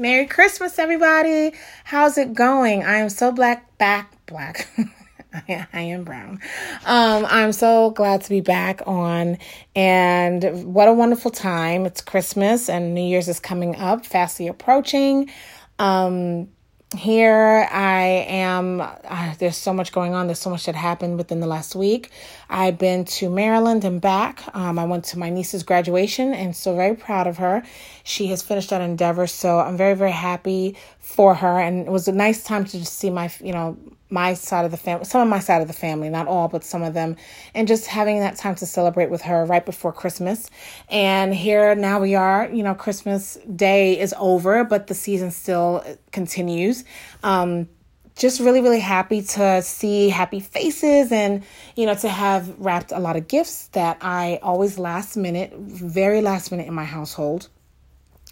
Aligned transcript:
Merry 0.00 0.24
Christmas, 0.24 0.78
everybody. 0.78 1.52
How's 1.84 2.16
it 2.16 2.32
going? 2.32 2.82
I 2.82 2.96
am 3.00 3.10
so 3.10 3.32
black, 3.32 3.76
back, 3.76 4.10
black. 4.24 4.66
I, 5.46 5.66
am 5.74 6.04
brown. 6.04 6.40
Um, 6.86 7.26
I'm 7.28 7.52
so 7.52 7.90
glad 7.90 8.22
to 8.22 8.30
be 8.30 8.40
back 8.40 8.80
on, 8.86 9.36
and 9.76 10.64
what 10.64 10.88
a 10.88 10.94
wonderful 10.94 11.30
time! 11.30 11.84
It's 11.84 12.00
Christmas 12.00 12.70
and 12.70 12.94
New 12.94 13.02
Year's 13.02 13.28
is 13.28 13.40
coming 13.40 13.76
up, 13.76 14.06
fastly 14.06 14.48
approaching. 14.48 15.30
Um, 15.78 16.48
here 16.96 17.68
I 17.70 18.26
am. 18.28 18.80
Uh, 18.80 19.34
there's 19.38 19.56
so 19.56 19.72
much 19.72 19.92
going 19.92 20.12
on. 20.12 20.26
There's 20.26 20.40
so 20.40 20.50
much 20.50 20.66
that 20.66 20.74
happened 20.74 21.18
within 21.18 21.38
the 21.38 21.46
last 21.46 21.76
week. 21.76 22.10
I've 22.48 22.78
been 22.78 23.04
to 23.04 23.30
Maryland 23.30 23.84
and 23.84 24.00
back. 24.00 24.42
Um, 24.54 24.76
I 24.76 24.84
went 24.84 25.04
to 25.06 25.18
my 25.18 25.30
niece's 25.30 25.62
graduation 25.62 26.34
and 26.34 26.54
so 26.54 26.74
very 26.74 26.96
proud 26.96 27.28
of 27.28 27.38
her. 27.38 27.62
She 28.02 28.26
has 28.28 28.42
finished 28.42 28.70
that 28.70 28.80
endeavor, 28.80 29.28
so 29.28 29.60
I'm 29.60 29.76
very 29.76 29.94
very 29.94 30.10
happy 30.10 30.76
for 30.98 31.34
her. 31.34 31.60
And 31.60 31.86
it 31.86 31.90
was 31.90 32.08
a 32.08 32.12
nice 32.12 32.42
time 32.42 32.64
to 32.64 32.78
just 32.78 32.94
see 32.98 33.10
my 33.10 33.30
you 33.40 33.52
know 33.52 33.76
my 34.10 34.34
side 34.34 34.64
of 34.64 34.70
the 34.70 34.76
family, 34.76 35.04
some 35.04 35.22
of 35.22 35.28
my 35.28 35.38
side 35.38 35.62
of 35.62 35.68
the 35.68 35.74
family, 35.74 36.08
not 36.08 36.26
all, 36.26 36.48
but 36.48 36.64
some 36.64 36.82
of 36.82 36.94
them, 36.94 37.16
and 37.54 37.68
just 37.68 37.86
having 37.86 38.20
that 38.20 38.36
time 38.36 38.54
to 38.56 38.66
celebrate 38.66 39.08
with 39.08 39.22
her 39.22 39.44
right 39.44 39.64
before 39.64 39.92
Christmas. 39.92 40.50
And 40.88 41.34
here 41.34 41.74
now 41.74 42.00
we 42.00 42.14
are, 42.14 42.48
you 42.52 42.62
know, 42.62 42.74
Christmas 42.74 43.38
Day 43.54 43.98
is 43.98 44.14
over, 44.18 44.64
but 44.64 44.88
the 44.88 44.94
season 44.94 45.30
still 45.30 45.84
continues. 46.10 46.84
Um, 47.22 47.68
just 48.16 48.40
really, 48.40 48.60
really 48.60 48.80
happy 48.80 49.22
to 49.22 49.62
see 49.62 50.10
happy 50.10 50.40
faces 50.40 51.10
and, 51.10 51.42
you 51.74 51.86
know, 51.86 51.94
to 51.94 52.08
have 52.08 52.54
wrapped 52.58 52.92
a 52.92 52.98
lot 52.98 53.16
of 53.16 53.28
gifts 53.28 53.68
that 53.68 53.96
I 54.02 54.40
always 54.42 54.78
last 54.78 55.16
minute, 55.16 55.54
very 55.54 56.20
last 56.20 56.50
minute 56.50 56.66
in 56.66 56.74
my 56.74 56.84
household. 56.84 57.48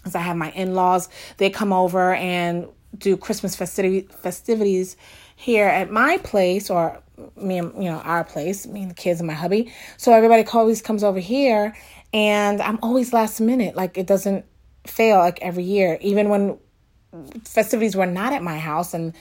As 0.05 0.13
I 0.13 0.19
have 0.19 0.37
my 0.37 0.51
in 0.51 0.75
laws, 0.75 1.09
they 1.37 1.49
come 1.49 1.73
over 1.73 2.13
and 2.13 2.67
do 2.97 3.17
Christmas 3.17 3.55
festiv- 3.55 4.11
festivities 4.13 4.95
here 5.39 5.67
at 5.67 5.89
my 5.89 6.17
place 6.17 6.69
or 6.69 7.01
me 7.37 7.57
and 7.57 7.73
you 7.81 7.89
know 7.89 7.99
our 7.99 8.25
place 8.25 8.67
me 8.67 8.81
and 8.81 8.91
the 8.91 8.95
kids 8.95 9.21
and 9.21 9.27
my 9.27 9.33
hubby. 9.33 9.71
So 9.95 10.11
everybody 10.11 10.45
always 10.51 10.81
comes 10.81 11.01
over 11.01 11.19
here 11.19 11.73
and 12.11 12.61
i'm 12.61 12.77
always 12.83 13.13
last 13.13 13.39
minute. 13.39 13.73
Like 13.73 13.97
it 13.97 14.05
doesn't 14.05 14.43
fail 14.85 15.19
like 15.19 15.39
every 15.41 15.63
year. 15.63 15.97
Even 16.01 16.27
when 16.27 16.57
festivities 17.45 17.95
were 17.95 18.05
not 18.05 18.33
at 18.33 18.43
my 18.43 18.59
house 18.59 18.93
and 18.93 19.13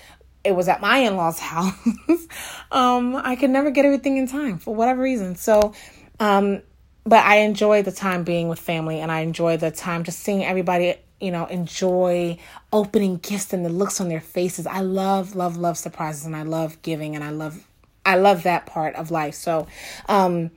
it 0.42 0.56
was 0.56 0.66
at 0.66 0.80
my 0.80 0.98
in-laws 0.98 1.38
house 1.52 2.26
um 2.72 3.16
i 3.16 3.34
could 3.34 3.50
never 3.50 3.70
get 3.70 3.84
everything 3.84 4.16
in 4.16 4.26
time 4.26 4.58
for 4.58 4.74
whatever 4.74 5.00
reason. 5.00 5.36
So 5.36 5.72
um 6.18 6.62
but 7.04 7.24
i 7.24 7.36
enjoy 7.36 7.82
the 7.82 7.92
time 7.92 8.24
being 8.24 8.48
with 8.48 8.58
family 8.58 8.98
and 8.98 9.12
i 9.12 9.20
enjoy 9.20 9.56
the 9.56 9.70
time 9.70 10.02
just 10.02 10.18
seeing 10.18 10.44
everybody 10.44 10.96
you 11.20 11.30
know, 11.30 11.46
enjoy 11.46 12.38
opening 12.72 13.16
gifts 13.16 13.52
and 13.52 13.64
the 13.64 13.70
looks 13.70 14.00
on 14.00 14.08
their 14.08 14.20
faces. 14.20 14.66
I 14.66 14.80
love, 14.80 15.34
love, 15.34 15.56
love 15.56 15.76
surprises 15.76 16.26
and 16.26 16.36
I 16.36 16.42
love 16.42 16.80
giving 16.82 17.14
and 17.14 17.24
I 17.24 17.30
love 17.30 17.64
I 18.06 18.16
love 18.16 18.44
that 18.44 18.64
part 18.64 18.94
of 18.94 19.10
life. 19.10 19.34
So 19.34 19.66
um 20.08 20.50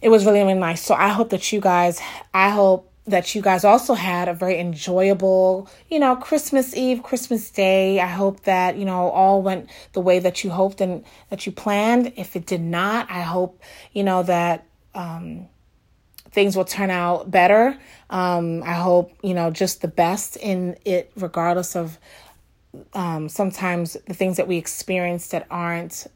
it 0.00 0.08
was 0.08 0.24
really, 0.24 0.40
really 0.40 0.54
nice. 0.54 0.82
So 0.84 0.94
I 0.94 1.08
hope 1.08 1.30
that 1.30 1.52
you 1.52 1.60
guys 1.60 2.00
I 2.32 2.50
hope 2.50 2.90
that 3.06 3.34
you 3.34 3.42
guys 3.42 3.64
also 3.64 3.94
had 3.94 4.28
a 4.28 4.34
very 4.34 4.60
enjoyable, 4.60 5.68
you 5.90 5.98
know, 5.98 6.14
Christmas 6.14 6.76
Eve, 6.76 7.02
Christmas 7.02 7.50
Day. 7.50 7.98
I 7.98 8.06
hope 8.06 8.44
that, 8.44 8.76
you 8.76 8.84
know, 8.84 9.10
all 9.10 9.42
went 9.42 9.68
the 9.92 10.00
way 10.00 10.20
that 10.20 10.44
you 10.44 10.50
hoped 10.50 10.80
and 10.80 11.04
that 11.28 11.44
you 11.44 11.50
planned. 11.50 12.12
If 12.16 12.36
it 12.36 12.46
did 12.46 12.60
not, 12.60 13.10
I 13.10 13.22
hope, 13.22 13.60
you 13.92 14.04
know, 14.04 14.22
that 14.22 14.66
um 14.94 15.48
things 16.32 16.56
will 16.56 16.64
turn 16.64 16.90
out 16.90 17.30
better. 17.30 17.78
Um, 18.10 18.62
I 18.62 18.72
hope, 18.74 19.12
you 19.22 19.34
know, 19.34 19.50
just 19.50 19.82
the 19.82 19.88
best 19.88 20.36
in 20.36 20.76
it, 20.84 21.12
regardless 21.16 21.76
of 21.76 21.98
um, 22.94 23.28
sometimes 23.28 23.96
the 24.06 24.14
things 24.14 24.38
that 24.38 24.48
we 24.48 24.56
experience 24.56 25.28
that 25.28 25.46
aren't 25.50 26.06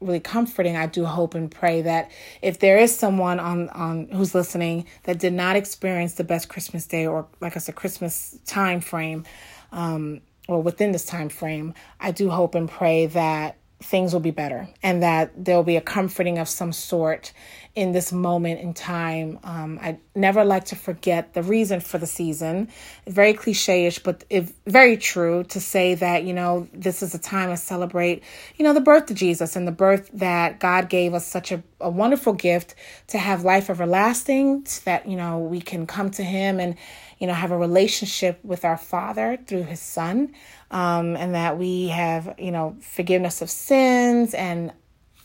really 0.00 0.20
comforting. 0.20 0.76
I 0.76 0.86
do 0.86 1.04
hope 1.04 1.34
and 1.34 1.50
pray 1.50 1.82
that 1.82 2.10
if 2.40 2.58
there 2.58 2.78
is 2.78 2.96
someone 2.96 3.38
on, 3.38 3.68
on 3.70 4.08
who's 4.08 4.34
listening 4.34 4.86
that 5.02 5.18
did 5.18 5.32
not 5.32 5.56
experience 5.56 6.14
the 6.14 6.24
best 6.24 6.48
Christmas 6.48 6.86
day 6.86 7.06
or 7.06 7.26
like 7.40 7.56
I 7.56 7.58
said, 7.58 7.74
Christmas 7.74 8.38
time 8.46 8.80
frame, 8.80 9.24
um, 9.72 10.20
or 10.48 10.62
within 10.62 10.92
this 10.92 11.04
time 11.04 11.28
frame, 11.28 11.74
I 12.00 12.10
do 12.12 12.30
hope 12.30 12.54
and 12.54 12.68
pray 12.68 13.06
that 13.06 13.56
things 13.82 14.12
will 14.12 14.20
be 14.20 14.30
better 14.30 14.68
and 14.82 15.02
that 15.02 15.32
there'll 15.36 15.62
be 15.62 15.76
a 15.76 15.80
comforting 15.80 16.38
of 16.38 16.48
some 16.48 16.72
sort 16.72 17.32
in 17.74 17.92
this 17.92 18.12
moment 18.12 18.60
in 18.60 18.74
time. 18.74 19.38
Um, 19.44 19.78
I 19.80 19.98
never 20.14 20.44
like 20.44 20.66
to 20.66 20.76
forget 20.76 21.34
the 21.34 21.42
reason 21.42 21.80
for 21.80 21.98
the 21.98 22.06
season. 22.06 22.68
Very 23.06 23.32
cliche 23.32 23.86
ish, 23.86 24.00
but 24.00 24.24
it, 24.28 24.52
very 24.66 24.96
true 24.96 25.44
to 25.44 25.60
say 25.60 25.94
that, 25.94 26.24
you 26.24 26.34
know, 26.34 26.68
this 26.72 27.02
is 27.02 27.14
a 27.14 27.18
time 27.18 27.48
to 27.48 27.56
celebrate, 27.56 28.22
you 28.56 28.64
know, 28.64 28.74
the 28.74 28.80
birth 28.80 29.10
of 29.10 29.16
Jesus 29.16 29.56
and 29.56 29.66
the 29.66 29.72
birth 29.72 30.10
that 30.14 30.58
God 30.58 30.88
gave 30.88 31.14
us 31.14 31.26
such 31.26 31.52
a, 31.52 31.62
a 31.80 31.88
wonderful 31.88 32.32
gift 32.32 32.74
to 33.08 33.18
have 33.18 33.44
life 33.44 33.70
everlasting, 33.70 34.66
so 34.66 34.82
that, 34.84 35.08
you 35.08 35.16
know, 35.16 35.38
we 35.38 35.60
can 35.60 35.86
come 35.86 36.10
to 36.10 36.24
Him 36.24 36.58
and, 36.58 36.76
you 37.18 37.28
know, 37.28 37.34
have 37.34 37.52
a 37.52 37.56
relationship 37.56 38.44
with 38.44 38.64
our 38.64 38.76
Father 38.76 39.38
through 39.46 39.62
His 39.62 39.80
Son. 39.80 40.34
Um, 40.70 41.16
and 41.16 41.34
that 41.34 41.58
we 41.58 41.88
have, 41.88 42.36
you 42.38 42.52
know, 42.52 42.76
forgiveness 42.80 43.42
of 43.42 43.50
sins 43.50 44.34
and 44.34 44.72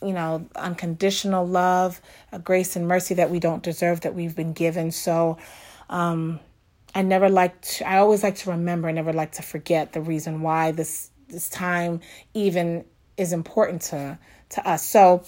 you 0.02 0.12
know, 0.12 0.46
unconditional 0.54 1.46
love, 1.46 2.02
grace 2.44 2.76
and 2.76 2.86
mercy 2.86 3.14
that 3.14 3.30
we 3.30 3.40
don't 3.40 3.62
deserve 3.62 4.02
that 4.02 4.14
we've 4.14 4.36
been 4.36 4.52
given. 4.52 4.92
So, 4.92 5.38
um, 5.88 6.38
I 6.94 7.02
never 7.02 7.28
like 7.28 7.60
to, 7.60 7.88
I 7.88 7.98
always 7.98 8.22
like 8.22 8.36
to 8.36 8.50
remember, 8.50 8.88
I 8.88 8.92
never 8.92 9.12
like 9.12 9.32
to 9.32 9.42
forget 9.42 9.92
the 9.92 10.00
reason 10.00 10.40
why 10.42 10.72
this 10.72 11.10
this 11.28 11.48
time 11.48 12.00
even 12.34 12.84
is 13.16 13.32
important 13.32 13.82
to 13.82 14.18
to 14.50 14.68
us. 14.68 14.82
So 14.82 15.22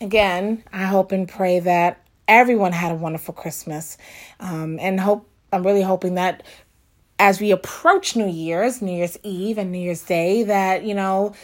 again, 0.00 0.62
I 0.72 0.84
hope 0.84 1.10
and 1.10 1.28
pray 1.28 1.60
that 1.60 2.00
everyone 2.28 2.72
had 2.72 2.92
a 2.92 2.94
wonderful 2.94 3.34
Christmas. 3.34 3.98
Um, 4.38 4.78
and 4.78 5.00
hope 5.00 5.28
I'm 5.52 5.64
really 5.64 5.82
hoping 5.82 6.14
that 6.14 6.44
as 7.18 7.40
we 7.40 7.50
approach 7.50 8.16
New 8.16 8.28
Year's, 8.28 8.82
New 8.82 8.96
Year's 8.96 9.18
Eve 9.22 9.58
and 9.58 9.72
New 9.72 9.78
Year's 9.78 10.02
Day, 10.02 10.42
that, 10.44 10.84
you 10.84 10.94
know, 10.94 11.34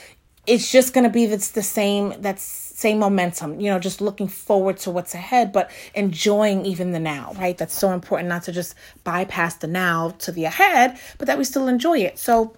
it's 0.47 0.71
just 0.71 0.93
going 0.93 1.05
to 1.05 1.11
be 1.11 1.27
that's 1.27 1.53
the 1.53 1.63
same 1.63 2.15
that's 2.21 2.43
same 2.43 2.99
momentum 2.99 3.61
you 3.61 3.71
know 3.71 3.79
just 3.79 4.01
looking 4.01 4.27
forward 4.27 4.77
to 4.77 4.91
what's 4.91 5.15
ahead 5.15 5.53
but 5.53 5.71
enjoying 5.95 6.67
even 6.67 6.91
the 6.91 6.99
now 6.99 7.33
right? 7.39 7.57
That's 7.57 7.75
so 7.75 7.93
important 7.93 8.29
not 8.29 8.43
to 8.45 8.53
just 8.53 8.75
bypass 9.05 9.55
the 9.57 9.69
now 9.69 10.11
to 10.19 10.33
the 10.33 10.45
ahead 10.45 10.99
but 11.19 11.27
that 11.29 11.39
we 11.39 11.45
still 11.45 11.69
enjoy 11.69 11.99
it. 11.99 12.19
So 12.19 12.57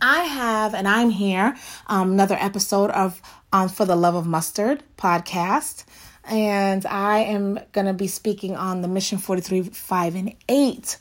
i 0.00 0.20
have 0.20 0.74
and 0.74 0.86
i'm 0.86 1.10
here 1.10 1.56
um, 1.88 2.12
another 2.12 2.36
episode 2.38 2.88
of 2.90 3.20
um, 3.52 3.68
for 3.68 3.84
the 3.84 3.96
love 3.96 4.14
of 4.14 4.28
mustard 4.28 4.80
podcast 4.96 5.84
and 6.22 6.86
i 6.86 7.18
am 7.18 7.58
going 7.72 7.86
to 7.86 7.92
be 7.92 8.06
speaking 8.06 8.54
on 8.54 8.80
the 8.80 8.86
mission 8.86 9.18
43 9.18 9.62
5 9.62 10.14
and 10.14 10.34
8 10.48 10.98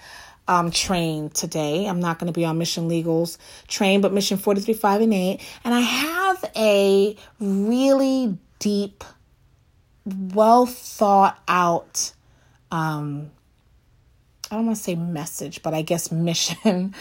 um, 0.47 0.71
train 0.71 1.29
today. 1.29 1.87
I'm 1.87 1.99
not 1.99 2.19
going 2.19 2.31
to 2.31 2.37
be 2.37 2.45
on 2.45 2.57
Mission 2.57 2.87
Legal's 2.87 3.37
train, 3.67 4.01
but 4.01 4.13
Mission 4.13 4.37
43, 4.37 4.73
5, 4.73 5.01
and 5.01 5.13
8. 5.13 5.41
And 5.63 5.73
I 5.73 5.79
have 5.79 6.45
a 6.55 7.15
really 7.39 8.37
deep, 8.59 9.03
well 10.05 10.65
thought 10.65 11.39
out, 11.47 12.13
um, 12.71 13.31
I 14.49 14.55
don't 14.55 14.65
want 14.65 14.77
to 14.77 14.83
say 14.83 14.95
message, 14.95 15.61
but 15.61 15.73
I 15.73 15.81
guess 15.81 16.11
mission 16.11 16.93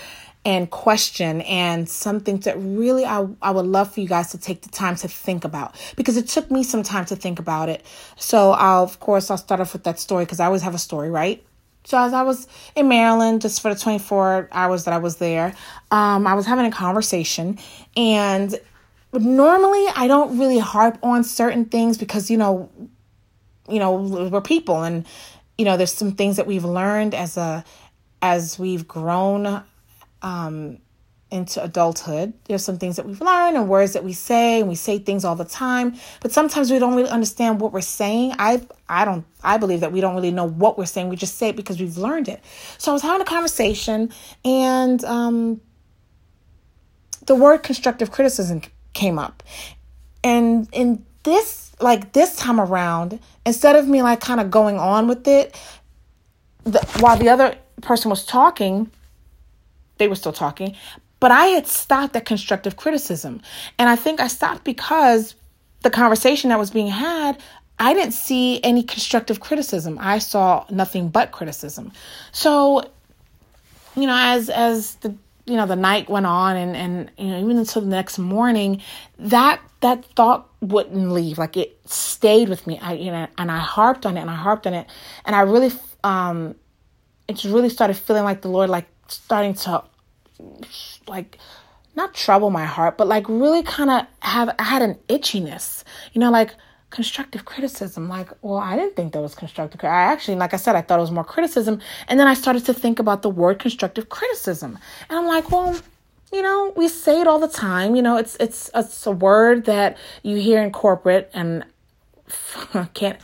and 0.44 0.70
question 0.70 1.40
and 1.42 1.88
something 1.88 2.38
that 2.38 2.56
really 2.56 3.04
I, 3.04 3.26
I 3.42 3.50
would 3.50 3.66
love 3.66 3.92
for 3.92 4.00
you 4.00 4.06
guys 4.06 4.30
to 4.30 4.38
take 4.38 4.62
the 4.62 4.68
time 4.68 4.94
to 4.96 5.08
think 5.08 5.44
about 5.44 5.74
because 5.96 6.16
it 6.16 6.28
took 6.28 6.52
me 6.52 6.62
some 6.62 6.84
time 6.84 7.04
to 7.06 7.16
think 7.16 7.40
about 7.40 7.68
it. 7.68 7.84
So 8.16 8.52
I'll, 8.52 8.84
of 8.84 9.00
course, 9.00 9.28
I'll 9.28 9.38
start 9.38 9.60
off 9.60 9.72
with 9.72 9.82
that 9.84 9.98
story 9.98 10.24
because 10.24 10.38
I 10.38 10.46
always 10.46 10.62
have 10.62 10.74
a 10.74 10.78
story, 10.78 11.10
right? 11.10 11.44
So 11.86 11.96
as 11.98 12.12
I 12.12 12.22
was 12.22 12.48
in 12.74 12.88
Maryland, 12.88 13.40
just 13.40 13.62
for 13.62 13.72
the 13.72 13.78
24 13.78 14.48
hours 14.50 14.84
that 14.84 14.92
I 14.92 14.98
was 14.98 15.16
there, 15.16 15.54
um, 15.92 16.26
I 16.26 16.34
was 16.34 16.44
having 16.44 16.66
a 16.66 16.70
conversation. 16.70 17.58
And 17.96 18.58
normally 19.12 19.86
I 19.94 20.08
don't 20.08 20.36
really 20.36 20.58
harp 20.58 20.98
on 21.04 21.22
certain 21.22 21.64
things 21.64 21.96
because, 21.96 22.28
you 22.28 22.38
know, 22.38 22.68
you 23.68 23.78
know, 23.78 23.94
we're 23.94 24.40
people 24.40 24.82
and, 24.82 25.06
you 25.56 25.64
know, 25.64 25.76
there's 25.76 25.92
some 25.92 26.12
things 26.12 26.36
that 26.36 26.46
we've 26.48 26.64
learned 26.64 27.14
as 27.14 27.36
a, 27.36 27.64
as 28.20 28.58
we've 28.58 28.88
grown, 28.88 29.62
um, 30.22 30.78
into 31.36 31.62
adulthood. 31.62 32.32
There's 32.44 32.64
some 32.64 32.78
things 32.78 32.96
that 32.96 33.06
we've 33.06 33.20
learned 33.20 33.56
and 33.56 33.68
words 33.68 33.92
that 33.92 34.02
we 34.02 34.12
say, 34.12 34.60
and 34.60 34.68
we 34.68 34.74
say 34.74 34.98
things 34.98 35.24
all 35.24 35.36
the 35.36 35.44
time, 35.44 35.94
but 36.20 36.32
sometimes 36.32 36.70
we 36.70 36.78
don't 36.78 36.94
really 36.94 37.08
understand 37.08 37.60
what 37.60 37.72
we're 37.72 37.80
saying. 37.80 38.34
I 38.38 38.62
I 38.88 39.04
don't 39.04 39.24
I 39.44 39.58
believe 39.58 39.80
that 39.80 39.92
we 39.92 40.00
don't 40.00 40.14
really 40.14 40.32
know 40.32 40.48
what 40.48 40.76
we're 40.78 40.86
saying. 40.86 41.08
We 41.08 41.16
just 41.16 41.36
say 41.36 41.50
it 41.50 41.56
because 41.56 41.78
we've 41.78 41.96
learned 41.96 42.28
it. 42.28 42.42
So 42.78 42.90
I 42.90 42.94
was 42.94 43.02
having 43.02 43.22
a 43.22 43.24
conversation 43.24 44.10
and 44.44 45.04
um 45.04 45.60
the 47.26 47.34
word 47.34 47.58
constructive 47.58 48.10
criticism 48.10 48.62
came 48.92 49.18
up. 49.18 49.42
And 50.24 50.68
in 50.72 51.04
this 51.22 51.72
like 51.80 52.12
this 52.12 52.36
time 52.36 52.58
around, 52.60 53.20
instead 53.44 53.76
of 53.76 53.86
me 53.86 54.02
like 54.02 54.20
kind 54.20 54.40
of 54.40 54.50
going 54.50 54.78
on 54.78 55.08
with 55.08 55.28
it, 55.28 55.54
the, 56.64 56.84
while 57.00 57.16
the 57.16 57.28
other 57.28 57.56
person 57.82 58.10
was 58.10 58.24
talking, 58.24 58.90
they 59.98 60.08
were 60.08 60.14
still 60.14 60.32
talking, 60.32 60.74
but 61.20 61.30
I 61.30 61.46
had 61.46 61.66
stopped 61.66 62.14
at 62.16 62.24
constructive 62.24 62.76
criticism. 62.76 63.40
And 63.78 63.88
I 63.88 63.96
think 63.96 64.20
I 64.20 64.28
stopped 64.28 64.64
because 64.64 65.34
the 65.82 65.90
conversation 65.90 66.50
that 66.50 66.58
was 66.58 66.70
being 66.70 66.88
had, 66.88 67.40
I 67.78 67.94
didn't 67.94 68.12
see 68.12 68.60
any 68.62 68.82
constructive 68.82 69.40
criticism. 69.40 69.98
I 70.00 70.18
saw 70.18 70.64
nothing 70.70 71.08
but 71.08 71.32
criticism. 71.32 71.92
So, 72.32 72.82
you 73.94 74.06
know, 74.06 74.16
as 74.16 74.50
as 74.50 74.94
the 74.96 75.14
you 75.46 75.54
know 75.54 75.66
the 75.66 75.76
night 75.76 76.08
went 76.08 76.26
on 76.26 76.56
and 76.56 76.76
and 76.76 77.10
you 77.18 77.28
know 77.28 77.38
even 77.38 77.58
until 77.58 77.82
the 77.82 77.88
next 77.88 78.18
morning, 78.18 78.82
that 79.18 79.60
that 79.80 80.04
thought 80.16 80.48
wouldn't 80.60 81.12
leave. 81.12 81.38
Like 81.38 81.56
it 81.56 81.78
stayed 81.86 82.48
with 82.48 82.66
me. 82.66 82.78
I 82.80 82.94
you 82.94 83.10
know 83.10 83.26
and 83.38 83.50
I 83.50 83.58
harped 83.58 84.06
on 84.06 84.16
it 84.16 84.20
and 84.20 84.30
I 84.30 84.34
harped 84.34 84.66
on 84.66 84.74
it 84.74 84.86
and 85.24 85.36
I 85.36 85.40
really 85.40 85.72
um 86.02 86.54
it's 87.28 87.44
really 87.44 87.68
started 87.68 87.94
feeling 87.94 88.24
like 88.24 88.40
the 88.42 88.48
Lord 88.48 88.70
like 88.70 88.86
starting 89.08 89.54
to 89.54 89.84
like 91.06 91.38
not 91.94 92.14
trouble 92.14 92.50
my 92.50 92.64
heart, 92.64 92.98
but 92.98 93.08
like 93.08 93.28
really 93.28 93.62
kind 93.62 93.90
of 93.90 94.06
have 94.20 94.54
I 94.58 94.62
had 94.62 94.82
an 94.82 94.96
itchiness, 95.08 95.82
you 96.12 96.20
know, 96.20 96.30
like 96.30 96.54
constructive 96.90 97.44
criticism. 97.44 98.08
Like, 98.08 98.30
well, 98.42 98.58
I 98.58 98.76
didn't 98.76 98.96
think 98.96 99.12
that 99.12 99.20
was 99.20 99.34
constructive. 99.34 99.82
I 99.82 99.88
actually, 99.88 100.36
like 100.36 100.54
I 100.54 100.56
said, 100.56 100.76
I 100.76 100.82
thought 100.82 100.98
it 100.98 101.02
was 101.02 101.10
more 101.10 101.24
criticism, 101.24 101.80
and 102.08 102.20
then 102.20 102.26
I 102.26 102.34
started 102.34 102.64
to 102.66 102.74
think 102.74 102.98
about 102.98 103.22
the 103.22 103.30
word 103.30 103.58
constructive 103.58 104.08
criticism, 104.08 104.78
and 105.08 105.18
I'm 105.18 105.26
like, 105.26 105.50
well. 105.50 105.78
You 106.32 106.42
know, 106.42 106.72
we 106.76 106.88
say 106.88 107.20
it 107.20 107.28
all 107.28 107.38
the 107.38 107.48
time. 107.48 107.94
You 107.94 108.02
know, 108.02 108.16
it's 108.16 108.36
it's 108.40 108.68
it's 108.74 109.06
a 109.06 109.12
word 109.12 109.64
that 109.66 109.96
you 110.24 110.36
hear 110.36 110.60
in 110.60 110.72
corporate, 110.72 111.30
and 111.32 111.64
can't. 112.94 113.18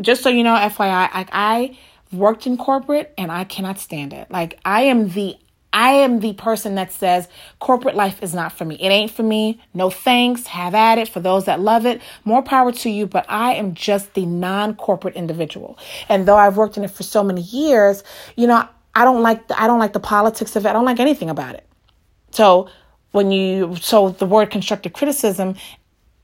Just 0.00 0.22
so 0.22 0.28
you 0.28 0.44
know, 0.44 0.54
FYI, 0.54 1.10
I, 1.12 1.26
I 1.32 1.78
worked 2.12 2.46
in 2.46 2.56
corporate 2.56 3.12
and 3.18 3.30
I 3.30 3.44
cannot 3.44 3.78
stand 3.78 4.12
it. 4.12 4.30
Like 4.30 4.58
I 4.64 4.82
am 4.82 5.10
the 5.10 5.36
I 5.72 5.90
am 5.90 6.20
the 6.20 6.32
person 6.32 6.76
that 6.76 6.92
says 6.92 7.28
corporate 7.58 7.94
life 7.94 8.22
is 8.22 8.34
not 8.34 8.52
for 8.52 8.64
me. 8.64 8.76
It 8.76 8.88
ain't 8.88 9.10
for 9.10 9.22
me. 9.22 9.60
No 9.74 9.90
thanks. 9.90 10.46
Have 10.46 10.74
at 10.74 10.98
it. 10.98 11.08
For 11.08 11.20
those 11.20 11.44
that 11.44 11.60
love 11.60 11.84
it, 11.84 12.00
more 12.24 12.42
power 12.42 12.72
to 12.72 12.90
you. 12.90 13.06
But 13.06 13.26
I 13.28 13.54
am 13.54 13.74
just 13.74 14.14
the 14.14 14.24
non 14.24 14.74
corporate 14.76 15.14
individual. 15.14 15.78
And 16.08 16.26
though 16.26 16.36
I've 16.36 16.56
worked 16.56 16.76
in 16.76 16.84
it 16.84 16.90
for 16.90 17.02
so 17.02 17.22
many 17.22 17.42
years, 17.42 18.02
you 18.36 18.46
know, 18.46 18.66
I 18.94 19.04
don't 19.04 19.22
like 19.22 19.48
the, 19.48 19.60
I 19.60 19.66
don't 19.66 19.78
like 19.78 19.92
the 19.92 20.00
politics 20.00 20.56
of 20.56 20.64
it. 20.64 20.68
I 20.68 20.72
don't 20.72 20.86
like 20.86 21.00
anything 21.00 21.30
about 21.30 21.54
it. 21.54 21.66
So 22.30 22.68
when 23.12 23.30
you 23.30 23.76
so 23.76 24.10
the 24.10 24.26
word 24.26 24.50
constructive 24.50 24.92
criticism 24.92 25.54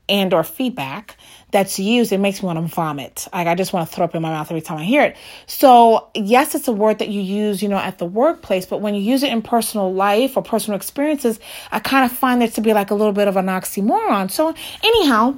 and 0.07 0.33
or 0.33 0.43
feedback 0.43 1.17
that's 1.55 1.79
used, 1.79 2.11
it 2.11 2.17
makes 2.17 2.43
me 2.43 2.47
want 2.47 2.59
to 2.59 2.75
vomit. 2.75 3.29
Like 3.31 3.47
I 3.47 3.55
just 3.55 3.71
want 3.71 3.87
to 3.87 3.95
throw 3.95 4.03
up 4.03 4.13
in 4.13 4.21
my 4.21 4.29
mouth 4.29 4.51
every 4.51 4.59
time 4.59 4.77
I 4.77 4.83
hear 4.83 5.03
it. 5.03 5.15
So 5.45 6.09
yes, 6.13 6.53
it's 6.53 6.67
a 6.67 6.73
word 6.73 6.99
that 6.99 7.07
you 7.07 7.21
use, 7.21 7.63
you 7.63 7.69
know, 7.69 7.77
at 7.77 7.97
the 7.97 8.05
workplace, 8.05 8.65
but 8.65 8.81
when 8.81 8.93
you 8.93 8.99
use 8.99 9.23
it 9.23 9.31
in 9.31 9.41
personal 9.41 9.93
life 9.93 10.35
or 10.35 10.43
personal 10.43 10.75
experiences, 10.75 11.39
I 11.71 11.79
kind 11.79 12.03
of 12.03 12.17
find 12.17 12.43
it 12.43 12.55
to 12.55 12.61
be 12.61 12.73
like 12.73 12.91
a 12.91 12.93
little 12.93 13.13
bit 13.13 13.29
of 13.29 13.37
an 13.37 13.45
oxymoron. 13.45 14.29
So 14.29 14.53
anyhow, 14.83 15.37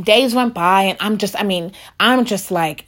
days 0.00 0.32
went 0.32 0.54
by 0.54 0.82
and 0.84 0.98
I'm 1.00 1.18
just, 1.18 1.34
I 1.36 1.42
mean, 1.42 1.72
I'm 1.98 2.24
just 2.24 2.52
like, 2.52 2.84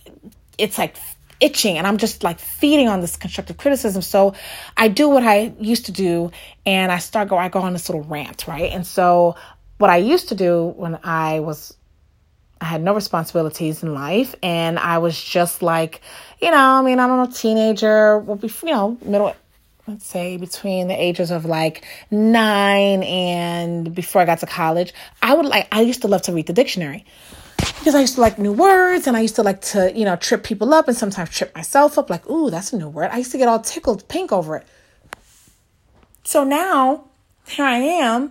it's 0.59 0.79
like 0.79 0.95
itching 1.41 1.77
and 1.77 1.89
I'm 1.89 1.97
just 1.97 2.23
like 2.23 2.39
feeding 2.39 2.87
on 2.87 3.01
this 3.01 3.17
constructive 3.17 3.57
criticism. 3.57 4.01
So 4.01 4.35
I 4.77 4.87
do 4.87 5.09
what 5.09 5.25
I 5.25 5.55
used 5.59 5.87
to 5.87 5.93
do 5.93 6.31
and 6.65 6.93
I 6.93 6.99
start 6.99 7.27
go 7.27 7.37
I 7.37 7.49
go 7.49 7.59
on 7.63 7.73
this 7.73 7.89
little 7.89 8.05
rant, 8.05 8.47
right? 8.47 8.71
And 8.71 8.87
so 8.87 9.35
what 9.79 9.91
I 9.91 9.97
used 9.97 10.29
to 10.29 10.37
do 10.37 10.73
when 10.77 11.01
I 11.03 11.41
was 11.41 11.75
I 12.63 12.65
had 12.65 12.81
no 12.81 12.95
responsibilities 12.95 13.83
in 13.83 13.93
life 13.93 14.37
and 14.41 14.79
I 14.79 14.99
was 14.99 15.21
just 15.21 15.63
like, 15.63 16.01
you 16.41 16.49
know, 16.49 16.57
I 16.57 16.83
mean, 16.83 17.01
I 17.01 17.09
don't 17.09 17.29
know, 17.29 17.35
teenager, 17.35 18.21
will 18.21 18.37
be, 18.37 18.47
you 18.63 18.71
know, 18.71 18.97
middle 19.03 19.35
let's 19.89 20.07
say 20.07 20.37
between 20.37 20.87
the 20.87 20.95
ages 20.95 21.33
of 21.33 21.45
like 21.45 21.85
nine 22.13 23.03
and 23.03 23.93
before 23.93 24.23
I 24.23 24.27
got 24.27 24.39
to 24.39 24.47
college, 24.47 24.95
I 25.21 25.35
would 25.35 25.45
like, 25.47 25.67
I 25.73 25.81
used 25.81 26.03
to 26.03 26.09
love 26.09 26.23
to 26.23 26.33
read 26.33 26.47
the 26.47 26.53
dictionary 26.53 27.05
because 27.57 27.97
I 27.97 28.01
used 28.01 28.15
to 28.15 28.21
like 28.21 28.39
new 28.39 28.53
words 28.53 29.09
and 29.09 29.17
I 29.17 29.21
used 29.23 29.35
to 29.37 29.43
like 29.43 29.61
to, 29.73 29.93
you 29.93 30.05
know, 30.05 30.15
trip 30.15 30.45
people 30.45 30.73
up 30.73 30.87
and 30.87 30.97
sometimes 30.97 31.31
trip 31.31 31.53
myself 31.57 31.99
up 31.99 32.11
like, 32.11 32.31
ooh, 32.31 32.49
that's 32.49 32.73
a 32.73 32.79
new 32.79 32.89
word. 32.89 33.11
I 33.11 33.19
used 33.19 33.33
to 33.33 33.39
get 33.39 33.49
all 33.49 33.59
tickled 33.59 34.07
pink 34.07 34.31
over 34.31 34.59
it. 34.59 34.67
So 36.23 36.45
now 36.45 37.07
here 37.49 37.65
I 37.65 37.79
am 37.79 38.31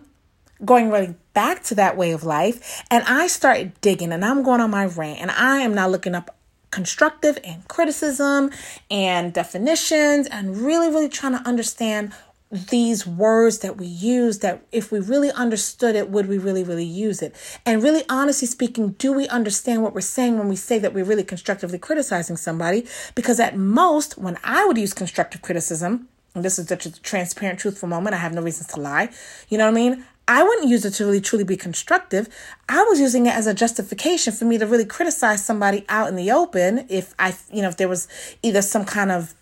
going 0.63 0.89
really 0.89 1.15
back 1.33 1.63
to 1.63 1.75
that 1.75 1.97
way 1.97 2.11
of 2.11 2.23
life 2.23 2.83
and 2.91 3.03
I 3.05 3.27
start 3.27 3.81
digging 3.81 4.11
and 4.11 4.23
I'm 4.23 4.43
going 4.43 4.61
on 4.61 4.71
my 4.71 4.85
rant 4.85 5.19
and 5.19 5.31
I 5.31 5.59
am 5.59 5.73
now 5.73 5.87
looking 5.87 6.15
up 6.15 6.35
constructive 6.71 7.37
and 7.43 7.67
criticism 7.67 8.49
and 8.89 9.33
definitions 9.33 10.27
and 10.27 10.57
really, 10.57 10.87
really 10.89 11.09
trying 11.09 11.37
to 11.37 11.47
understand 11.47 12.13
these 12.51 13.07
words 13.07 13.59
that 13.59 13.77
we 13.77 13.85
use 13.85 14.39
that 14.39 14.61
if 14.73 14.91
we 14.91 14.99
really 14.99 15.31
understood 15.31 15.95
it 15.95 16.09
would 16.09 16.27
we 16.27 16.37
really 16.37 16.65
really 16.65 16.83
use 16.83 17.21
it? 17.21 17.33
And 17.65 17.81
really 17.81 18.03
honestly 18.09 18.45
speaking 18.45 18.89
do 18.91 19.13
we 19.13 19.25
understand 19.29 19.83
what 19.83 19.93
we're 19.93 20.01
saying 20.01 20.37
when 20.37 20.49
we 20.49 20.57
say 20.57 20.77
that 20.79 20.93
we're 20.93 21.05
really 21.05 21.23
constructively 21.23 21.79
criticizing 21.79 22.35
somebody? 22.35 22.85
Because 23.15 23.39
at 23.39 23.55
most 23.55 24.17
when 24.17 24.37
i 24.43 24.65
would 24.65 24.77
use 24.77 24.93
constructive 24.93 25.41
criticism 25.41 26.09
and 26.35 26.43
this 26.43 26.59
is 26.59 26.67
such 26.67 26.85
a 26.85 27.01
transparent 27.01 27.59
truthful 27.59 27.87
moment 27.87 28.13
i 28.13 28.17
have 28.17 28.33
no 28.33 28.41
reasons 28.41 28.67
to 28.67 28.79
lie 28.79 29.09
you 29.47 29.57
know 29.57 29.65
what 29.65 29.71
i 29.71 29.73
mean 29.73 30.05
I 30.31 30.43
wouldn't 30.43 30.69
use 30.69 30.85
it 30.85 30.91
to 30.91 31.05
really 31.05 31.19
truly 31.19 31.43
be 31.43 31.57
constructive. 31.57 32.29
I 32.69 32.81
was 32.83 33.01
using 33.01 33.25
it 33.25 33.35
as 33.35 33.47
a 33.47 33.53
justification 33.53 34.31
for 34.31 34.45
me 34.45 34.57
to 34.59 34.65
really 34.65 34.85
criticize 34.85 35.43
somebody 35.45 35.83
out 35.89 36.07
in 36.07 36.15
the 36.15 36.31
open 36.31 36.85
if 36.87 37.13
I, 37.19 37.35
you 37.51 37.61
know, 37.61 37.67
if 37.67 37.75
there 37.75 37.89
was 37.89 38.07
either 38.41 38.61
some 38.61 38.85
kind 38.85 39.11
of, 39.11 39.35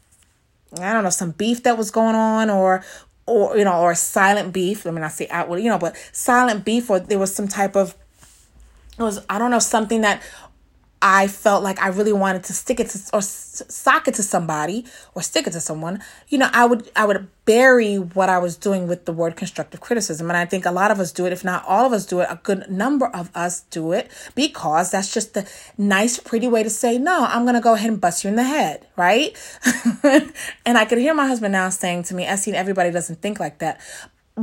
I 0.79 0.91
don't 0.91 1.03
know, 1.03 1.11
some 1.11 1.29
beef 1.29 1.61
that 1.61 1.77
was 1.77 1.91
going 1.91 2.15
on 2.15 2.49
or, 2.49 2.83
or, 3.27 3.55
you 3.55 3.65
know, 3.65 3.79
or 3.79 3.93
silent 3.93 4.51
beef. 4.51 4.87
I 4.87 4.89
mean, 4.89 5.03
I 5.03 5.09
say 5.09 5.27
outward, 5.29 5.59
you 5.59 5.69
know, 5.69 5.77
but 5.77 5.95
silent 6.11 6.65
beef 6.65 6.89
or 6.89 6.99
there 6.99 7.19
was 7.19 7.35
some 7.35 7.47
type 7.47 7.75
of, 7.75 7.95
it 8.97 9.03
was, 9.03 9.23
I 9.29 9.37
don't 9.37 9.51
know, 9.51 9.59
something 9.59 10.01
that 10.01 10.23
I 11.01 11.27
felt 11.27 11.63
like 11.63 11.81
I 11.81 11.87
really 11.87 12.11
wanted 12.11 12.43
to 12.45 12.53
stick 12.53 12.79
it 12.79 12.89
to 12.89 12.99
or 13.13 13.21
sock 13.21 14.07
it 14.07 14.15
to 14.15 14.23
somebody 14.23 14.85
or 15.15 15.21
stick 15.21 15.47
it 15.47 15.51
to 15.51 15.61
someone, 15.61 16.03
you 16.27 16.37
know, 16.37 16.49
I 16.51 16.65
would 16.65 16.91
I 16.95 17.05
would 17.05 17.27
bury 17.45 17.95
what 17.95 18.29
I 18.29 18.37
was 18.37 18.57
doing 18.57 18.87
with 18.87 19.05
the 19.05 19.13
word 19.13 19.35
constructive 19.35 19.79
criticism. 19.79 20.29
And 20.29 20.35
I 20.37 20.45
think 20.45 20.65
a 20.65 20.71
lot 20.71 20.91
of 20.91 20.99
us 20.99 21.11
do 21.11 21.25
it, 21.25 21.33
if 21.33 21.43
not 21.43 21.63
all 21.65 21.85
of 21.85 21.93
us 21.93 22.05
do 22.05 22.19
it, 22.19 22.27
a 22.29 22.39
good 22.43 22.69
number 22.69 23.07
of 23.07 23.31
us 23.33 23.61
do 23.69 23.93
it 23.93 24.11
because 24.35 24.91
that's 24.91 25.13
just 25.13 25.33
the 25.33 25.49
nice, 25.77 26.19
pretty 26.19 26.47
way 26.47 26.63
to 26.63 26.69
say, 26.69 26.97
no, 26.97 27.25
I'm 27.25 27.45
gonna 27.45 27.61
go 27.61 27.75
ahead 27.75 27.89
and 27.89 28.01
bust 28.01 28.23
you 28.23 28.29
in 28.29 28.35
the 28.35 28.43
head, 28.43 28.85
right? 28.97 29.35
and 30.65 30.77
I 30.77 30.85
could 30.85 30.97
hear 30.97 31.13
my 31.13 31.27
husband 31.27 31.53
now 31.53 31.69
saying 31.69 32.03
to 32.03 32.13
me, 32.13 32.25
Essene, 32.25 32.55
everybody 32.55 32.91
doesn't 32.91 33.21
think 33.21 33.39
like 33.39 33.59
that 33.59 33.79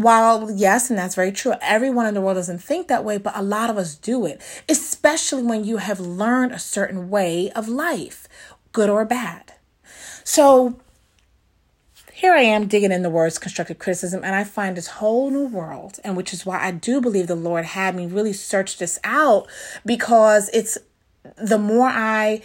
while 0.02 0.50
yes, 0.50 0.90
and 0.90 0.98
that's 0.98 1.14
very 1.14 1.32
true, 1.32 1.54
everyone 1.60 2.06
in 2.06 2.14
the 2.14 2.20
world 2.20 2.36
doesn't 2.36 2.62
think 2.62 2.88
that 2.88 3.04
way, 3.04 3.18
but 3.18 3.36
a 3.36 3.42
lot 3.42 3.70
of 3.70 3.78
us 3.78 3.94
do 3.94 4.26
it, 4.26 4.40
especially 4.68 5.42
when 5.42 5.64
you 5.64 5.78
have 5.78 6.00
learned 6.00 6.52
a 6.52 6.58
certain 6.58 7.10
way 7.10 7.50
of 7.52 7.68
life, 7.68 8.28
good 8.72 8.90
or 8.90 9.04
bad. 9.04 9.54
So 10.24 10.80
here 12.12 12.32
I 12.32 12.40
am 12.40 12.66
digging 12.66 12.92
in 12.92 13.02
the 13.02 13.10
words 13.10 13.38
constructive 13.38 13.78
criticism, 13.78 14.24
and 14.24 14.34
I 14.34 14.42
find 14.42 14.76
this 14.76 14.86
whole 14.86 15.30
new 15.30 15.46
world, 15.46 16.00
and 16.02 16.16
which 16.16 16.32
is 16.32 16.46
why 16.46 16.62
I 16.64 16.70
do 16.70 17.00
believe 17.00 17.26
the 17.26 17.34
Lord 17.34 17.66
had 17.66 17.94
me 17.94 18.06
really 18.06 18.32
search 18.32 18.78
this 18.78 18.98
out 19.04 19.46
because 19.84 20.48
it's 20.54 20.78
the 21.36 21.58
more 21.58 21.88
I, 21.88 22.40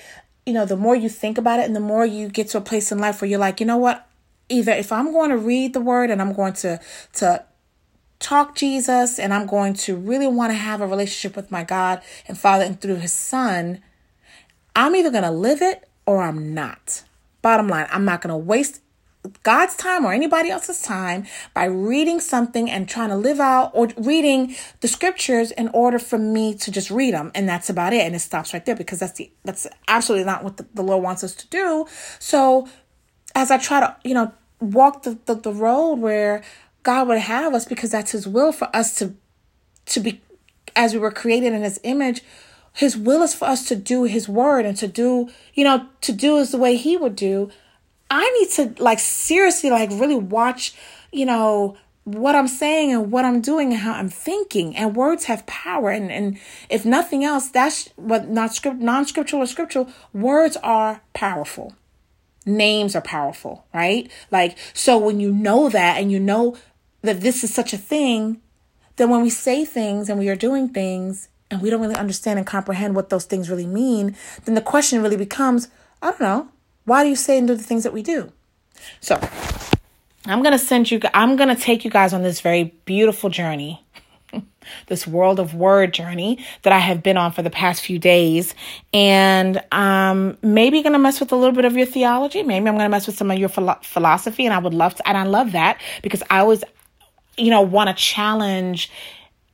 you 0.46 0.54
know, 0.54 0.66
the 0.66 0.76
more 0.76 0.96
you 0.96 1.08
think 1.08 1.38
about 1.38 1.60
it, 1.60 1.66
and 1.68 1.76
the 1.76 1.80
more 1.80 2.06
you 2.06 2.28
get 2.28 2.50
to 2.50 2.58
a 2.58 2.62
place 2.62 2.92
in 2.92 3.00
life 3.00 3.22
where 3.22 3.30
you're 3.30 3.40
like, 3.40 3.62
you 3.62 3.66
know 3.66 3.78
what, 3.78 4.08
either 4.52 4.72
if 4.72 4.92
I'm 4.92 5.12
going 5.12 5.30
to 5.30 5.38
read 5.38 5.74
the 5.74 5.82
word 5.82 6.10
and 6.10 6.22
I'm 6.22 6.34
going 6.34 6.54
to 6.54 6.80
to 7.14 7.46
talk 8.20 8.56
Jesus 8.56 9.18
and 9.18 9.34
I'm 9.34 9.48
going 9.48 9.74
to 9.74 9.96
really 9.96 10.28
want 10.28 10.52
to 10.52 10.56
have 10.56 10.82
a 10.82 10.88
relationship 10.88 11.36
with 11.36 11.52
my 11.52 11.64
God 11.64 12.02
and 12.28 12.38
Father 12.38 12.64
and 12.64 12.80
through 12.80 12.98
his 12.98 13.14
son, 13.14 13.82
I'm 14.76 14.96
either 14.96 15.10
going 15.10 15.24
to 15.24 15.32
live 15.32 15.62
it 15.62 15.90
or 16.06 16.22
I'm 16.22 16.54
not. 16.54 17.04
Bottom 17.42 17.68
line, 17.68 17.88
I'm 17.92 18.06
not 18.06 18.22
going 18.22 18.30
to 18.30 18.38
waste 18.38 18.82
God's 19.44 19.76
time 19.76 20.06
or 20.06 20.14
anybody 20.14 20.50
else's 20.50 20.82
time 20.82 21.26
by 21.54 21.66
reading 21.66 22.20
something 22.20 22.70
and 22.70 22.90
trying 22.90 23.10
to 23.10 23.16
live 23.16 23.40
out 23.40 23.72
or 23.74 23.90
reading 23.98 24.56
the 24.80 24.88
scriptures 24.88 25.52
in 25.52 25.68
order 25.70 26.00
for 26.00 26.18
me 26.18 26.56
to 26.56 26.72
just 26.72 26.90
read 26.90 27.14
them 27.14 27.32
and 27.36 27.48
that's 27.48 27.70
about 27.70 27.94
it 27.94 28.02
and 28.02 28.16
it 28.16 28.20
stops 28.20 28.52
right 28.52 28.66
there 28.66 28.76
because 28.76 29.00
that's 29.00 29.14
the 29.14 29.32
that's 29.44 29.68
absolutely 29.88 30.26
not 30.26 30.44
what 30.44 30.58
the, 30.58 30.66
the 30.74 30.82
Lord 30.82 31.04
wants 31.04 31.24
us 31.24 31.36
to 31.36 31.48
do. 31.48 31.86
So 32.18 32.68
as 33.36 33.52
I 33.52 33.58
try 33.58 33.80
to, 33.80 33.96
you 34.04 34.14
know, 34.14 34.34
walk 34.62 35.04
the, 35.04 35.18
the, 35.26 35.36
the 35.36 35.54
road 35.54 35.96
where 35.96 36.44
God 36.84 37.08
would 37.10 37.20
have 37.20 37.54
us 37.54 37.66
because 37.66 37.92
that's 37.92 38.12
his 38.12 38.28
will 38.28 38.52
for 38.52 38.74
us 38.76 38.96
to 39.00 39.16
to 39.88 40.00
be 40.00 40.22
as 40.76 40.94
we 40.94 41.00
were 41.00 41.12
created 41.12 41.52
in 41.52 41.64
his 41.64 41.80
image 41.84 42.22
his 42.74 42.96
will 42.98 43.22
is 43.22 43.34
for 43.34 43.46
us 43.46 43.68
to 43.68 43.76
do 43.76 44.04
his 44.04 44.30
word 44.30 44.66
and 44.66 44.78
to 44.78 44.88
do 44.88 45.30
you 45.54 45.64
know 45.64 45.88
to 46.02 46.12
do 46.12 46.38
is 46.38 46.52
the 46.52 46.58
way 46.58 46.76
he 46.76 46.98
would 46.98 47.16
do. 47.16 47.50
I 48.10 48.30
need 48.32 48.50
to 48.76 48.84
like 48.84 49.00
seriously 49.00 49.70
like 49.70 49.90
really 49.92 50.16
watch 50.16 50.74
you 51.12 51.26
know 51.26 51.78
what 52.04 52.34
i'm 52.34 52.48
saying 52.48 52.92
and 52.92 53.12
what 53.12 53.26
i'm 53.26 53.42
doing 53.42 53.74
and 53.74 53.82
how 53.82 53.94
i'm 53.94 54.10
thinking. 54.10 54.76
And 54.76 54.96
words 54.96 55.26
have 55.26 55.46
power. 55.46 55.90
And 55.92 56.12
and 56.12 56.40
if 56.70 56.86
nothing 56.86 57.24
else 57.24 57.50
that's 57.50 57.90
what 57.96 58.30
not 58.30 58.54
script 58.54 58.80
non-scriptural 58.80 59.44
or 59.44 59.48
scriptural 59.48 59.90
words 60.14 60.58
are 60.64 61.02
powerful 61.14 61.76
names 62.46 62.96
are 62.96 63.02
powerful, 63.02 63.66
right? 63.74 64.10
Like, 64.32 64.58
so 64.74 64.98
when 64.98 65.20
you 65.20 65.32
know 65.32 65.70
that 65.70 65.98
and 65.98 66.12
you 66.12 66.20
know 66.20 66.58
that 67.02 67.22
this 67.22 67.44
is 67.44 67.54
such 67.54 67.74
a 67.74 67.78
thing, 67.78 68.42
then 68.96 69.10
when 69.10 69.22
we 69.22 69.30
say 69.30 69.66
things 69.66 70.10
and 70.10 70.20
we 70.20 70.30
are 70.30 70.36
doing 70.36 70.70
things 70.70 71.30
and 71.50 71.62
we 71.62 71.70
don't 71.70 71.82
really 71.82 71.96
understand 71.96 72.40
and 72.40 72.48
comprehend 72.48 72.96
what 72.96 73.10
those 73.10 73.26
things 73.26 73.50
really 73.50 73.68
mean, 73.68 74.16
then 74.46 74.56
the 74.56 74.62
question 74.62 75.02
really 75.02 75.18
becomes, 75.18 75.68
I 76.02 76.12
don't 76.12 76.22
know, 76.22 76.50
why 76.86 77.04
do 77.04 77.10
you 77.10 77.16
say 77.16 77.38
and 77.38 77.48
do 77.48 77.56
the 77.56 77.64
things 77.64 77.84
that 77.84 77.94
we 77.94 78.02
do? 78.02 78.32
So 79.00 79.20
I'm 80.26 80.42
going 80.42 80.54
to 80.54 80.60
send 80.60 80.92
you, 80.92 81.00
I'm 81.14 81.36
going 81.36 81.56
to 81.56 81.62
take 81.62 81.84
you 81.84 81.92
guys 81.92 82.14
on 82.14 82.24
this 82.24 82.42
very 82.42 82.76
beautiful 82.86 83.30
journey 83.30 83.86
this 84.88 85.08
world 85.08 85.40
of 85.40 85.54
word 85.54 85.94
journey 85.94 86.44
that 86.64 86.74
I 86.74 86.80
have 86.80 87.04
been 87.04 87.18
on 87.18 87.32
for 87.32 87.42
the 87.42 87.50
past 87.50 87.82
few 87.82 88.00
days. 88.00 88.54
And 88.94 89.62
um, 89.72 90.38
maybe 90.42 90.82
going 90.82 90.94
to 90.94 91.00
mess 91.00 91.20
with 91.20 91.32
a 91.32 91.36
little 91.36 91.56
bit 91.56 91.66
of 91.66 91.76
your 91.76 91.86
theology. 91.86 92.44
Maybe 92.44 92.68
I'm 92.68 92.76
going 92.76 92.86
to 92.86 92.90
mess 92.90 93.08
with 93.08 93.18
some 93.18 93.32
of 93.32 93.38
your 93.38 93.50
philo- 93.50 93.80
philosophy. 93.84 94.46
And 94.46 94.54
I 94.54 94.60
would 94.60 94.74
love 94.74 94.96
to, 94.96 95.08
and 95.08 95.18
I 95.18 95.24
love 95.24 95.54
that 95.54 95.80
because 96.02 96.24
I 96.30 96.40
always, 96.40 96.64
you 97.38 97.50
know, 97.50 97.62
want 97.62 97.90
to 97.90 97.96
challenge 97.96 98.92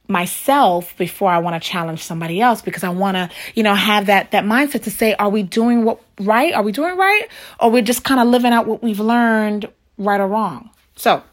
myself 0.09 0.95
before 0.97 1.29
I 1.29 1.39
want 1.39 1.61
to 1.61 1.69
challenge 1.69 2.01
somebody 2.01 2.39
else 2.39 2.61
because 2.61 2.83
I 2.83 2.89
want 2.89 3.17
to, 3.17 3.29
you 3.55 3.63
know, 3.63 3.75
have 3.75 4.05
that 4.05 4.31
that 4.31 4.45
mindset 4.45 4.83
to 4.83 4.91
say, 4.91 5.13
are 5.15 5.29
we 5.29 5.43
doing 5.43 5.83
what 5.83 6.01
right? 6.21 6.53
Are 6.53 6.63
we 6.63 6.71
doing 6.71 6.95
right? 6.95 7.27
Or 7.59 7.69
we're 7.69 7.81
just 7.81 8.03
kind 8.03 8.19
of 8.19 8.27
living 8.27 8.53
out 8.53 8.67
what 8.67 8.81
we've 8.81 8.99
learned 8.99 9.69
right 9.97 10.19
or 10.19 10.27
wrong. 10.27 10.69
So 10.95 11.23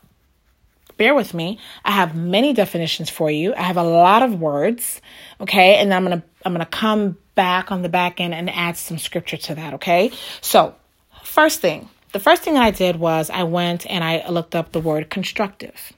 bear 0.97 1.15
with 1.15 1.35
me. 1.35 1.59
I 1.85 1.93
have 1.93 2.15
many 2.15 2.53
definitions 2.53 3.11
for 3.11 3.31
you. 3.31 3.55
I 3.55 3.63
have 3.63 3.77
a 3.77 3.83
lot 3.83 4.23
of 4.23 4.41
words, 4.41 5.01
okay? 5.41 5.77
And 5.77 5.93
I'm 5.93 6.05
going 6.05 6.21
to 6.21 6.27
I'm 6.45 6.53
going 6.53 6.65
to 6.65 6.71
come 6.71 7.17
back 7.35 7.73
on 7.73 7.83
the 7.83 7.89
back 7.89 8.21
end 8.21 8.35
and 8.35 8.51
add 8.51 8.77
some 8.77 8.99
scripture 8.99 9.37
to 9.37 9.55
that, 9.55 9.75
okay? 9.75 10.13
So, 10.41 10.75
first 11.23 11.61
thing, 11.61 11.89
the 12.13 12.21
first 12.21 12.43
thing 12.43 12.57
I 12.57 12.71
did 12.71 12.97
was 12.97 13.31
I 13.31 13.45
went 13.45 13.87
and 13.91 14.05
I 14.05 14.29
looked 14.29 14.55
up 14.55 14.73
the 14.73 14.81
word 14.81 15.11
constructive. 15.11 15.93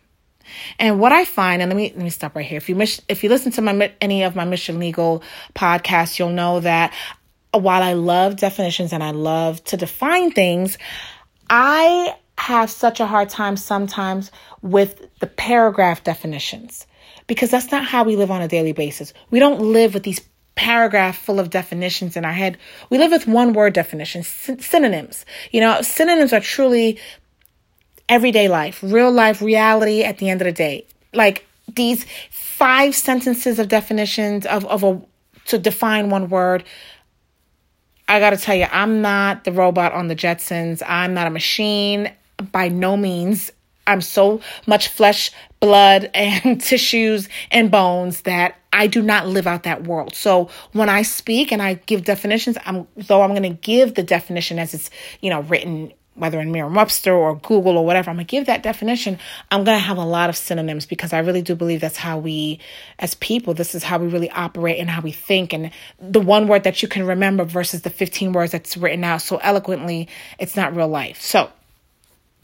And 0.78 1.00
what 1.00 1.12
I 1.12 1.24
find, 1.24 1.60
and 1.60 1.70
let 1.70 1.76
me 1.76 1.92
let 1.94 2.02
me 2.02 2.10
stop 2.10 2.36
right 2.36 2.46
here. 2.46 2.56
If 2.56 2.68
you 2.68 2.76
miss, 2.76 3.02
if 3.08 3.24
you 3.24 3.28
listen 3.28 3.52
to 3.52 3.62
my 3.62 3.92
any 4.00 4.22
of 4.22 4.36
my 4.36 4.44
Mission 4.44 4.78
Legal 4.78 5.22
podcasts, 5.54 6.18
you'll 6.18 6.30
know 6.30 6.60
that 6.60 6.94
while 7.52 7.82
I 7.82 7.94
love 7.94 8.36
definitions 8.36 8.92
and 8.92 9.02
I 9.02 9.10
love 9.10 9.62
to 9.64 9.76
define 9.76 10.30
things, 10.30 10.78
I 11.50 12.14
have 12.38 12.70
such 12.70 13.00
a 13.00 13.06
hard 13.06 13.28
time 13.28 13.56
sometimes 13.56 14.30
with 14.62 15.08
the 15.20 15.26
paragraph 15.26 16.04
definitions 16.04 16.86
because 17.26 17.50
that's 17.50 17.70
not 17.72 17.84
how 17.84 18.04
we 18.04 18.16
live 18.16 18.30
on 18.30 18.42
a 18.42 18.48
daily 18.48 18.72
basis. 18.72 19.12
We 19.30 19.38
don't 19.38 19.60
live 19.60 19.94
with 19.94 20.02
these 20.02 20.20
paragraph 20.54 21.18
full 21.18 21.40
of 21.40 21.50
definitions 21.50 22.16
in 22.16 22.24
our 22.24 22.32
head. 22.32 22.58
We 22.88 22.98
live 22.98 23.10
with 23.10 23.26
one 23.26 23.52
word 23.52 23.72
definitions, 23.72 24.28
synonyms. 24.28 25.24
You 25.50 25.60
know, 25.60 25.82
synonyms 25.82 26.32
are 26.32 26.40
truly 26.40 26.98
everyday 28.08 28.48
life, 28.48 28.82
real 28.82 29.10
life, 29.10 29.42
reality 29.42 30.02
at 30.02 30.18
the 30.18 30.30
end 30.30 30.40
of 30.40 30.46
the 30.46 30.52
day. 30.52 30.86
Like 31.12 31.46
these 31.74 32.06
five 32.30 32.94
sentences 32.94 33.58
of 33.58 33.68
definitions 33.68 34.46
of, 34.46 34.64
of 34.66 34.84
a 34.84 35.00
to 35.46 35.58
define 35.58 36.10
one 36.10 36.28
word 36.28 36.64
I 38.08 38.20
got 38.20 38.30
to 38.30 38.36
tell 38.36 38.54
you, 38.54 38.66
I'm 38.70 39.02
not 39.02 39.44
the 39.44 39.50
robot 39.50 39.92
on 39.92 40.06
the 40.06 40.14
Jetsons. 40.14 40.80
I'm 40.86 41.12
not 41.12 41.26
a 41.26 41.30
machine 41.30 42.12
by 42.52 42.68
no 42.68 42.96
means. 42.96 43.52
I'm 43.86 44.00
so 44.00 44.40
much 44.66 44.88
flesh, 44.88 45.30
blood, 45.60 46.10
and 46.14 46.60
tissues 46.60 47.28
and 47.50 47.70
bones 47.70 48.22
that 48.22 48.56
I 48.72 48.88
do 48.88 49.00
not 49.00 49.26
live 49.26 49.46
out 49.46 49.62
that 49.62 49.84
world. 49.84 50.14
So 50.14 50.50
when 50.72 50.88
I 50.88 51.02
speak 51.02 51.52
and 51.52 51.62
I 51.62 51.74
give 51.74 52.04
definitions, 52.04 52.58
I'm 52.66 52.86
though 52.96 53.22
I'm 53.22 53.30
going 53.30 53.42
to 53.42 53.60
give 53.60 53.94
the 53.94 54.02
definition 54.02 54.58
as 54.58 54.74
it's 54.74 54.90
you 55.20 55.30
know 55.30 55.40
written 55.42 55.92
whether 56.16 56.40
in 56.40 56.50
Merriam-Webster 56.50 57.12
or 57.12 57.36
Google 57.36 57.76
or 57.76 57.84
whatever, 57.84 58.10
I'm 58.10 58.16
to 58.16 58.24
give 58.24 58.46
that 58.46 58.62
definition. 58.62 59.18
I'm 59.50 59.64
to 59.66 59.78
have 59.78 59.98
a 59.98 60.04
lot 60.04 60.30
of 60.30 60.36
synonyms 60.36 60.86
because 60.86 61.12
I 61.12 61.18
really 61.18 61.42
do 61.42 61.54
believe 61.54 61.82
that's 61.82 61.98
how 61.98 62.18
we, 62.18 62.58
as 62.98 63.14
people, 63.16 63.54
this 63.54 63.74
is 63.74 63.82
how 63.82 63.98
we 63.98 64.08
really 64.08 64.30
operate 64.30 64.78
and 64.78 64.88
how 64.88 65.02
we 65.02 65.12
think. 65.12 65.52
And 65.52 65.70
the 66.00 66.20
one 66.20 66.48
word 66.48 66.64
that 66.64 66.82
you 66.82 66.88
can 66.88 67.06
remember 67.06 67.44
versus 67.44 67.82
the 67.82 67.90
15 67.90 68.32
words 68.32 68.52
that's 68.52 68.76
written 68.76 69.04
out 69.04 69.22
so 69.22 69.36
eloquently, 69.38 70.08
it's 70.38 70.56
not 70.56 70.74
real 70.74 70.88
life. 70.88 71.20
So 71.20 71.50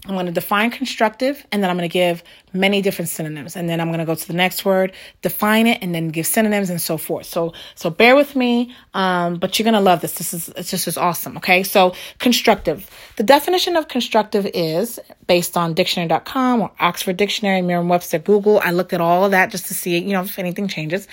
I'm 0.05 0.15
going 0.15 0.27
to 0.27 0.33
define 0.33 0.73
constructive 0.73 1.47
and 1.53 1.63
then 1.63 1.71
I'm 1.71 1.77
going 1.77 1.89
to 1.89 1.93
give 1.93 2.25
many 2.53 2.83
different 2.83 3.09
synonyms. 3.09 3.55
And 3.55 3.69
then 3.69 3.81
I'm 3.81 3.87
going 3.87 4.01
to 4.01 4.05
go 4.05 4.17
to 4.17 4.27
the 4.27 4.33
next 4.33 4.65
word, 4.65 4.93
define 5.23 5.69
it, 5.69 5.79
and 5.81 5.95
then 5.95 6.09
give 6.09 6.27
synonyms 6.27 6.71
and 6.71 6.81
so 6.81 6.97
forth. 6.97 7.27
So, 7.27 7.53
so 7.77 7.89
bear 7.89 8.17
with 8.17 8.35
me. 8.35 8.75
Um, 8.95 9.37
but 9.37 9.57
you're 9.59 9.65
going 9.65 9.75
to 9.75 9.81
love 9.81 10.01
this. 10.01 10.15
This 10.15 10.35
is, 10.35 10.49
it's 10.51 10.71
just 10.71 10.89
is 10.89 10.97
awesome. 10.99 11.37
Okay. 11.37 11.63
So 11.63 11.95
constructive. 12.19 12.91
The 13.15 13.23
definition 13.23 13.77
of 13.77 13.87
constructive 13.87 14.45
is 14.53 14.99
based 15.29 15.57
on 15.57 15.73
dictionary.com 15.73 16.63
or 16.63 16.73
Oxford 16.81 17.17
Dictionary, 17.17 17.63
Merriam-Webster, 17.63 18.19
Google. 18.19 18.59
I 18.59 18.73
looked 18.73 18.93
at 18.93 19.01
all 19.01 19.25
of 19.25 19.31
that 19.31 19.53
just 19.53 19.67
to 19.67 19.75
see, 19.75 19.99
you 19.99 20.15
know, 20.15 20.23
if 20.23 20.37
anything 20.37 20.67
changes. 20.67 21.07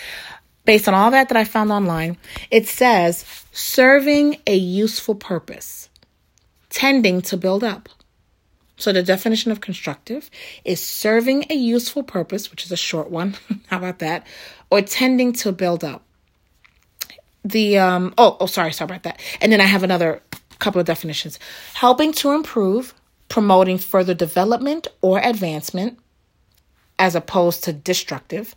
Based 0.65 0.87
on 0.87 0.95
all 0.95 1.11
that 1.11 1.29
that 1.29 1.37
I 1.37 1.43
found 1.43 1.71
online, 1.71 2.17
it 2.49 2.67
says 2.67 3.23
serving 3.51 4.37
a 4.47 4.55
useful 4.55 5.13
purpose, 5.13 5.89
tending 6.69 7.21
to 7.23 7.37
build 7.37 7.63
up 7.63 7.87
so 8.79 8.93
the 8.93 9.03
definition 9.03 9.51
of 9.51 9.61
constructive 9.61 10.31
is 10.65 10.81
serving 10.81 11.45
a 11.49 11.53
useful 11.53 12.01
purpose, 12.01 12.49
which 12.49 12.65
is 12.65 12.71
a 12.71 12.77
short 12.77 13.11
one. 13.11 13.35
How 13.67 13.77
about 13.77 13.99
that? 13.99 14.25
Or 14.71 14.81
tending 14.81 15.33
to 15.33 15.51
build 15.51 15.83
up. 15.83 16.03
The 17.43 17.77
um 17.77 18.13
oh 18.17 18.37
oh 18.39 18.45
sorry, 18.47 18.73
sorry 18.73 18.87
about 18.87 19.03
that. 19.03 19.21
And 19.41 19.51
then 19.51 19.61
I 19.61 19.65
have 19.65 19.83
another 19.83 20.21
couple 20.59 20.79
of 20.79 20.87
definitions. 20.87 21.39
Helping 21.73 22.11
to 22.13 22.31
improve, 22.31 22.93
promoting 23.27 23.77
further 23.77 24.13
development 24.13 24.87
or 25.01 25.19
advancement 25.19 25.99
as 26.99 27.15
opposed 27.15 27.63
to 27.63 27.73
destructive, 27.73 28.53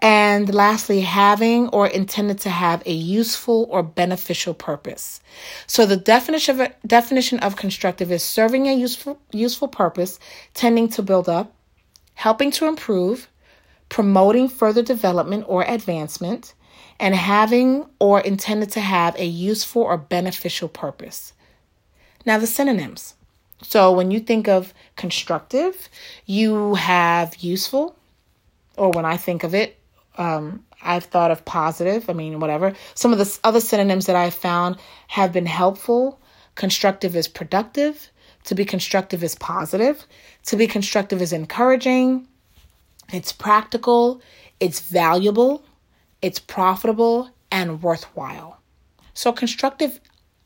and 0.00 0.52
lastly, 0.52 1.02
having 1.02 1.68
or 1.68 1.86
intended 1.86 2.40
to 2.40 2.50
have 2.50 2.82
a 2.86 2.92
useful 2.92 3.68
or 3.70 3.84
beneficial 3.84 4.54
purpose. 4.54 5.20
So 5.68 5.86
the 5.86 5.96
definition 5.96 6.60
of, 6.60 6.72
definition 6.84 7.38
of 7.38 7.54
constructive 7.54 8.10
is 8.10 8.24
serving 8.24 8.66
a 8.66 8.74
useful, 8.74 9.20
useful 9.30 9.68
purpose, 9.68 10.18
tending 10.54 10.88
to 10.88 11.02
build 11.02 11.28
up, 11.28 11.54
helping 12.14 12.50
to 12.52 12.66
improve, 12.66 13.28
promoting 13.90 14.48
further 14.48 14.82
development 14.82 15.44
or 15.46 15.62
advancement, 15.62 16.54
and 16.98 17.14
having 17.14 17.86
or 18.00 18.20
intended 18.20 18.70
to 18.72 18.80
have 18.80 19.14
a 19.16 19.26
useful 19.26 19.82
or 19.82 19.98
beneficial 19.98 20.68
purpose. 20.68 21.32
Now, 22.24 22.38
the 22.38 22.46
synonyms. 22.46 23.14
So, 23.62 23.92
when 23.92 24.10
you 24.10 24.20
think 24.20 24.48
of 24.48 24.74
constructive, 24.96 25.88
you 26.26 26.74
have 26.74 27.36
useful, 27.36 27.96
or 28.76 28.90
when 28.90 29.04
I 29.04 29.16
think 29.16 29.44
of 29.44 29.54
it, 29.54 29.78
um, 30.18 30.64
I've 30.82 31.04
thought 31.04 31.30
of 31.30 31.44
positive. 31.44 32.10
I 32.10 32.12
mean, 32.12 32.40
whatever. 32.40 32.74
Some 32.94 33.12
of 33.12 33.18
the 33.18 33.38
other 33.44 33.60
synonyms 33.60 34.06
that 34.06 34.16
I've 34.16 34.34
found 34.34 34.76
have 35.08 35.32
been 35.32 35.46
helpful. 35.46 36.20
Constructive 36.54 37.16
is 37.16 37.28
productive. 37.28 38.10
To 38.44 38.54
be 38.54 38.64
constructive 38.64 39.22
is 39.22 39.36
positive. 39.36 40.04
To 40.46 40.56
be 40.56 40.66
constructive 40.66 41.22
is 41.22 41.32
encouraging. 41.32 42.26
It's 43.12 43.32
practical. 43.32 44.20
It's 44.58 44.80
valuable. 44.80 45.64
It's 46.20 46.38
profitable 46.38 47.30
and 47.50 47.82
worthwhile. 47.82 48.60
So, 49.14 49.32
constructive 49.32 50.00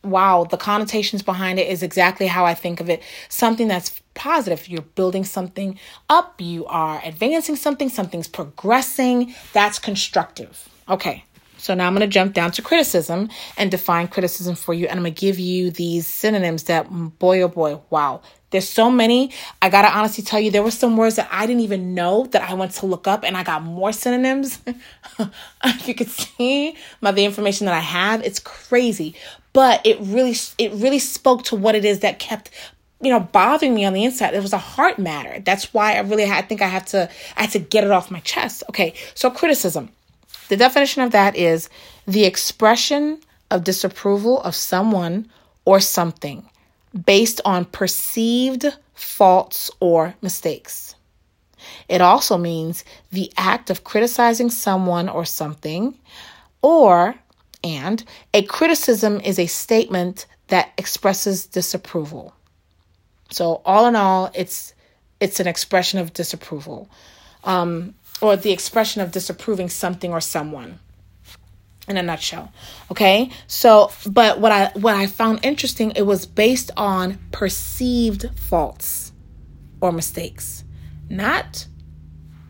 wow, 0.06 0.44
the 0.44 0.56
connotations 0.56 1.22
behind 1.22 1.58
it 1.58 1.68
is 1.68 1.82
exactly 1.82 2.26
how 2.26 2.44
I 2.44 2.54
think 2.54 2.80
of 2.80 2.88
it. 2.88 3.02
Something 3.28 3.68
that's 3.68 4.00
positive. 4.14 4.68
You're 4.68 4.82
building 4.82 5.24
something 5.24 5.78
up, 6.08 6.40
you 6.40 6.66
are 6.66 7.00
advancing 7.04 7.56
something, 7.56 7.88
something's 7.88 8.28
progressing. 8.28 9.34
That's 9.52 9.78
constructive. 9.78 10.68
Okay. 10.88 11.24
So 11.58 11.74
now 11.74 11.86
I'm 11.86 11.94
going 11.94 12.00
to 12.00 12.06
jump 12.06 12.34
down 12.34 12.50
to 12.52 12.62
criticism 12.62 13.28
and 13.56 13.70
define 13.70 14.08
criticism 14.08 14.54
for 14.54 14.74
you. 14.74 14.86
And 14.86 14.98
I'm 14.98 15.02
going 15.02 15.14
to 15.14 15.20
give 15.20 15.38
you 15.38 15.70
these 15.70 16.06
synonyms 16.06 16.64
that, 16.64 16.88
mm, 16.88 17.16
boy, 17.18 17.42
oh 17.42 17.48
boy, 17.48 17.80
wow. 17.90 18.20
There's 18.50 18.68
so 18.68 18.90
many. 18.90 19.32
I 19.60 19.68
got 19.68 19.82
to 19.82 19.88
honestly 19.88 20.22
tell 20.22 20.38
you, 20.38 20.50
there 20.50 20.62
were 20.62 20.70
some 20.70 20.96
words 20.96 21.16
that 21.16 21.28
I 21.32 21.46
didn't 21.46 21.62
even 21.62 21.94
know 21.94 22.26
that 22.26 22.48
I 22.48 22.54
went 22.54 22.72
to 22.72 22.86
look 22.86 23.08
up 23.08 23.24
and 23.24 23.36
I 23.36 23.42
got 23.42 23.62
more 23.62 23.92
synonyms. 23.92 24.60
if 25.64 25.88
you 25.88 25.94
could 25.94 26.08
see 26.08 26.76
my, 27.00 27.10
the 27.10 27.24
information 27.24 27.66
that 27.66 27.74
I 27.74 27.80
have, 27.80 28.22
it's 28.22 28.38
crazy 28.38 29.16
but 29.56 29.80
it 29.86 29.96
really 30.02 30.34
it 30.58 30.70
really 30.72 30.98
spoke 30.98 31.42
to 31.42 31.56
what 31.56 31.74
it 31.74 31.82
is 31.82 32.00
that 32.00 32.18
kept 32.18 32.50
you 33.00 33.08
know 33.08 33.20
bothering 33.20 33.74
me 33.74 33.86
on 33.86 33.94
the 33.94 34.04
inside. 34.04 34.34
It 34.34 34.42
was 34.42 34.52
a 34.52 34.58
heart 34.58 34.98
matter. 34.98 35.40
That's 35.40 35.72
why 35.72 35.94
i 35.94 36.00
really 36.00 36.24
i 36.24 36.42
think 36.42 36.60
i 36.60 36.66
have 36.66 36.84
to 36.86 37.08
i 37.38 37.40
had 37.40 37.52
to 37.52 37.58
get 37.58 37.82
it 37.82 37.90
off 37.90 38.10
my 38.10 38.20
chest. 38.20 38.62
Okay 38.68 38.92
so 39.14 39.30
criticism. 39.30 39.88
The 40.50 40.58
definition 40.58 41.02
of 41.02 41.12
that 41.12 41.36
is 41.36 41.70
the 42.06 42.26
expression 42.26 43.18
of 43.50 43.64
disapproval 43.64 44.42
of 44.42 44.54
someone 44.54 45.30
or 45.64 45.80
something 45.80 46.46
based 47.06 47.40
on 47.46 47.64
perceived 47.64 48.66
faults 48.92 49.70
or 49.80 50.14
mistakes. 50.20 50.94
It 51.88 52.02
also 52.02 52.36
means 52.36 52.84
the 53.10 53.32
act 53.38 53.70
of 53.70 53.84
criticizing 53.84 54.50
someone 54.50 55.08
or 55.08 55.24
something 55.24 55.98
or 56.60 57.14
and 57.62 58.04
a 58.34 58.42
criticism 58.42 59.20
is 59.20 59.38
a 59.38 59.46
statement 59.46 60.26
that 60.48 60.72
expresses 60.78 61.46
disapproval. 61.46 62.34
So 63.30 63.60
all 63.64 63.86
in 63.86 63.96
all, 63.96 64.30
it's 64.34 64.74
it's 65.18 65.40
an 65.40 65.46
expression 65.46 65.98
of 65.98 66.12
disapproval, 66.12 66.88
um, 67.44 67.94
or 68.20 68.36
the 68.36 68.52
expression 68.52 69.00
of 69.02 69.10
disapproving 69.10 69.68
something 69.68 70.12
or 70.12 70.20
someone. 70.20 70.78
In 71.88 71.96
a 71.96 72.02
nutshell, 72.02 72.52
okay. 72.90 73.30
So, 73.46 73.92
but 74.06 74.40
what 74.40 74.50
I 74.50 74.70
what 74.74 74.96
I 74.96 75.06
found 75.06 75.44
interesting, 75.44 75.92
it 75.92 76.02
was 76.02 76.26
based 76.26 76.72
on 76.76 77.18
perceived 77.30 78.26
faults 78.36 79.12
or 79.80 79.92
mistakes, 79.92 80.64
not 81.08 81.66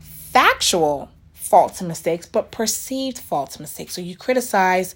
factual 0.00 1.10
faults 1.48 1.80
and 1.80 1.88
mistakes, 1.88 2.26
but 2.26 2.50
perceived 2.50 3.18
faults 3.18 3.56
and 3.56 3.62
mistakes. 3.62 3.94
So 3.94 4.00
you 4.00 4.16
criticize 4.16 4.94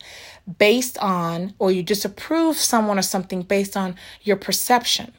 based 0.58 0.98
on, 0.98 1.54
or 1.58 1.70
you 1.70 1.82
disapprove 1.82 2.56
someone 2.56 2.98
or 2.98 3.02
something 3.02 3.42
based 3.42 3.76
on 3.76 3.96
your 4.22 4.36
perception. 4.36 5.12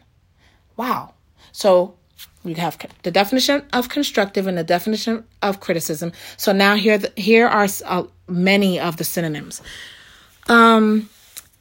Wow. 0.76 1.14
So 1.52 1.96
we 2.44 2.54
have 2.56 2.78
the 3.04 3.12
definition 3.12 3.64
of 3.72 3.90
constructive 3.90 4.48
and 4.48 4.58
the 4.58 4.64
definition 4.64 5.24
of 5.42 5.60
criticism. 5.60 6.12
So 6.38 6.52
now 6.52 6.76
here, 6.76 7.00
here 7.16 7.48
are 7.48 7.68
uh, 7.86 8.04
many 8.28 8.80
of 8.80 8.98
the 8.98 9.04
synonyms. 9.04 9.62
Um, 10.48 11.10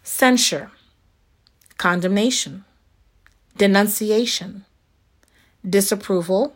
censure, 0.03 0.71
condemnation, 1.77 2.65
denunciation, 3.57 4.65
disapproval. 5.69 6.55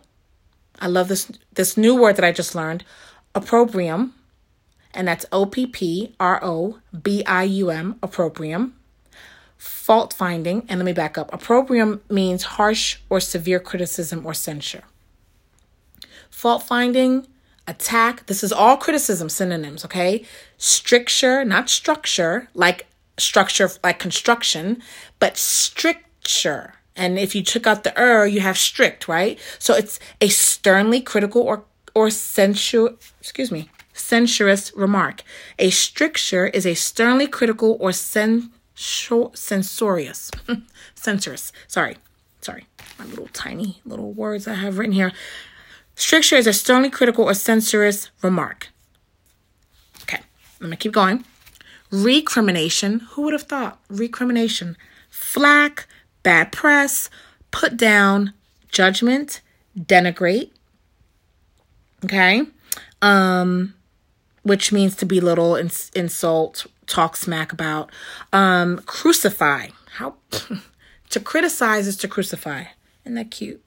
I 0.80 0.86
love 0.86 1.08
this 1.08 1.30
this 1.52 1.76
new 1.76 1.94
word 1.94 2.16
that 2.16 2.24
I 2.24 2.32
just 2.32 2.54
learned, 2.54 2.84
opprobrium, 3.34 4.14
and 4.92 5.08
that's 5.08 5.26
O 5.32 5.46
P 5.46 5.66
P 5.66 6.14
R 6.18 6.42
O 6.42 6.78
B 7.02 7.24
I 7.26 7.44
U 7.44 7.70
M, 7.70 7.98
opprobrium. 8.02 8.74
Fault 9.56 10.12
finding, 10.12 10.66
and 10.68 10.78
let 10.78 10.84
me 10.84 10.92
back 10.92 11.16
up. 11.16 11.32
Opprobrium 11.32 12.00
means 12.10 12.42
harsh 12.42 12.98
or 13.08 13.18
severe 13.20 13.60
criticism 13.60 14.26
or 14.26 14.34
censure. 14.34 14.84
Fault 16.28 16.64
finding, 16.64 17.26
attack, 17.66 18.26
this 18.26 18.44
is 18.44 18.52
all 18.52 18.76
criticism 18.76 19.28
synonyms, 19.30 19.84
okay? 19.84 20.24
Stricture, 20.58 21.44
not 21.44 21.70
structure, 21.70 22.48
like 22.52 22.86
structure, 23.16 23.70
like 23.82 23.98
construction, 23.98 24.82
but 25.18 25.38
stricture. 25.38 26.74
And 26.96 27.18
if 27.18 27.34
you 27.34 27.42
took 27.42 27.66
out 27.66 27.82
the 27.84 28.00
er, 28.00 28.26
you 28.26 28.40
have 28.40 28.56
strict, 28.56 29.08
right? 29.08 29.38
So 29.58 29.74
it's 29.74 29.98
a 30.20 30.28
sternly 30.28 31.00
critical 31.00 31.42
or 31.42 31.64
or 31.94 32.10
censure, 32.10 32.90
excuse 33.20 33.52
me, 33.52 33.70
censorious 33.92 34.74
remark. 34.74 35.22
A 35.58 35.70
stricture 35.70 36.46
is 36.46 36.66
a 36.66 36.74
sternly 36.74 37.26
critical 37.28 37.76
or 37.80 37.92
censorious, 37.92 38.60
censorious. 40.94 41.52
Sorry, 41.68 41.96
sorry, 42.40 42.66
my 42.98 43.04
little 43.06 43.28
tiny 43.32 43.80
little 43.84 44.12
words 44.12 44.48
I 44.48 44.54
have 44.54 44.78
written 44.78 44.92
here. 44.92 45.12
Stricture 45.94 46.36
is 46.36 46.48
a 46.48 46.52
sternly 46.52 46.90
critical 46.90 47.24
or 47.24 47.34
censorious 47.34 48.10
remark. 48.22 48.68
Okay, 50.02 50.18
I'm 50.60 50.66
gonna 50.66 50.76
keep 50.76 50.92
going. 50.92 51.24
Recrimination. 51.90 53.00
Who 53.12 53.22
would 53.22 53.32
have 53.32 53.42
thought? 53.42 53.80
Recrimination. 53.88 54.76
Flack, 55.08 55.86
bad 56.24 56.50
press, 56.50 57.08
put 57.52 57.76
down, 57.76 58.32
judgment, 58.72 59.40
denigrate. 59.78 60.50
Okay? 62.04 62.42
Um 63.00 63.74
which 64.42 64.72
means 64.72 64.94
to 64.96 65.06
belittle, 65.06 65.56
ins- 65.56 65.90
insult, 65.94 66.66
talk 66.86 67.16
smack 67.16 67.52
about. 67.52 67.90
Um 68.32 68.78
crucify. 68.86 69.68
How 69.92 70.16
to 71.10 71.20
criticize 71.20 71.86
is 71.86 71.96
to 71.98 72.08
crucify. 72.08 72.64
Isn't 73.04 73.14
that 73.14 73.30
cute? 73.30 73.64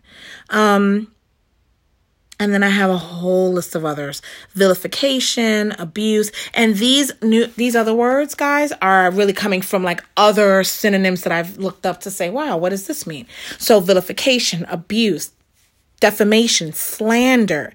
Um 0.49 1.13
and 2.39 2.53
then 2.53 2.63
I 2.63 2.69
have 2.69 2.89
a 2.89 2.97
whole 2.97 3.51
list 3.51 3.75
of 3.75 3.83
others. 3.83 4.21
Vilification, 4.53 5.71
abuse, 5.73 6.31
and 6.53 6.75
these 6.75 7.11
new 7.21 7.47
these 7.47 7.75
other 7.75 7.93
words, 7.93 8.35
guys, 8.35 8.71
are 8.81 9.11
really 9.11 9.33
coming 9.33 9.61
from 9.61 9.83
like 9.83 10.03
other 10.15 10.63
synonyms 10.63 11.23
that 11.23 11.33
I've 11.33 11.57
looked 11.57 11.85
up 11.85 12.01
to 12.01 12.11
say, 12.11 12.29
wow, 12.29 12.57
what 12.57 12.69
does 12.69 12.87
this 12.87 13.07
mean? 13.07 13.25
So 13.57 13.79
vilification, 13.79 14.65
abuse, 14.65 15.31
defamation, 15.99 16.73
slander, 16.73 17.73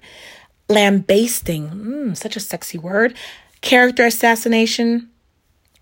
lambasting, 0.69 1.69
mm, 1.69 2.17
such 2.17 2.35
a 2.35 2.39
sexy 2.39 2.77
word, 2.77 3.15
character 3.61 4.05
assassination, 4.05 5.09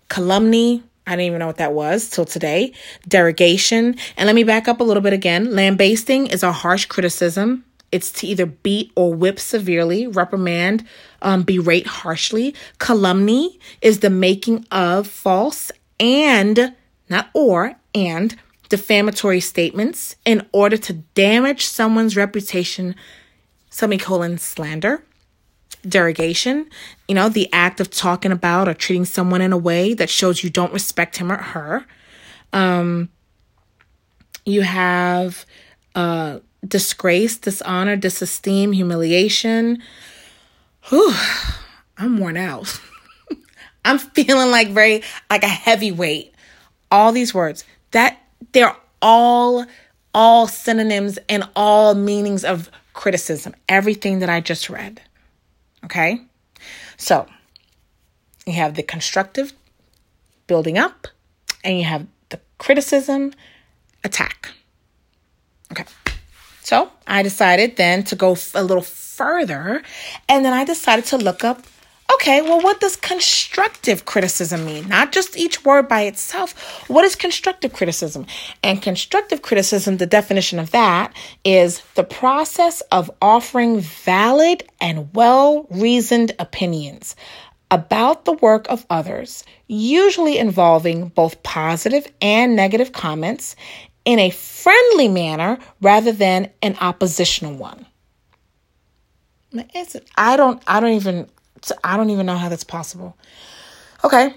calumny, 0.08 0.82
I 1.06 1.12
didn't 1.12 1.26
even 1.26 1.38
know 1.40 1.48
what 1.48 1.56
that 1.56 1.72
was 1.72 2.08
till 2.08 2.24
today. 2.24 2.72
Derogation. 3.08 3.96
And 4.16 4.26
let 4.26 4.34
me 4.34 4.44
back 4.44 4.68
up 4.68 4.80
a 4.80 4.84
little 4.84 5.02
bit 5.02 5.12
again. 5.12 5.50
Lambasting 5.50 6.28
is 6.28 6.44
a 6.44 6.52
harsh 6.52 6.86
criticism, 6.86 7.64
it's 7.92 8.10
to 8.12 8.26
either 8.26 8.46
beat 8.46 8.90
or 8.96 9.14
whip 9.14 9.38
severely, 9.38 10.06
reprimand, 10.06 10.84
um, 11.20 11.42
berate 11.42 11.86
harshly. 11.86 12.54
Calumny 12.78 13.60
is 13.82 14.00
the 14.00 14.10
making 14.10 14.66
of 14.72 15.06
false 15.06 15.70
and, 16.00 16.74
not 17.08 17.28
or, 17.34 17.76
and 17.94 18.36
defamatory 18.68 19.40
statements 19.40 20.16
in 20.24 20.48
order 20.50 20.78
to 20.78 20.94
damage 21.14 21.66
someone's 21.66 22.16
reputation, 22.16 22.94
semicolon 23.70 24.38
slander. 24.38 25.04
Derogation, 25.86 26.70
you 27.08 27.14
know, 27.16 27.28
the 27.28 27.52
act 27.52 27.80
of 27.80 27.90
talking 27.90 28.30
about 28.30 28.68
or 28.68 28.74
treating 28.74 29.04
someone 29.04 29.40
in 29.40 29.52
a 29.52 29.58
way 29.58 29.94
that 29.94 30.08
shows 30.08 30.44
you 30.44 30.48
don't 30.48 30.72
respect 30.72 31.16
him 31.16 31.32
or 31.32 31.38
her. 31.38 31.84
Um, 32.52 33.08
you 34.44 34.62
have 34.62 35.44
uh, 35.96 36.38
disgrace, 36.66 37.36
dishonor, 37.36 37.96
disesteem, 37.96 38.74
humiliation. 38.74 39.82
Whew, 40.88 41.14
I'm 41.98 42.18
worn 42.18 42.36
out. 42.36 42.80
I'm 43.84 43.98
feeling 43.98 44.50
like 44.50 44.68
very 44.68 45.02
like 45.30 45.42
a 45.42 45.48
heavyweight. 45.48 46.34
All 46.90 47.12
these 47.12 47.34
words 47.34 47.64
that 47.90 48.18
they're 48.52 48.76
all 49.00 49.66
all 50.14 50.46
synonyms 50.46 51.18
and 51.28 51.48
all 51.56 51.94
meanings 51.94 52.44
of 52.44 52.70
criticism. 52.92 53.54
Everything 53.68 54.18
that 54.20 54.28
I 54.28 54.40
just 54.40 54.68
read. 54.68 55.00
Okay? 55.84 56.20
So, 56.96 57.26
you 58.46 58.52
have 58.54 58.74
the 58.74 58.82
constructive 58.82 59.52
building 60.46 60.78
up 60.78 61.08
and 61.64 61.78
you 61.78 61.84
have 61.84 62.06
the 62.28 62.40
criticism 62.58 63.32
attack. 64.04 64.50
Okay. 65.70 65.84
So 66.62 66.90
I 67.06 67.22
decided 67.22 67.76
then 67.76 68.04
to 68.04 68.16
go 68.16 68.36
a 68.54 68.62
little 68.62 68.82
further, 68.82 69.82
and 70.28 70.44
then 70.44 70.52
I 70.52 70.64
decided 70.64 71.04
to 71.06 71.18
look 71.18 71.44
up 71.44 71.66
okay, 72.14 72.42
well, 72.42 72.60
what 72.60 72.80
does 72.80 72.96
constructive 72.96 74.04
criticism 74.04 74.64
mean? 74.64 74.88
Not 74.88 75.12
just 75.12 75.36
each 75.36 75.64
word 75.64 75.88
by 75.88 76.02
itself. 76.02 76.88
What 76.88 77.04
is 77.04 77.16
constructive 77.16 77.72
criticism? 77.72 78.26
And 78.62 78.82
constructive 78.82 79.42
criticism, 79.42 79.96
the 79.96 80.06
definition 80.06 80.58
of 80.58 80.70
that 80.72 81.14
is 81.44 81.82
the 81.94 82.04
process 82.04 82.80
of 82.92 83.10
offering 83.20 83.80
valid 83.80 84.64
and 84.80 85.12
well 85.14 85.66
reasoned 85.70 86.32
opinions 86.38 87.16
about 87.70 88.26
the 88.26 88.34
work 88.34 88.66
of 88.68 88.84
others, 88.90 89.44
usually 89.66 90.36
involving 90.36 91.08
both 91.08 91.42
positive 91.42 92.06
and 92.20 92.54
negative 92.54 92.92
comments, 92.92 93.56
in 94.04 94.18
a 94.18 94.30
friendly 94.30 95.08
manner 95.08 95.58
rather 95.80 96.12
than 96.12 96.50
an 96.62 96.76
oppositional 96.80 97.54
one. 97.54 97.86
I 100.16 100.36
don't 100.36 100.62
I 100.66 100.80
don't 100.80 100.92
even 100.92 101.28
I 101.84 101.96
don't 101.96 102.10
even 102.10 102.26
know 102.26 102.36
how 102.36 102.48
that's 102.48 102.64
possible. 102.64 103.16
Okay. 104.04 104.34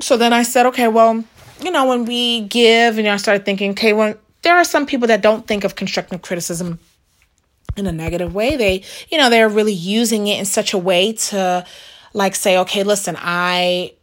So 0.00 0.16
then 0.16 0.32
I 0.32 0.42
said, 0.42 0.66
okay, 0.66 0.88
well, 0.88 1.22
you 1.62 1.70
know, 1.70 1.86
when 1.86 2.06
we 2.06 2.40
give, 2.40 2.98
and 2.98 3.06
I 3.06 3.16
started 3.18 3.44
thinking, 3.44 3.70
okay, 3.72 3.92
when 3.92 4.16
there 4.42 4.56
are 4.56 4.64
some 4.64 4.84
people 4.84 5.08
that 5.08 5.22
don't 5.22 5.46
think 5.46 5.62
of 5.62 5.76
constructive 5.76 6.22
criticism 6.22 6.80
in 7.76 7.86
a 7.86 7.92
negative 7.92 8.34
way. 8.34 8.56
They, 8.56 8.82
you 9.10 9.18
know, 9.18 9.30
they're 9.30 9.48
really 9.48 9.72
using 9.72 10.26
it 10.26 10.38
in 10.38 10.44
such 10.44 10.74
a 10.74 10.78
way 10.78 11.12
to 11.12 11.64
like 12.12 12.34
say, 12.34 12.58
okay, 12.58 12.82
listen, 12.82 13.16
I, 13.18 13.94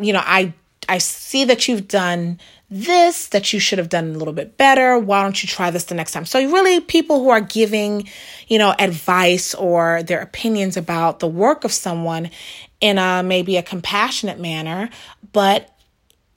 you 0.00 0.12
know, 0.12 0.22
I 0.22 0.54
I 0.88 0.98
see 0.98 1.44
that 1.44 1.68
you've 1.68 1.88
done 1.88 2.40
this 2.70 3.28
that 3.28 3.52
you 3.52 3.60
should 3.60 3.78
have 3.78 3.88
done 3.88 4.14
a 4.14 4.18
little 4.18 4.32
bit 4.32 4.56
better. 4.56 4.98
Why 4.98 5.22
don't 5.22 5.42
you 5.42 5.48
try 5.48 5.70
this 5.70 5.84
the 5.84 5.94
next 5.94 6.12
time? 6.12 6.24
So, 6.24 6.38
really, 6.40 6.80
people 6.80 7.22
who 7.22 7.28
are 7.28 7.40
giving, 7.40 8.08
you 8.48 8.58
know, 8.58 8.74
advice 8.78 9.54
or 9.54 10.02
their 10.02 10.20
opinions 10.20 10.76
about 10.76 11.20
the 11.20 11.28
work 11.28 11.64
of 11.64 11.72
someone 11.72 12.30
in 12.80 12.98
a 12.98 13.22
maybe 13.22 13.56
a 13.56 13.62
compassionate 13.62 14.40
manner, 14.40 14.88
but 15.32 15.70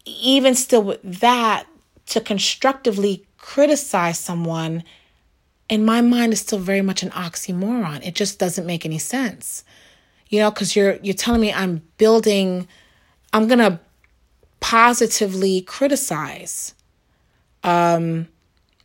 even 0.06 0.56
still 0.56 0.84
with 0.84 1.02
that, 1.04 1.66
to 2.08 2.22
constructively 2.22 3.26
criticize 3.38 4.20
someone, 4.20 4.84
in 5.70 5.84
my 5.84 6.02
mind, 6.02 6.34
is 6.34 6.40
still 6.40 6.60
very 6.60 6.82
much 6.82 7.04
an 7.04 7.10
oxymoron. 7.12 8.06
It 8.06 8.16
just 8.16 8.40
doesn't 8.40 8.66
make 8.66 8.86
any 8.86 8.98
sense, 8.98 9.63
you 10.30 10.40
know, 10.40 10.52
because 10.52 10.76
you're 10.76 10.96
you're 11.02 11.13
telling 11.13 11.42
me 11.42 11.52
I'm 11.52 11.82
building, 11.98 12.68
I'm 13.34 13.48
gonna 13.48 13.80
positively 14.60 15.62
criticize. 15.62 16.74
Um, 17.63 18.28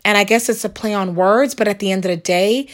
and 0.04 0.18
I 0.18 0.24
guess 0.24 0.48
it's 0.48 0.64
a 0.64 0.68
play 0.68 0.94
on 0.94 1.14
words, 1.14 1.54
but 1.54 1.68
at 1.68 1.78
the 1.78 1.92
end 1.92 2.04
of 2.04 2.10
the 2.10 2.16
day, 2.16 2.68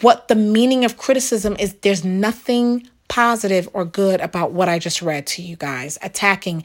what 0.00 0.28
the 0.28 0.34
meaning 0.34 0.84
of 0.84 0.96
criticism 0.96 1.56
is 1.58 1.74
there's 1.74 2.04
nothing 2.04 2.88
positive 3.08 3.68
or 3.72 3.84
good 3.84 4.20
about 4.20 4.52
what 4.52 4.68
I 4.68 4.78
just 4.78 5.02
read 5.02 5.26
to 5.28 5.42
you 5.42 5.56
guys. 5.56 5.98
Attacking, 6.02 6.64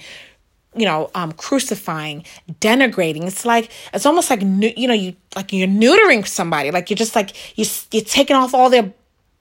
you 0.76 0.86
know, 0.86 1.10
um, 1.16 1.32
crucifying, 1.32 2.24
denigrating. 2.62 3.26
It's 3.26 3.46
like 3.46 3.72
it's 3.94 4.06
almost 4.06 4.30
like 4.30 4.42
you 4.42 4.88
know 4.88 4.94
you 4.94 5.16
like 5.36 5.52
you're 5.54 5.68
neutering 5.68 6.28
somebody. 6.28 6.72
Like 6.72 6.90
you're 6.90 6.98
just 6.98 7.16
like 7.16 7.58
you 7.58 7.66
you're 7.92 8.04
taking 8.04 8.36
off 8.36 8.54
all 8.54 8.70
their 8.70 8.94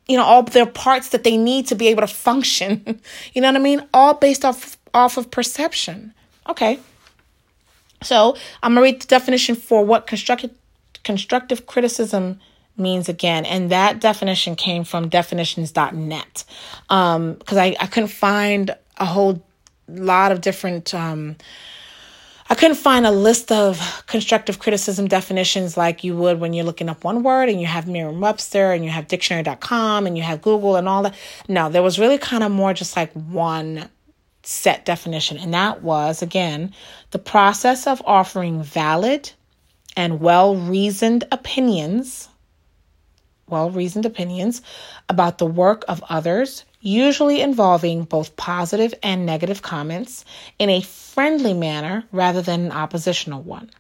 you 0.09 0.17
know 0.17 0.25
all 0.25 0.43
their 0.43 0.67
parts 0.67 1.11
that 1.11 1.25
they 1.25 1.37
need 1.37 1.67
to 1.69 1.75
be 1.75 1.89
able 1.89 2.03
to 2.03 2.07
function. 2.07 3.01
you 3.35 3.43
know 3.43 3.49
what 3.49 3.57
I 3.57 3.61
mean? 3.61 3.87
All 3.93 4.15
based 4.15 4.45
off 4.45 4.76
off 4.97 5.19
of 5.19 5.31
perception. 5.31 6.15
Okay. 6.49 6.81
So 8.03 8.37
I'm 8.63 8.73
gonna 8.73 8.83
read 8.83 9.03
the 9.03 9.07
definition 9.07 9.55
for 9.55 9.85
what 9.85 10.07
constructive 10.07 10.51
constructive 11.05 11.67
criticism 11.67 12.41
means 12.77 13.09
again. 13.09 13.45
And 13.45 13.71
that 13.71 14.01
definition 14.01 14.57
came 14.57 14.85
from 14.85 15.09
definitions.net 15.09 16.45
because 16.89 16.89
um, 16.91 17.39
I, 17.51 17.77
I 17.79 17.87
couldn't 17.87 18.09
find 18.09 18.75
a 18.97 19.05
whole 19.05 19.43
lot 19.89 20.33
of 20.33 20.41
different. 20.41 20.95
Um, 20.95 21.37
I 22.49 22.55
couldn't 22.55 22.77
find 22.77 23.05
a 23.05 23.11
list 23.11 23.51
of 23.51 24.05
constructive 24.07 24.61
criticism 24.61 25.09
definitions 25.09 25.77
like 25.77 26.05
you 26.05 26.17
would 26.17 26.39
when 26.39 26.53
you're 26.53 26.65
looking 26.65 26.89
up 26.89 27.03
one 27.03 27.25
word 27.25 27.49
and 27.49 27.61
you 27.61 27.67
have 27.67 27.89
Merriam 27.89 28.21
Webster 28.21 28.71
and 28.71 28.85
you 28.85 28.91
have 28.91 29.09
dictionary.com 29.09 30.07
and 30.07 30.17
you 30.17 30.23
have 30.23 30.43
Google 30.43 30.77
and 30.77 30.89
all 30.89 31.03
that. 31.03 31.15
No, 31.49 31.69
there 31.69 31.83
was 31.83 31.99
really 31.99 32.19
kind 32.19 32.45
of 32.45 32.53
more 32.53 32.73
just 32.73 32.95
like 32.97 33.13
one 33.15 33.91
set 34.47 34.85
definition. 34.85 35.37
And 35.37 35.55
that 35.55 35.83
was, 35.83 36.23
again, 36.23 36.73
the 37.11 37.19
process 37.19 37.87
of 37.87 38.03
offering 38.05 38.63
valid 38.63 39.31
and 39.97 40.21
well 40.21 40.57
reasoned 40.57 41.25
opinions 41.33 42.29
well 43.49 43.71
reasoned 43.71 44.07
opinions 44.07 44.63
about 45.09 45.39
the 45.39 45.47
work 45.47 45.85
of 45.89 46.03
others, 46.09 46.65
usually 46.81 47.41
involving 47.41 48.05
both 48.05 48.37
positive 48.37 48.93
and 49.03 49.25
negative 49.25 49.63
comments, 49.63 50.25
in 50.59 50.71
a 50.71 50.81
friendly 50.81 51.55
manner 51.55 52.05
rather 52.13 52.43
than 52.43 52.67
an 52.67 52.73
oppositional 52.73 53.43
one. 53.43 53.71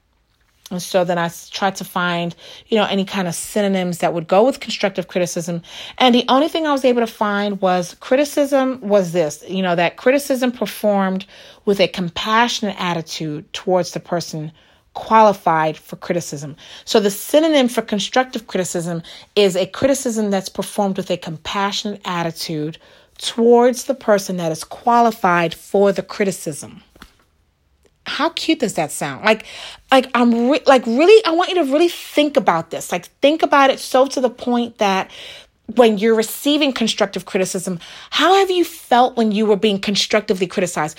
And 0.70 0.82
so 0.82 1.04
then 1.04 1.16
I 1.16 1.30
tried 1.50 1.76
to 1.76 1.84
find, 1.84 2.34
you 2.66 2.76
know, 2.76 2.86
any 2.86 3.04
kind 3.04 3.28
of 3.28 3.36
synonyms 3.36 3.98
that 3.98 4.12
would 4.12 4.26
go 4.26 4.44
with 4.44 4.58
constructive 4.58 5.06
criticism. 5.06 5.62
And 5.98 6.12
the 6.12 6.24
only 6.28 6.48
thing 6.48 6.66
I 6.66 6.72
was 6.72 6.84
able 6.84 7.02
to 7.02 7.06
find 7.06 7.60
was 7.60 7.94
criticism 8.00 8.80
was 8.80 9.12
this, 9.12 9.44
you 9.48 9.62
know, 9.62 9.76
that 9.76 9.96
criticism 9.96 10.50
performed 10.50 11.24
with 11.66 11.80
a 11.80 11.86
compassionate 11.86 12.74
attitude 12.80 13.52
towards 13.52 13.92
the 13.92 14.00
person 14.00 14.50
qualified 14.94 15.76
for 15.76 15.94
criticism. 15.96 16.56
So 16.84 16.98
the 16.98 17.10
synonym 17.10 17.68
for 17.68 17.82
constructive 17.82 18.46
criticism 18.48 19.02
is 19.36 19.54
a 19.54 19.66
criticism 19.66 20.30
that's 20.30 20.48
performed 20.48 20.96
with 20.96 21.10
a 21.10 21.18
compassionate 21.18 22.00
attitude 22.04 22.78
towards 23.18 23.84
the 23.84 23.94
person 23.94 24.38
that 24.38 24.50
is 24.50 24.64
qualified 24.64 25.54
for 25.54 25.92
the 25.92 26.02
criticism. 26.02 26.82
How 28.06 28.30
cute 28.30 28.60
does 28.60 28.74
that 28.74 28.92
sound? 28.92 29.24
Like 29.24 29.44
like 29.90 30.10
I'm 30.14 30.50
re- 30.50 30.62
like 30.66 30.86
really 30.86 31.24
I 31.24 31.32
want 31.32 31.50
you 31.50 31.56
to 31.56 31.64
really 31.64 31.88
think 31.88 32.36
about 32.36 32.70
this. 32.70 32.92
Like 32.92 33.06
think 33.20 33.42
about 33.42 33.70
it 33.70 33.80
so 33.80 34.06
to 34.06 34.20
the 34.20 34.30
point 34.30 34.78
that 34.78 35.10
when 35.74 35.98
you're 35.98 36.14
receiving 36.14 36.72
constructive 36.72 37.26
criticism, 37.26 37.80
how 38.10 38.34
have 38.34 38.50
you 38.50 38.64
felt 38.64 39.16
when 39.16 39.32
you 39.32 39.46
were 39.46 39.56
being 39.56 39.80
constructively 39.80 40.46
criticized? 40.46 40.96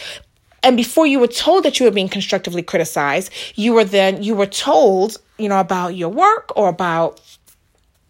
And 0.63 0.75
before 0.75 1.07
you 1.07 1.19
were 1.19 1.27
told 1.27 1.63
that 1.63 1.79
you 1.79 1.85
were 1.85 1.91
being 1.91 2.09
constructively 2.09 2.63
criticized, 2.63 3.31
you 3.55 3.73
were 3.73 3.85
then 3.85 4.21
you 4.21 4.35
were 4.35 4.45
told, 4.45 5.17
you 5.37 5.47
know, 5.47 5.59
about 5.59 5.95
your 5.95 6.09
work 6.09 6.51
or 6.57 6.67
about 6.67 7.21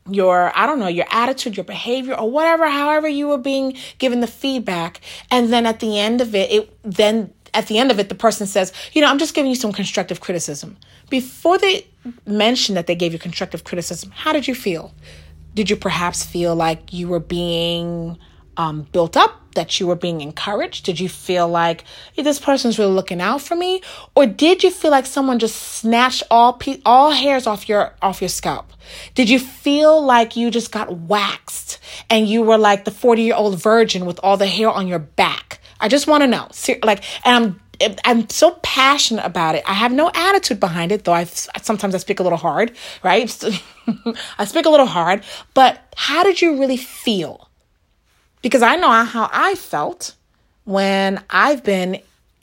your 0.10 0.52
i 0.58 0.66
don't 0.66 0.80
know 0.80 0.88
your 0.88 1.06
attitude 1.12 1.58
your 1.58 1.64
behavior 1.64 2.14
or 2.14 2.30
whatever 2.30 2.70
however 2.70 3.08
you 3.08 3.28
were 3.28 3.38
being 3.38 3.76
given 3.98 4.22
the 4.22 4.28
feedback 4.28 5.02
and 5.32 5.52
then 5.52 5.66
at 5.66 5.80
the 5.80 6.00
end 6.00 6.22
of 6.22 6.34
it 6.34 6.52
it 6.52 6.80
then 6.84 7.34
at 7.54 7.68
the 7.68 7.78
end 7.78 7.92
of 7.92 8.00
it 8.00 8.10
the 8.10 8.16
person 8.16 8.48
says 8.48 8.74
you 8.94 9.02
know 9.02 9.08
i'm 9.08 9.20
just 9.20 9.34
giving 9.34 9.50
you 9.50 9.56
some 9.56 9.72
constructive 9.72 10.20
criticism 10.22 10.78
before 11.10 11.58
they 11.58 11.86
mention 12.26 12.76
that 12.76 12.88
they 12.88 12.96
gave 12.96 13.14
you 13.14 13.20
constructive 13.20 13.64
criticism 13.64 14.12
how 14.12 14.32
did 14.32 14.48
you 14.48 14.56
feel 14.56 14.94
did 15.58 15.72
you 15.72 15.76
perhaps 15.76 16.24
feel 16.24 16.56
like 16.56 16.94
you 16.94 17.08
were 17.08 17.20
being 17.20 18.20
um, 18.58 18.84
built 18.92 19.18
up, 19.18 19.54
that 19.54 19.80
you 19.80 19.88
were 19.88 19.96
being 19.96 20.22
encouraged? 20.22 20.86
Did 20.86 21.00
you 21.00 21.10
feel 21.10 21.48
like 21.48 21.84
hey, 22.14 22.22
this 22.22 22.40
person's 22.40 22.78
really 22.78 22.92
looking 22.92 23.22
out 23.22 23.42
for 23.42 23.56
me, 23.56 23.82
or 24.16 24.26
did 24.26 24.64
you 24.64 24.70
feel 24.70 24.92
like 24.92 25.08
someone 25.08 25.40
just 25.40 25.56
snatched 25.56 26.22
all 26.30 26.54
pe- 26.54 26.82
all 26.86 27.12
hairs 27.12 27.48
off 27.48 27.68
your 27.70 27.96
off 28.04 28.22
your 28.22 28.30
scalp? 28.30 28.72
Did 29.16 29.30
you 29.30 29.40
feel 29.40 30.00
like 30.00 30.36
you 30.36 30.52
just 30.52 30.72
got 30.72 30.92
waxed 30.92 31.80
and 32.10 32.28
you 32.28 32.44
were 32.44 32.60
like 32.60 32.86
the 32.86 32.92
forty 32.92 33.24
year 33.24 33.36
old 33.36 33.60
virgin 33.60 34.06
with 34.06 34.20
all 34.22 34.38
the 34.38 34.48
hair 34.48 34.70
on 34.70 34.88
your 34.88 35.00
back? 35.00 35.60
I 35.80 35.88
just 35.88 36.08
want 36.08 36.24
to 36.24 36.28
know, 36.28 36.48
like, 36.84 37.04
and 37.26 37.36
I'm 37.36 37.96
I'm 38.06 38.30
so 38.30 38.60
passionate 38.64 39.26
about 39.26 39.56
it. 39.56 39.64
I 39.68 39.74
have 39.74 39.92
no 39.92 40.10
attitude 40.14 40.60
behind 40.60 40.92
it, 40.92 41.04
though. 41.04 41.14
I 41.14 41.26
sometimes 41.26 41.94
I 41.94 42.00
speak 42.00 42.20
a 42.20 42.24
little 42.24 42.40
hard, 42.40 42.76
right? 43.04 43.44
I 44.40 44.46
speak 44.46 44.66
a 44.66 44.70
little 44.70 44.88
hard, 44.88 45.24
but 45.54 45.94
how 45.96 46.24
did 46.24 46.42
you 46.42 46.60
really 46.60 46.78
feel? 46.78 47.48
because 48.42 48.62
I 48.62 48.76
know 48.76 48.90
how 48.90 49.30
I 49.32 49.56
felt 49.56 50.16
when 50.64 51.22
I've 51.30 51.64
been, 51.64 52.02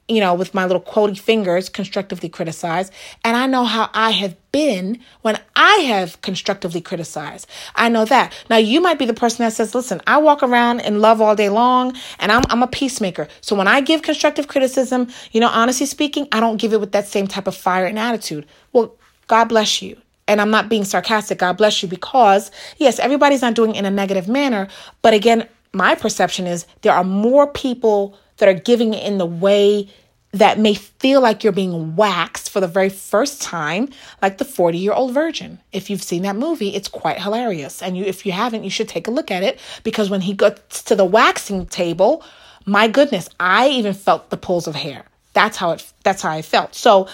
you 0.09 0.21
know, 0.21 0.35
with 0.35 0.53
my 0.53 0.65
little 0.67 0.83
quotey 0.83 1.19
fingers 1.19 1.69
constructively 1.69 2.29
criticize. 2.29 2.91
And 3.25 3.37
I 3.37 3.47
know 3.47 3.65
how 3.65 3.89
I 3.95 4.11
have 4.11 4.37
been 4.53 5.01
when 5.23 5.39
I 5.57 5.77
have 5.87 6.21
constructively 6.21 6.81
criticized. 6.81 7.49
I 7.75 7.89
know 7.89 8.05
that. 8.05 8.33
Now, 8.51 8.59
you 8.59 8.81
might 8.81 8.99
be 8.99 9.07
the 9.07 9.15
person 9.15 9.45
that 9.45 9.55
says, 9.55 9.75
listen, 9.75 10.03
I 10.07 10.19
walk 10.19 10.43
around 10.43 10.81
in 10.81 11.01
love 11.01 11.21
all 11.21 11.35
day 11.35 11.49
long 11.49 11.97
and 12.19 12.31
I'm, 12.31 12.43
I'm 12.51 12.63
a 12.63 12.67
peacemaker. 12.67 13.29
So 13.41 13.57
when 13.57 13.67
I 13.67 13.81
give 13.81 14.03
constructive 14.03 14.47
criticism, 14.47 15.09
you 15.33 15.41
know, 15.41 15.49
honestly 15.49 15.87
speaking, 15.87 16.29
I 16.33 16.41
don't 16.41 16.59
give 16.59 16.73
it 16.73 16.81
with 16.81 16.93
that 16.93 17.09
same 17.09 17.27
type 17.27 17.47
of 17.47 17.57
fire 17.57 17.87
and 17.87 17.99
attitude. 17.99 18.47
Well, 18.73 18.95
God 19.27 19.47
bless 19.47 19.81
you. 19.81 19.97
And 20.29 20.41
I'm 20.41 20.51
not 20.51 20.69
being 20.69 20.85
sarcastic. 20.85 21.39
God 21.39 21.57
bless 21.57 21.83
you 21.83 21.89
because, 21.89 22.51
yes, 22.79 22.99
everybody's 22.99 23.43
not 23.43 23.55
doing 23.55 23.75
in 23.75 23.85
a 23.85 23.91
negative 23.91 24.29
manner. 24.29 24.69
But 25.03 25.13
again, 25.15 25.49
my 25.73 25.95
perception 25.95 26.47
is 26.47 26.67
there 26.83 26.95
are 26.95 27.05
more 27.05 27.47
people 27.47 28.17
that 28.39 28.49
are 28.49 28.55
giving 28.55 28.95
it 28.95 29.05
in 29.05 29.19
the 29.19 29.27
way 29.27 29.89
that 30.33 30.59
may 30.59 30.75
feel 30.75 31.21
like 31.21 31.45
you're 31.45 31.53
being 31.53 31.95
waxed 31.95 32.51
for 32.51 32.59
the 32.59 32.67
very 32.67 32.89
first 32.89 33.41
time, 33.41 33.89
like 34.21 34.39
the 34.39 34.45
40 34.45 34.79
year 34.79 34.93
old 34.93 35.15
virgin. 35.15 35.61
If 35.73 35.89
you've 35.89 36.03
seen 36.03 36.23
that 36.23 36.35
movie, 36.35 36.75
it's 36.75 36.89
quite 36.89 37.23
hilarious. 37.23 37.81
And 37.81 37.97
you, 37.97 38.05
if 38.05 38.27
you 38.27 38.33
haven't, 38.33 38.65
you 38.65 38.71
should 38.71 38.89
take 38.89 39.07
a 39.07 39.13
look 39.13 39.31
at 39.31 39.45
it 39.45 39.61
because 39.85 40.11
when 40.11 40.21
he 40.21 40.33
gets 40.33 40.83
to 40.85 40.97
the 40.97 41.05
waxing 41.05 41.67
table, 41.67 42.25
my 42.67 42.89
goodness, 42.89 43.29
I 43.39 43.69
even 43.69 43.95
felt 43.95 44.31
the 44.31 44.37
pulls 44.37 44.67
of 44.67 44.75
hair. 44.75 45.05
That's 45.35 45.57
how 45.57 45.73
it, 45.73 45.93
that's 46.03 46.23
how 46.23 46.31
I 46.31 46.43
felt. 46.43 46.75
So 46.75 47.07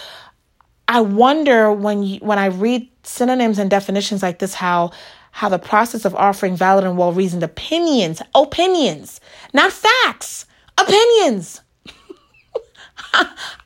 I 0.89 1.03
wonder 1.03 1.71
when 1.73 2.03
you, 2.03 2.21
when 2.21 2.39
I 2.39 2.47
read 2.47 2.89
synonyms 3.03 3.59
and 3.59 3.71
definitions 3.71 4.23
like 4.23 4.39
this, 4.39 4.55
how 4.55 4.93
how 5.33 5.49
the 5.49 5.59
process 5.59 6.05
of 6.05 6.15
offering 6.15 6.57
valid 6.57 6.85
and 6.85 6.97
well 6.97 7.13
reasoned 7.13 7.43
opinions, 7.43 8.23
opinions, 8.35 9.21
not 9.53 9.73
facts, 9.73 10.47
opinions. 10.83 11.61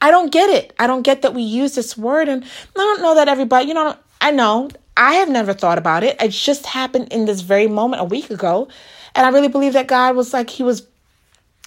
I 0.01 0.11
don't 0.11 0.33
get 0.33 0.51
it. 0.51 0.73
I 0.79 0.87
don't 0.87 1.03
get 1.03 1.23
that 1.23 1.35
we 1.35 1.43
use 1.43 1.75
this 1.75 1.97
word. 1.97 2.29
And 2.29 2.45
I 2.45 2.49
don't 2.75 3.03
know 3.03 3.15
that 3.17 3.29
everybody, 3.29 3.69
you 3.69 3.75
know, 3.75 3.97
I 4.21 4.31
know 4.31 4.71
I 4.97 5.15
have 5.15 5.29
never 5.29 5.53
thought 5.53 5.79
about 5.79 6.05
it. 6.05 6.21
It 6.21 6.31
just 6.31 6.67
happened 6.67 7.09
in 7.13 7.25
this 7.25 7.41
very 7.41 7.67
moment 7.67 8.03
a 8.03 8.05
week 8.07 8.31
ago. 8.31 8.69
And 9.15 9.27
I 9.27 9.31
really 9.31 9.49
believe 9.49 9.73
that 9.73 9.87
God 9.87 10.17
was 10.17 10.33
like, 10.33 10.51
He 10.51 10.63
was, 10.63 10.87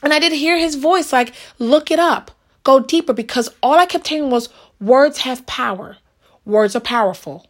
and 0.02 0.14
I 0.14 0.20
did 0.20 0.32
hear 0.32 0.58
His 0.58 0.76
voice 0.76 1.12
like, 1.12 1.34
look 1.60 1.92
it 1.92 2.00
up, 2.00 2.32
go 2.64 2.80
deeper, 2.80 3.14
because 3.14 3.50
all 3.62 3.76
I 3.76 3.86
kept 3.86 4.08
hearing 4.08 4.30
was 4.30 4.50
words 4.80 5.20
have 5.20 5.46
power. 5.46 5.98
Words 6.46 6.76
are 6.76 6.82
powerful. 6.82 7.48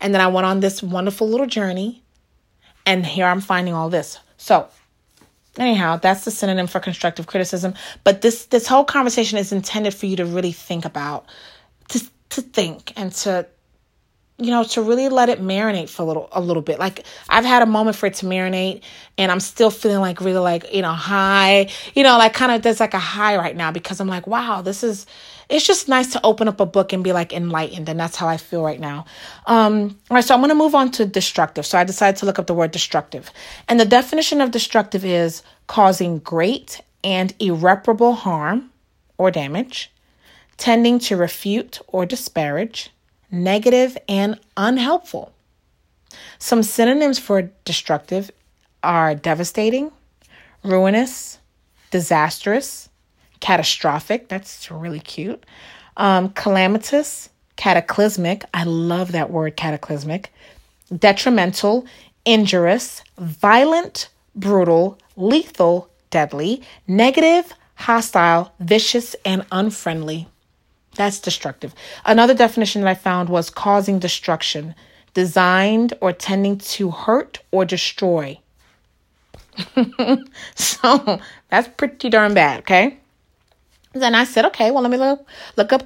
And 0.00 0.14
then 0.14 0.20
I 0.20 0.28
went 0.28 0.46
on 0.46 0.60
this 0.60 0.82
wonderful 0.82 1.28
little 1.28 1.46
journey. 1.46 2.02
And 2.86 3.04
here 3.04 3.26
I'm 3.26 3.40
finding 3.40 3.74
all 3.74 3.90
this. 3.90 4.18
So, 4.36 4.68
anyhow, 5.58 5.96
that's 5.96 6.24
the 6.24 6.30
synonym 6.30 6.66
for 6.66 6.80
constructive 6.80 7.26
criticism. 7.26 7.74
But 8.02 8.22
this 8.22 8.46
this 8.46 8.66
whole 8.66 8.84
conversation 8.84 9.38
is 9.38 9.52
intended 9.52 9.94
for 9.94 10.06
you 10.06 10.16
to 10.16 10.24
really 10.24 10.52
think 10.52 10.84
about, 10.84 11.26
to 11.88 12.00
to 12.30 12.42
think 12.42 12.92
and 12.96 13.12
to 13.12 13.46
you 14.38 14.50
know 14.50 14.64
to 14.64 14.82
really 14.82 15.08
let 15.08 15.28
it 15.28 15.40
marinate 15.40 15.88
for 15.88 16.02
a 16.02 16.04
little 16.04 16.28
a 16.32 16.40
little 16.40 16.62
bit 16.62 16.80
like 16.80 17.06
i've 17.28 17.44
had 17.44 17.62
a 17.62 17.66
moment 17.66 17.96
for 17.96 18.06
it 18.06 18.14
to 18.14 18.26
marinate 18.26 18.82
and 19.16 19.30
i'm 19.30 19.38
still 19.38 19.70
feeling 19.70 20.00
like 20.00 20.20
really 20.20 20.40
like 20.40 20.72
you 20.74 20.82
know 20.82 20.92
high 20.92 21.68
you 21.94 22.02
know 22.02 22.18
like 22.18 22.32
kind 22.34 22.50
of 22.50 22.62
there's 22.62 22.80
like 22.80 22.94
a 22.94 22.98
high 22.98 23.36
right 23.36 23.56
now 23.56 23.70
because 23.70 24.00
i'm 24.00 24.08
like 24.08 24.26
wow 24.26 24.60
this 24.60 24.82
is 24.82 25.06
it's 25.48 25.66
just 25.66 25.88
nice 25.88 26.12
to 26.12 26.20
open 26.24 26.48
up 26.48 26.60
a 26.60 26.66
book 26.66 26.92
and 26.92 27.04
be 27.04 27.12
like 27.12 27.32
enlightened. 27.32 27.88
And 27.88 27.98
that's 27.98 28.16
how 28.16 28.28
I 28.28 28.36
feel 28.36 28.62
right 28.62 28.80
now. 28.80 29.04
Um, 29.46 29.98
all 30.10 30.16
right, 30.16 30.24
so 30.24 30.34
I'm 30.34 30.40
going 30.40 30.50
to 30.50 30.54
move 30.54 30.74
on 30.74 30.90
to 30.92 31.06
destructive. 31.06 31.66
So 31.66 31.78
I 31.78 31.84
decided 31.84 32.18
to 32.18 32.26
look 32.26 32.38
up 32.38 32.46
the 32.46 32.54
word 32.54 32.70
destructive. 32.70 33.30
And 33.68 33.78
the 33.78 33.84
definition 33.84 34.40
of 34.40 34.50
destructive 34.50 35.04
is 35.04 35.42
causing 35.66 36.18
great 36.18 36.80
and 37.02 37.34
irreparable 37.38 38.14
harm 38.14 38.70
or 39.18 39.30
damage, 39.30 39.92
tending 40.56 40.98
to 41.00 41.16
refute 41.16 41.80
or 41.86 42.06
disparage, 42.06 42.90
negative, 43.30 43.96
and 44.08 44.38
unhelpful. 44.56 45.32
Some 46.38 46.62
synonyms 46.62 47.18
for 47.18 47.50
destructive 47.64 48.30
are 48.82 49.14
devastating, 49.14 49.90
ruinous, 50.62 51.38
disastrous, 51.90 52.88
catastrophic. 53.44 54.28
That's 54.28 54.70
really 54.70 55.00
cute. 55.00 55.44
Um, 55.98 56.30
calamitous, 56.30 57.28
cataclysmic. 57.56 58.46
I 58.54 58.64
love 58.64 59.12
that 59.12 59.30
word, 59.30 59.54
cataclysmic. 59.54 60.32
Detrimental, 60.98 61.84
injurious, 62.24 63.02
violent, 63.18 64.08
brutal, 64.34 64.98
lethal, 65.16 65.90
deadly, 66.08 66.62
negative, 66.88 67.52
hostile, 67.74 68.50
vicious, 68.60 69.14
and 69.26 69.44
unfriendly. 69.52 70.26
That's 70.96 71.20
destructive. 71.20 71.74
Another 72.06 72.32
definition 72.32 72.80
that 72.80 72.88
I 72.88 72.94
found 72.94 73.28
was 73.28 73.50
causing 73.50 73.98
destruction, 73.98 74.74
designed 75.12 75.92
or 76.00 76.14
tending 76.14 76.56
to 76.56 76.90
hurt 76.90 77.40
or 77.50 77.66
destroy. 77.66 78.38
so 80.54 81.20
that's 81.50 81.68
pretty 81.76 82.08
darn 82.08 82.32
bad, 82.32 82.60
okay? 82.60 83.00
Then 83.94 84.16
I 84.16 84.24
said, 84.24 84.44
okay, 84.46 84.72
well, 84.72 84.82
let 84.82 84.90
me 84.90 84.98
look, 84.98 85.26
look 85.56 85.72
up 85.72 85.84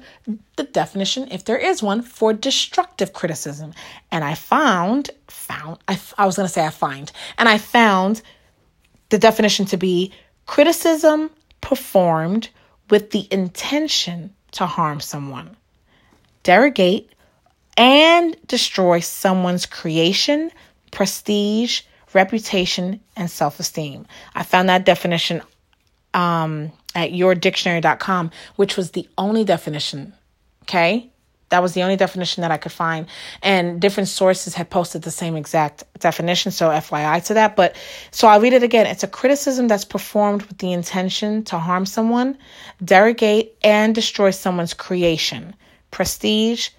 the 0.55 0.63
definition, 0.63 1.27
if 1.31 1.45
there 1.45 1.57
is 1.57 1.83
one, 1.83 2.01
for 2.01 2.33
destructive 2.33 3.13
criticism. 3.13 3.73
And 4.11 4.23
I 4.23 4.33
found, 4.33 5.11
found, 5.27 5.77
I, 5.87 5.99
I 6.17 6.25
was 6.25 6.35
going 6.35 6.47
to 6.47 6.53
say 6.53 6.65
I 6.65 6.71
find, 6.71 7.11
and 7.37 7.47
I 7.47 7.59
found 7.59 8.23
the 9.09 9.19
definition 9.19 9.65
to 9.67 9.77
be 9.77 10.11
criticism 10.47 11.29
performed 11.61 12.49
with 12.89 13.11
the 13.11 13.27
intention 13.29 14.33
to 14.53 14.65
harm 14.65 14.99
someone, 14.99 15.55
derogate, 16.41 17.11
and 17.77 18.35
destroy 18.47 18.99
someone's 18.99 19.67
creation, 19.67 20.51
prestige, 20.91 21.81
reputation, 22.13 22.99
and 23.15 23.29
self 23.29 23.59
esteem. 23.59 24.07
I 24.33 24.41
found 24.41 24.69
that 24.69 24.85
definition 24.85 25.43
um, 26.13 26.71
at 26.95 27.11
yourdictionary.com, 27.11 28.31
which 28.55 28.77
was 28.77 28.91
the 28.91 29.07
only 29.17 29.43
definition. 29.43 30.13
Okay. 30.63 31.09
That 31.49 31.63
was 31.63 31.73
the 31.73 31.81
only 31.81 31.95
definition 31.95 32.41
that 32.41 32.51
I 32.51 32.57
could 32.57 32.71
find. 32.71 33.07
And 33.41 33.81
different 33.81 34.07
sources 34.07 34.53
had 34.53 34.69
posted 34.69 35.01
the 35.01 35.11
same 35.11 35.35
exact 35.35 35.83
definition. 35.99 36.51
So, 36.51 36.69
FYI 36.69 37.25
to 37.25 37.33
that. 37.35 37.55
But 37.55 37.75
so 38.11 38.27
I'll 38.27 38.39
read 38.39 38.53
it 38.53 38.63
again. 38.63 38.85
It's 38.85 39.03
a 39.03 39.07
criticism 39.07 39.67
that's 39.67 39.85
performed 39.85 40.43
with 40.43 40.59
the 40.59 40.71
intention 40.71 41.43
to 41.45 41.57
harm 41.57 41.85
someone, 41.87 42.37
derogate, 42.83 43.55
and 43.63 43.95
destroy 43.95 44.29
someone's 44.29 44.75
creation, 44.75 45.55
prestige, 45.89 46.69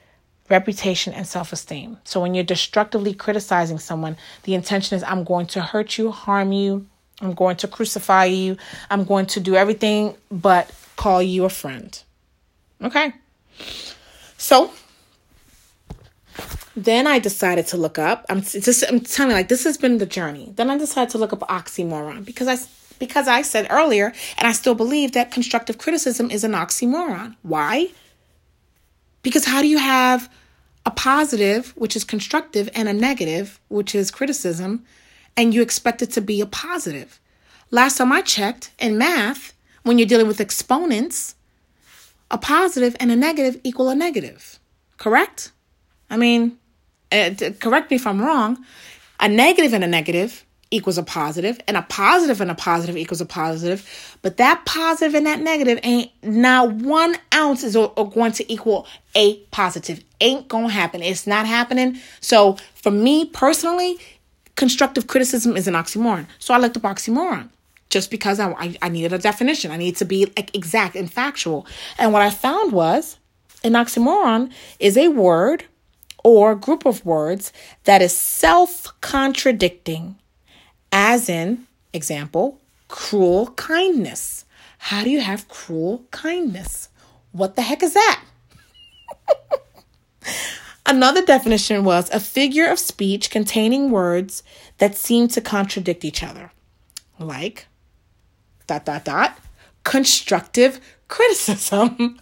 reputation, 0.49 1.12
and 1.14 1.27
self 1.27 1.53
esteem. 1.53 1.99
So, 2.05 2.20
when 2.20 2.35
you're 2.35 2.44
destructively 2.44 3.12
criticizing 3.12 3.81
someone, 3.81 4.16
the 4.44 4.55
intention 4.55 4.96
is 4.96 5.03
I'm 5.03 5.25
going 5.25 5.46
to 5.46 5.62
hurt 5.62 5.99
you, 5.99 6.12
harm 6.12 6.53
you, 6.53 6.87
I'm 7.21 7.35
going 7.35 7.57
to 7.57 7.69
crucify 7.69 8.27
you, 8.27 8.57
I'm 8.91 9.05
going 9.05 9.27
to 9.27 9.41
do 9.41 9.55
everything 9.55 10.15
but 10.31 10.71
call 10.97 11.23
you 11.23 11.45
a 11.45 11.51
friend. 11.51 12.03
Okay. 12.83 13.13
So 14.37 14.73
then 16.77 17.07
I 17.07 17.19
decided 17.19 17.67
to 17.69 17.77
look 17.77 17.99
up. 17.99 18.25
I'm 18.29 18.41
just 18.43 18.85
I'm 18.89 19.01
telling 19.01 19.31
you, 19.31 19.37
like 19.37 19.49
this 19.49 19.65
has 19.65 19.77
been 19.77 19.99
the 19.99 20.07
journey. 20.07 20.53
Then 20.57 20.71
I 20.71 20.79
decided 20.79 21.11
to 21.11 21.19
look 21.19 21.33
up 21.33 21.41
oxymoron 21.41 22.25
because 22.25 22.49
I 22.49 22.57
because 22.99 23.29
I 23.29 23.43
said 23.43 23.67
earlier, 23.71 24.13
and 24.39 24.47
I 24.47 24.53
still 24.53 24.75
believe 24.75 25.13
that 25.13 25.31
constructive 25.31 25.79
criticism 25.79 26.31
is 26.31 26.45
an 26.45 26.53
oxymoron. 26.53 27.37
Why? 27.43 27.89
Because 29.23 29.47
how 29.47 29.63
do 29.63 29.69
you 29.69 29.79
have 29.79 30.31
a 30.87 30.91
positive, 30.91 31.71
which 31.77 31.97
is 31.97 32.05
constructive, 32.05 32.69
and 32.75 32.89
a 32.89 32.93
negative, 32.93 33.59
which 33.69 33.95
is 33.95 34.11
criticism, 34.11 34.85
and 35.37 35.55
you 35.55 35.62
expect 35.62 36.03
it 36.03 36.11
to 36.12 36.21
be 36.21 36.40
a 36.40 36.47
positive? 36.47 37.21
Last 37.71 37.99
time 37.99 38.12
I 38.12 38.23
checked 38.23 38.73
in 38.79 38.99
math, 38.99 39.53
when 39.83 39.99
you're 39.99 40.09
dealing 40.09 40.27
with 40.27 40.40
exponents, 40.40 41.35
a 42.31 42.38
positive 42.38 42.97
and 43.01 43.11
a 43.11 43.16
negative 43.16 43.61
equal 43.64 43.88
a 43.88 43.95
negative. 43.95 44.59
Correct? 44.97 45.53
I 46.09 46.16
mean, 46.16 46.59
uh, 47.12 47.31
correct 47.59 47.90
me 47.90 47.97
if 47.97 48.07
I'm 48.07 48.21
wrong. 48.21 48.64
A 49.19 49.29
negative 49.29 49.73
and 49.73 49.85
a 49.85 49.87
negative 49.87 50.45
equals 50.71 50.99
a 50.99 51.03
positive, 51.03 51.61
and 51.66 51.77
a 51.77 51.83
positive 51.83 52.40
and 52.40 52.51
a 52.51 52.55
positive 52.55 52.97
equals 52.97 53.21
a 53.21 53.27
positive. 53.27 54.19
But 54.23 54.37
that 54.37 54.64
positive 54.66 55.14
and 55.14 55.27
that 55.27 55.40
negative 55.40 55.81
ain't 55.83 56.11
now 56.23 56.66
one 56.66 57.16
ounce 57.35 57.64
is 57.64 57.75
going 57.75 58.33
to 58.33 58.53
equal 58.53 58.87
a 59.14 59.38
positive. 59.51 60.03
Ain't 60.21 60.47
gonna 60.49 60.69
happen. 60.69 61.03
It's 61.03 61.27
not 61.27 61.47
happening. 61.47 61.99
So 62.21 62.57
for 62.75 62.93
me 62.93 63.25
personally, 63.25 63.99
constructive 64.61 65.07
criticism 65.07 65.57
is 65.57 65.66
an 65.66 65.73
oxymoron. 65.73 66.27
So 66.38 66.53
I 66.53 66.59
looked 66.59 66.77
up 66.77 66.83
oxymoron 66.83 67.49
just 67.88 68.11
because 68.11 68.38
I, 68.38 68.51
I, 68.51 68.77
I 68.83 68.88
needed 68.90 69.14
a 69.14 69.18
definition. 69.18 69.70
I 69.70 69.79
need 69.79 69.96
to 69.96 70.05
be 70.05 70.27
like 70.37 70.55
exact 70.55 70.94
and 70.96 71.11
factual. 71.11 71.66
And 71.96 72.12
what 72.12 72.20
I 72.20 72.29
found 72.29 72.70
was 72.73 73.16
an 73.64 73.73
oxymoron 73.73 74.53
is 74.79 74.99
a 74.99 75.09
word 75.09 75.64
or 76.23 76.55
group 76.55 76.85
of 76.85 77.07
words 77.07 77.55
that 77.85 78.03
is 78.03 78.14
self 78.14 78.92
contradicting, 79.01 80.16
as 80.92 81.31
in, 81.31 81.66
example, 81.94 82.61
cruel 82.88 83.53
kindness. 83.53 84.44
How 84.77 85.05
do 85.05 85.09
you 85.09 85.23
have 85.23 85.49
cruel 85.49 86.05
kindness? 86.11 86.90
What 87.33 87.57
the 87.57 87.62
heck 87.62 87.83
is 87.83 87.94
that? 87.94 88.23
Another 90.87 91.25
definition 91.25 91.85
was 91.85 92.11
a 92.11 92.21
figure 92.21 92.66
of 92.66 92.79
speech 92.79 93.31
containing 93.31 93.90
words 93.90 94.43
that 94.79 94.97
seem 94.97 95.29
to 95.29 95.40
contradict 95.40 96.05
each 96.05 96.23
other, 96.23 96.51
like 97.19 97.66
dot 98.66 98.85
dot 98.85 99.05
dot 99.05 99.38
constructive 99.85 100.81
criticism. 101.09 102.19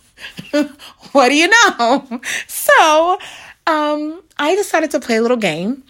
what 1.13 1.29
do 1.29 1.35
you 1.35 1.49
know? 1.49 2.21
So, 2.47 3.19
um, 3.67 4.23
I 4.39 4.55
decided 4.57 4.91
to 4.93 5.01
play 5.01 5.17
a 5.17 5.23
little 5.23 5.37
game 5.37 5.85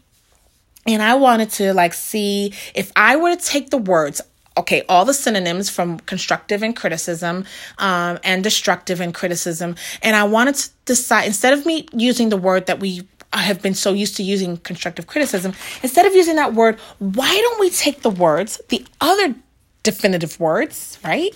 and 0.87 1.03
I 1.03 1.15
wanted 1.15 1.51
to 1.53 1.75
like 1.75 1.95
see 1.95 2.53
if 2.75 2.91
I 2.97 3.17
were 3.17 3.35
to 3.35 3.43
take 3.43 3.71
the 3.71 3.79
words 3.79 4.21
okay, 4.59 4.83
all 4.89 5.05
the 5.05 5.15
synonyms 5.15 5.71
from 5.71 6.01
constructive 6.01 6.63
and 6.63 6.77
criticism 6.77 7.45
um, 7.79 8.19
and 8.25 8.43
destructive 8.43 9.01
and 9.01 9.15
criticism. 9.15 9.77
And 10.03 10.17
I 10.17 10.25
wanted 10.25 10.57
to 10.57 10.71
decide, 10.85 11.27
instead 11.27 11.53
of 11.53 11.65
me 11.65 11.87
using 11.93 12.29
the 12.29 12.37
word 12.37 12.67
that 12.67 12.81
we 12.81 13.09
have 13.33 13.63
been 13.63 13.75
so 13.75 13.93
used 13.93 14.17
to 14.17 14.23
using 14.23 14.57
constructive 14.59 15.07
criticism, 15.07 15.55
instead 15.83 16.07
of 16.07 16.15
using 16.15 16.37
that 16.37 16.55
word, 16.55 16.79
why 16.99 17.33
don't 17.35 17.61
we 17.61 17.71
take 17.71 18.03
the 18.03 18.11
words, 18.11 18.61
the 18.69 18.85
other 19.01 19.35
definitive 19.83 20.39
words, 20.41 20.99
right? 21.05 21.33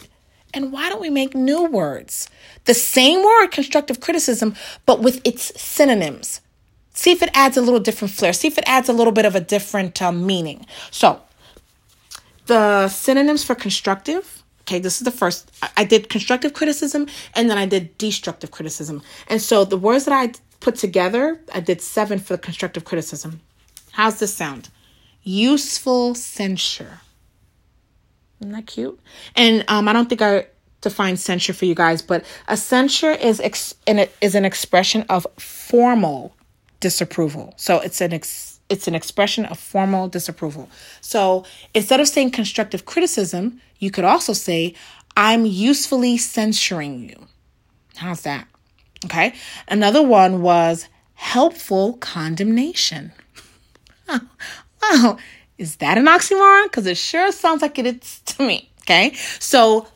And 0.55 0.73
why 0.73 0.89
don't 0.89 1.01
we 1.01 1.11
make 1.11 1.35
new 1.35 1.65
words? 1.65 2.29
The 2.65 2.75
same 2.75 3.25
word, 3.25 3.49
constructive 3.49 4.01
criticism, 4.01 4.55
but 4.85 5.01
with 5.01 5.27
its 5.27 5.59
synonyms. 5.61 6.41
See 6.95 7.11
if 7.11 7.23
it 7.23 7.31
adds 7.33 7.57
a 7.57 7.63
little 7.63 7.81
different 7.81 8.13
flair. 8.13 8.35
See 8.35 8.49
if 8.49 8.59
it 8.59 8.65
adds 8.67 8.89
a 8.89 8.93
little 8.93 9.13
bit 9.13 9.25
of 9.25 9.35
a 9.35 9.41
different 9.41 10.03
uh, 10.03 10.13
meaning. 10.13 10.67
So, 10.91 11.23
the 12.46 12.88
synonyms 12.88 13.44
for 13.44 13.55
constructive, 13.55 14.42
okay, 14.62 14.78
this 14.78 15.00
is 15.00 15.05
the 15.05 15.11
first. 15.11 15.50
I 15.76 15.85
did 15.85 16.09
constructive 16.09 16.55
criticism 16.55 17.07
and 17.35 17.48
then 17.48 17.59
I 17.59 17.66
did 17.66 17.96
destructive 17.98 18.50
criticism. 18.50 19.02
And 19.28 19.40
so, 19.40 19.64
the 19.64 19.78
words 19.78 20.05
that 20.07 20.14
I 20.14 20.33
put 20.61 20.76
together, 20.76 21.40
I 21.55 21.61
did 21.61 21.81
seven 21.81 22.18
for 22.18 22.35
the 22.35 22.42
constructive 22.42 22.85
criticism. 22.85 23.40
How's 23.92 24.18
this 24.18 24.35
sound? 24.35 24.68
Useful 25.22 26.14
censure 26.14 27.00
isn't 28.42 28.52
that 28.52 28.66
cute? 28.66 28.98
And 29.37 29.64
um, 29.68 29.88
I 29.88 29.92
don't 29.92 30.09
think 30.09 30.20
I 30.20 30.46
defined 30.81 31.20
censure 31.20 31.52
for 31.52 31.64
you 31.64 31.74
guys, 31.74 32.02
but 32.02 32.24
a 32.48 32.57
censure 32.57 33.12
is 33.12 33.40
ex- 33.40 33.74
an, 33.87 34.07
is 34.20 34.35
an 34.35 34.44
expression 34.44 35.05
of 35.09 35.26
formal 35.38 36.35
disapproval. 36.81 37.55
So 37.57 37.78
it's 37.78 38.00
an 38.00 38.12
ex- 38.12 38.52
it's 38.73 38.89
an 38.89 38.95
expression 38.95 39.45
of 39.45 39.59
formal 39.59 40.09
disapproval. 40.09 40.69
So 41.03 41.45
instead 41.75 42.01
of 42.01 42.09
saying 42.09 42.31
constructive 42.31 42.87
criticism, 42.87 43.61
you 43.79 43.91
could 43.91 44.05
also 44.05 44.33
say, 44.33 44.75
I'm 45.15 45.45
usefully 45.45 46.17
censuring 46.17 47.11
you. 47.11 47.27
How's 47.97 48.23
that? 48.23 48.49
Okay. 49.05 49.35
Another 49.69 50.03
one 50.03 50.41
was 50.41 50.89
helpful 51.13 51.95
condemnation. 51.99 53.13
wow. 54.09 55.19
Is 55.59 55.77
that 55.77 55.99
an 55.99 56.07
oxymoron? 56.07 56.65
Because 56.65 56.87
it 56.87 56.97
sure 56.97 57.31
sounds 57.31 57.61
like 57.61 57.79
it 57.79 57.87
is 57.87 58.21
to 58.21 58.43
me. 58.43 58.71
Okay. 58.85 59.13
So 59.39 59.87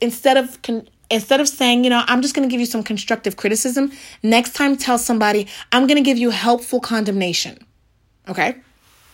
instead 0.00 0.36
of 0.36 0.60
con- 0.62 0.88
instead 1.08 1.40
of 1.40 1.48
saying, 1.48 1.84
you 1.84 1.90
know, 1.90 2.02
I'm 2.08 2.20
just 2.20 2.34
going 2.34 2.48
to 2.48 2.52
give 2.52 2.58
you 2.58 2.66
some 2.66 2.82
constructive 2.82 3.36
criticism, 3.36 3.92
next 4.24 4.54
time 4.54 4.76
tell 4.76 4.98
somebody, 4.98 5.46
I'm 5.70 5.86
going 5.86 6.02
to 6.02 6.02
give 6.02 6.18
you 6.18 6.30
helpful 6.30 6.80
condemnation. 6.80 7.64
Okay? 8.28 8.56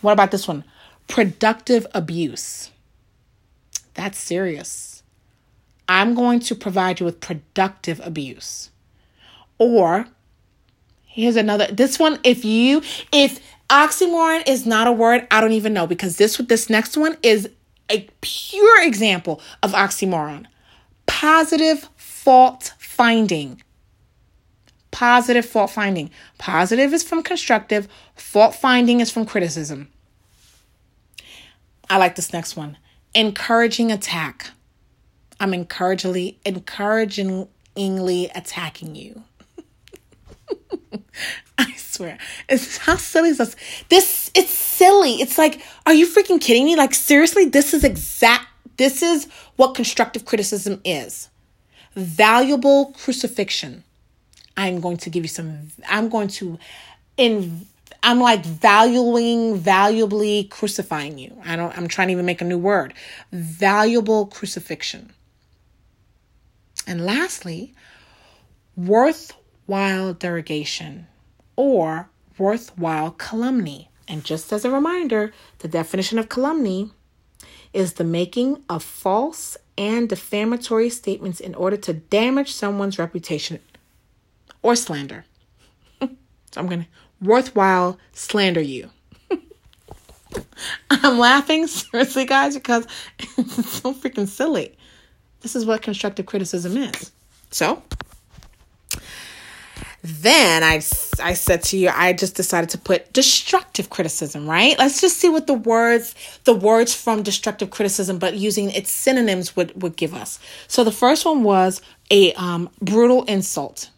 What 0.01 0.13
about 0.13 0.31
this 0.31 0.47
one? 0.47 0.63
Productive 1.07 1.85
abuse. 1.93 2.71
That's 3.93 4.17
serious. 4.17 5.03
I'm 5.87 6.15
going 6.15 6.39
to 6.41 6.55
provide 6.55 6.99
you 6.99 7.05
with 7.05 7.19
productive 7.19 7.99
abuse. 8.03 8.69
Or 9.57 10.07
here's 11.05 11.35
another 11.35 11.67
this 11.67 11.99
one 11.99 12.19
if 12.23 12.45
you 12.45 12.81
if 13.11 13.39
oxymoron 13.69 14.47
is 14.47 14.65
not 14.65 14.87
a 14.87 14.91
word, 14.91 15.27
I 15.29 15.41
don't 15.41 15.51
even 15.51 15.73
know 15.73 15.87
because 15.87 16.17
this 16.17 16.37
this 16.37 16.69
next 16.69 16.95
one 16.97 17.17
is 17.21 17.49
a 17.89 18.07
pure 18.21 18.83
example 18.83 19.41
of 19.61 19.73
oxymoron. 19.73 20.45
Positive 21.05 21.89
fault 21.97 22.73
finding. 22.79 23.61
Positive 24.91 25.45
fault 25.45 25.71
finding. 25.71 26.11
Positive 26.37 26.93
is 26.93 27.03
from 27.03 27.23
constructive, 27.23 27.87
fault 28.15 28.55
finding 28.55 28.99
is 28.99 29.09
from 29.09 29.25
criticism. 29.25 29.89
I 31.89 31.97
like 31.97 32.15
this 32.15 32.33
next 32.33 32.55
one. 32.55 32.77
Encouraging 33.13 33.91
attack. 33.91 34.51
I'm 35.39 35.53
encouragingly 35.53 36.39
encouragingly 36.45 38.29
attacking 38.35 38.95
you. 38.95 39.23
I 41.57 41.73
swear. 41.73 42.17
It's 42.47 42.77
how 42.77 42.95
silly 42.97 43.29
is 43.29 43.37
this? 43.39 43.55
This 43.89 44.31
it's 44.35 44.51
silly. 44.51 45.15
It's 45.15 45.37
like, 45.37 45.61
are 45.85 45.93
you 45.93 46.07
freaking 46.07 46.39
kidding 46.39 46.65
me? 46.65 46.75
Like 46.75 46.93
seriously, 46.93 47.45
this 47.45 47.73
is 47.73 47.83
exact 47.83 48.45
this 48.77 49.03
is 49.03 49.27
what 49.57 49.75
constructive 49.75 50.25
criticism 50.25 50.81
is. 50.83 51.29
Valuable 51.93 52.93
crucifixion. 52.93 53.83
I'm 54.61 54.79
going 54.79 54.97
to 54.97 55.09
give 55.09 55.23
you 55.23 55.29
some 55.29 55.71
I'm 55.87 56.09
going 56.09 56.27
to 56.39 56.59
in 57.17 57.65
I'm 58.03 58.19
like 58.19 58.43
valuing, 58.43 59.57
valuably 59.57 60.45
crucifying 60.45 61.19
you. 61.19 61.39
I 61.45 61.55
don't, 61.55 61.77
I'm 61.77 61.87
trying 61.87 62.07
to 62.07 62.13
even 62.13 62.25
make 62.25 62.41
a 62.41 62.45
new 62.45 62.57
word. 62.57 62.93
Valuable 63.31 64.25
crucifixion. 64.25 65.13
And 66.87 67.05
lastly, 67.05 67.75
worthwhile 68.75 70.15
derogation 70.15 71.07
or 71.55 72.09
worthwhile 72.39 73.11
calumny. 73.11 73.89
And 74.07 74.23
just 74.23 74.51
as 74.51 74.65
a 74.65 74.71
reminder, 74.71 75.31
the 75.59 75.67
definition 75.67 76.17
of 76.17 76.27
calumny 76.27 76.89
is 77.71 77.93
the 77.93 78.03
making 78.03 78.63
of 78.67 78.83
false 78.83 79.57
and 79.77 80.09
defamatory 80.09 80.89
statements 80.89 81.39
in 81.39 81.53
order 81.53 81.77
to 81.77 81.93
damage 81.93 82.51
someone's 82.51 82.97
reputation 82.97 83.59
or 84.61 84.75
slander. 84.75 85.25
so 86.01 86.09
I'm 86.57 86.67
going 86.67 86.83
to 86.83 86.87
worthwhile 87.21 87.97
slander 88.13 88.61
you. 88.61 88.89
I'm 90.89 91.19
laughing, 91.19 91.67
seriously, 91.67 92.25
guys, 92.25 92.55
because 92.55 92.87
it's 93.37 93.81
so 93.81 93.93
freaking 93.93 94.27
silly. 94.27 94.77
This 95.41 95.55
is 95.55 95.65
what 95.65 95.81
constructive 95.81 96.25
criticism 96.25 96.77
is. 96.77 97.11
So, 97.49 97.81
then 100.03 100.63
I, 100.63 100.81
I 101.21 101.33
said 101.33 101.63
to 101.63 101.77
you, 101.77 101.89
I 101.93 102.13
just 102.13 102.35
decided 102.35 102.71
to 102.71 102.77
put 102.79 103.13
destructive 103.13 103.89
criticism, 103.89 104.49
right? 104.49 104.77
Let's 104.79 104.99
just 104.99 105.17
see 105.17 105.29
what 105.29 105.45
the 105.45 105.53
words, 105.53 106.15
the 106.43 106.55
words 106.55 106.93
from 106.93 107.21
destructive 107.21 107.69
criticism, 107.69 108.17
but 108.17 108.35
using 108.35 108.71
its 108.71 108.91
synonyms 108.91 109.55
would, 109.55 109.79
would 109.81 109.95
give 109.95 110.13
us. 110.13 110.39
So 110.67 110.83
the 110.83 110.91
first 110.91 111.23
one 111.23 111.43
was 111.43 111.81
a 112.09 112.33
um, 112.33 112.69
brutal 112.81 113.23
insult. 113.25 113.91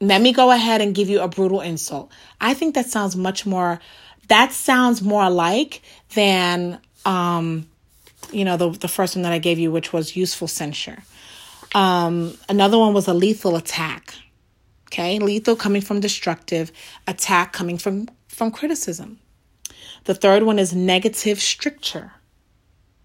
Let 0.00 0.20
me 0.20 0.32
go 0.32 0.50
ahead 0.50 0.80
and 0.80 0.94
give 0.94 1.08
you 1.08 1.20
a 1.20 1.28
brutal 1.28 1.60
insult. 1.60 2.10
I 2.40 2.54
think 2.54 2.74
that 2.74 2.86
sounds 2.86 3.16
much 3.16 3.46
more, 3.46 3.80
that 4.28 4.52
sounds 4.52 5.02
more 5.02 5.22
alike 5.22 5.82
than, 6.14 6.80
um, 7.04 7.66
you 8.32 8.44
know, 8.44 8.56
the, 8.56 8.70
the 8.70 8.88
first 8.88 9.16
one 9.16 9.22
that 9.22 9.32
I 9.32 9.38
gave 9.38 9.58
you, 9.58 9.70
which 9.70 9.92
was 9.92 10.16
useful 10.16 10.48
censure. 10.48 11.02
Um, 11.74 12.36
another 12.48 12.78
one 12.78 12.94
was 12.94 13.08
a 13.08 13.14
lethal 13.14 13.56
attack. 13.56 14.14
Okay, 14.88 15.18
lethal 15.18 15.56
coming 15.56 15.82
from 15.82 16.00
destructive, 16.00 16.70
attack 17.06 17.52
coming 17.52 17.78
from, 17.78 18.08
from 18.28 18.50
criticism. 18.50 19.18
The 20.04 20.14
third 20.14 20.42
one 20.42 20.58
is 20.58 20.74
negative 20.74 21.40
stricture. 21.40 22.12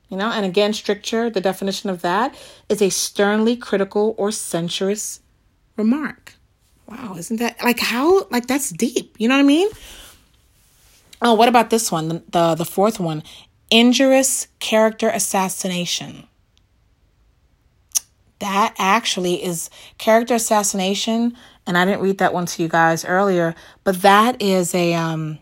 You 0.09 0.17
know, 0.17 0.31
and 0.31 0.45
again, 0.45 0.73
stricture, 0.73 1.29
the 1.29 1.41
definition 1.41 1.89
of 1.89 2.01
that 2.01 2.35
is 2.67 2.81
a 2.81 2.89
sternly 2.89 3.55
critical 3.55 4.15
or 4.17 4.31
censorious 4.31 5.21
remark. 5.77 6.33
Wow, 6.89 7.15
isn't 7.17 7.37
that 7.37 7.63
like 7.63 7.79
how 7.79 8.25
like 8.31 8.47
that's 8.47 8.71
deep? 8.71 9.15
You 9.19 9.27
know 9.27 9.35
what 9.35 9.43
I 9.43 9.47
mean? 9.47 9.69
Oh, 11.21 11.35
what 11.35 11.49
about 11.49 11.69
this 11.69 11.91
one? 11.91 12.07
The 12.07 12.23
the, 12.29 12.55
the 12.55 12.65
fourth 12.65 12.99
one, 12.99 13.21
injurious 13.69 14.47
character 14.59 15.09
assassination. 15.09 16.27
That 18.39 18.73
actually 18.79 19.43
is 19.43 19.69
character 19.97 20.33
assassination, 20.33 21.35
and 21.67 21.77
I 21.77 21.85
didn't 21.85 22.01
read 22.01 22.17
that 22.19 22.33
one 22.33 22.47
to 22.47 22.63
you 22.63 22.69
guys 22.69 23.05
earlier, 23.05 23.53
but 23.83 24.01
that 24.01 24.41
is 24.41 24.73
a 24.73 24.95
um 24.95 25.37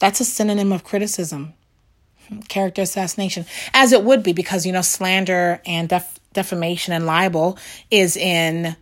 that's 0.00 0.20
a 0.20 0.24
synonym 0.24 0.72
of 0.72 0.82
criticism. 0.82 1.54
Character 2.48 2.82
assassination, 2.82 3.44
as 3.74 3.92
it 3.92 4.02
would 4.02 4.22
be, 4.22 4.32
because 4.32 4.66
you 4.66 4.72
know 4.72 4.80
slander 4.80 5.60
and 5.66 5.88
def- 5.88 6.18
defamation 6.32 6.92
and 6.94 7.06
libel 7.06 7.58
is 7.90 8.16
in 8.16 8.74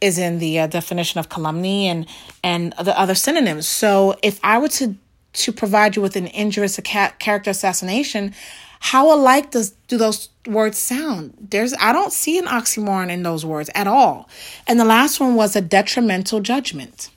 is 0.00 0.18
in 0.18 0.38
the 0.38 0.58
uh, 0.58 0.66
definition 0.66 1.18
of 1.18 1.28
calumny 1.28 1.88
and 1.88 2.06
and 2.42 2.74
the 2.82 2.98
other 2.98 3.14
synonyms. 3.14 3.66
So 3.66 4.16
if 4.22 4.38
I 4.42 4.58
were 4.58 4.68
to 4.68 4.96
to 5.32 5.52
provide 5.52 5.96
you 5.96 6.02
with 6.02 6.16
an 6.16 6.26
injurious 6.28 6.78
character 6.80 7.50
assassination, 7.50 8.34
how 8.80 9.14
alike 9.14 9.50
does 9.50 9.70
do 9.88 9.98
those 9.98 10.28
words 10.46 10.78
sound? 10.78 11.34
There's 11.40 11.74
I 11.80 11.92
don't 11.92 12.12
see 12.12 12.38
an 12.38 12.46
oxymoron 12.46 13.10
in 13.10 13.22
those 13.22 13.44
words 13.44 13.70
at 13.74 13.86
all. 13.86 14.28
And 14.66 14.78
the 14.78 14.84
last 14.84 15.20
one 15.20 15.34
was 15.34 15.56
a 15.56 15.60
detrimental 15.60 16.40
judgment. 16.40 17.10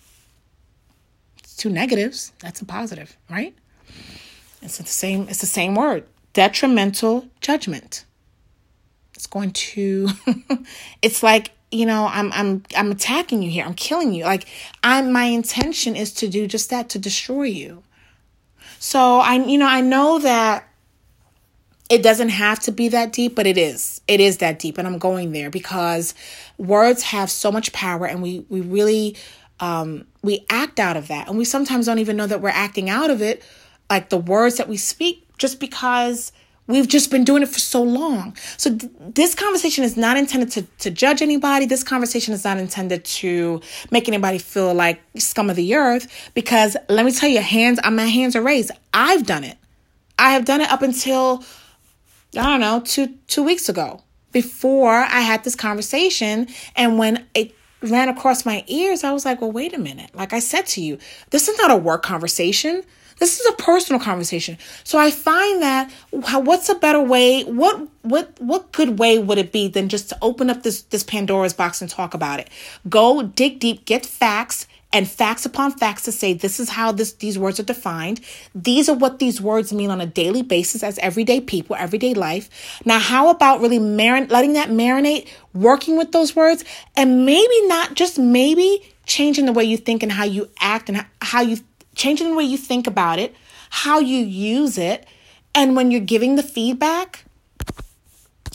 It's 1.44 1.56
two 1.56 1.70
negatives. 1.70 2.34
That's 2.39 2.62
a 2.62 2.65
positive, 2.65 3.15
right? 3.30 3.56
It's 4.62 4.78
the 4.78 4.86
same. 4.86 5.28
It's 5.30 5.42
the 5.42 5.48
same 5.48 5.76
word. 5.76 6.06
Detrimental 6.34 7.28
judgment. 7.42 8.06
It's 9.15 9.28
going 9.28 9.52
to. 9.52 10.10
it's 11.02 11.24
like 11.24 11.52
you 11.71 11.86
know 11.86 12.08
i'm 12.12 12.32
i'm 12.34 12.63
i'm 12.75 12.91
attacking 12.91 13.41
you 13.41 13.49
here. 13.49 13.65
I'm 13.65 13.73
killing 13.73 14.13
you. 14.13 14.23
Like 14.23 14.45
i'm 14.84 15.12
my 15.12 15.25
intention 15.25 15.95
is 15.95 16.13
to 16.15 16.27
do 16.27 16.47
just 16.47 16.69
that 16.69 16.89
to 16.89 16.99
destroy 16.99 17.43
you. 17.43 17.84
So 18.79 19.19
i 19.19 19.36
you 19.36 19.58
know 19.58 19.67
i 19.67 19.82
know 19.82 20.19
that 20.19 20.65
it 21.89 22.03
doesn't 22.03 22.29
have 22.29 22.60
to 22.60 22.71
be 22.71 22.88
that 22.89 23.12
deep 23.12 23.36
but 23.36 23.47
it 23.47 23.58
is. 23.58 24.01
It 24.08 24.19
is 24.19 24.38
that 24.38 24.60
deep 24.60 24.77
and 24.77 24.88
i'm 24.88 24.97
going 24.97 25.32
there 25.32 25.49
because 25.49 26.13
words 26.58 27.03
have 27.03 27.29
so 27.29 27.51
much 27.51 27.71
power 27.73 28.05
and 28.08 28.21
we 28.21 28.45
we 28.49 28.62
really 28.62 29.15
um 29.60 30.05
we 30.21 30.45
act 30.49 30.79
out 30.79 30.97
of 30.97 31.08
that. 31.08 31.27
And 31.27 31.38
we 31.38 31.45
sometimes 31.45 31.86
don't 31.86 31.99
even 31.99 32.17
know 32.17 32.27
that 32.27 32.41
we're 32.41 32.49
acting 32.49 32.89
out 32.89 33.10
of 33.10 33.21
it 33.21 33.43
like 33.89 34.10
the 34.10 34.17
words 34.17 34.58
that 34.58 34.67
we 34.67 34.77
speak 34.77 35.25
just 35.38 35.60
because 35.60 36.32
We've 36.69 36.88
just 36.88 37.10
been 37.10 37.23
doing 37.23 37.41
it 37.41 37.49
for 37.49 37.58
so 37.60 37.82
long. 37.82 38.38
So 38.58 38.77
th- 38.77 38.91
this 38.99 39.34
conversation 39.34 39.84
is 39.84 39.97
not 39.97 40.17
intended 40.17 40.51
to, 40.51 40.62
to 40.84 40.91
judge 40.91 41.23
anybody. 41.23 41.65
This 41.65 41.84
conversation 41.84 42.32
is 42.32 42.43
not 42.43 42.60
intended 42.60 43.03
to 43.05 43.60
make 43.89 44.08
anybody 44.08 44.38
feel 44.38 44.75
like 44.75 45.01
scum 45.17 45.49
of 45.49 45.55
the 45.55 45.73
earth. 45.73 46.29
Because 46.36 46.77
let 46.88 47.05
me 47.05 47.12
tell 47.12 47.27
you, 47.27 47.41
hands, 47.41 47.79
on 47.79 47.95
my 47.95 48.05
hands 48.05 48.36
are 48.36 48.43
raised. 48.43 48.69
I've 48.93 49.25
done 49.25 49.43
it. 49.43 49.58
I 50.19 50.29
have 50.29 50.45
done 50.45 50.62
it 50.62 50.69
up 50.69 50.84
until 50.84 51.43
I 52.38 52.45
don't 52.45 52.60
know 52.60 52.82
two 52.82 53.15
two 53.27 53.41
weeks 53.41 53.67
ago. 53.67 54.03
Before 54.32 54.93
I 54.93 55.21
had 55.21 55.43
this 55.43 55.55
conversation, 55.55 56.49
and 56.75 56.99
when 56.99 57.25
it 57.34 57.55
ran 57.82 58.10
across 58.10 58.45
my 58.45 58.63
ears, 58.67 59.03
I 59.03 59.12
was 59.12 59.25
like, 59.25 59.41
well, 59.41 59.51
wait 59.51 59.73
a 59.73 59.79
minute. 59.79 60.13
Like 60.13 60.34
I 60.34 60.39
said 60.39 60.67
to 60.67 60.82
you, 60.82 60.99
this 61.32 61.47
is 61.47 61.58
not 61.58 61.71
a 61.71 61.75
work 61.75 62.03
conversation. 62.03 62.84
This 63.19 63.39
is 63.39 63.45
a 63.47 63.53
personal 63.53 63.99
conversation. 63.99 64.58
So 64.84 64.97
I 64.97 65.12
find 65.12 65.62
that 65.62 65.91
what's 66.12 66.69
a 66.69 66.75
better 66.75 67.01
way? 67.01 67.43
What 67.43 67.88
what 68.01 68.34
what 68.39 68.71
good 68.71 68.97
way 68.97 69.20
would 69.20 69.38
it 69.38 69.51
be 69.51 69.67
than 69.67 69.89
just 69.89 70.09
to 70.09 70.17
open 70.22 70.49
up 70.49 70.63
this 70.63 70.84
this 70.84 71.03
Pandora's 71.03 71.53
box 71.53 71.82
and 71.82 71.89
talk 71.89 72.13
about 72.13 72.39
it? 72.39 72.49
Go 72.88 73.22
dig 73.22 73.59
deep, 73.59 73.86
get 73.86 74.05
facts 74.05 74.67
and 74.91 75.07
facts 75.07 75.45
upon 75.45 75.72
facts 75.72 76.03
to 76.03 76.11
say 76.11 76.34
this 76.34 76.59
is 76.59 76.70
how 76.70 76.91
this 76.91 77.13
these 77.13 77.38
words 77.38 77.59
are 77.59 77.63
defined. 77.63 78.22
These 78.55 78.89
are 78.89 78.95
what 78.95 79.20
these 79.20 79.39
words 79.39 79.72
mean 79.72 79.91
on 79.91 80.01
a 80.01 80.05
daily 80.05 80.41
basis 80.41 80.84
as 80.84 80.97
everyday 80.99 81.41
people, 81.41 81.76
everyday 81.76 82.13
life. 82.13 82.49
Now, 82.86 82.99
how 82.99 83.30
about 83.30 83.61
really 83.61 83.80
marin- 83.80 84.30
letting 84.30 84.53
that 84.53 84.70
marinate, 84.70 85.28
working 85.53 85.97
with 85.97 86.11
those 86.11 86.36
words, 86.36 86.63
and 86.95 87.26
maybe 87.26 87.67
not 87.67 87.93
just 87.93 88.17
maybe 88.17 88.82
changing 89.05 89.45
the 89.45 89.53
way 89.53 89.63
you 89.63 89.78
think 89.78 90.03
and 90.03 90.11
how 90.11 90.24
you 90.24 90.49
act 90.59 90.89
and 90.89 91.05
how 91.22 91.41
you 91.41 91.57
changing 91.96 92.30
the 92.30 92.36
way 92.36 92.44
you 92.44 92.58
think 92.58 92.88
about 92.88 93.20
it, 93.20 93.36
how 93.70 94.00
you 94.00 94.20
use 94.20 94.78
it, 94.78 95.06
and 95.54 95.76
when 95.76 95.92
you're 95.92 96.02
giving 96.02 96.36
the 96.36 96.44
feedback, 96.44 97.26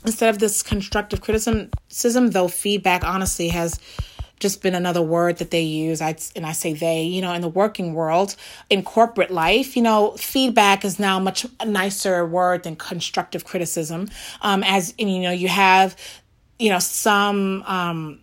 instead 0.04 0.28
of 0.28 0.38
this 0.38 0.62
constructive 0.62 1.20
criticism, 1.20 2.30
though 2.30 2.48
feedback 2.48 3.04
honestly 3.04 3.48
has 3.48 3.78
just 4.40 4.62
been 4.62 4.74
another 4.74 5.00
word 5.00 5.38
that 5.38 5.50
they 5.50 5.62
use. 5.62 6.02
I 6.02 6.16
and 6.36 6.44
I 6.44 6.52
say 6.52 6.74
they, 6.74 7.02
you 7.02 7.22
know, 7.22 7.32
in 7.32 7.40
the 7.40 7.48
working 7.48 7.94
world, 7.94 8.36
in 8.68 8.82
corporate 8.82 9.30
life, 9.30 9.76
you 9.76 9.82
know, 9.82 10.12
feedback 10.12 10.84
is 10.84 10.98
now 10.98 11.18
much 11.18 11.46
nicer 11.64 12.26
word 12.26 12.64
than 12.64 12.76
constructive 12.76 13.44
criticism. 13.44 14.08
Um, 14.42 14.62
as 14.62 14.94
you 14.98 15.20
know, 15.20 15.30
you 15.30 15.48
have, 15.48 15.96
you 16.58 16.68
know, 16.68 16.78
some 16.78 17.62
um 17.62 18.20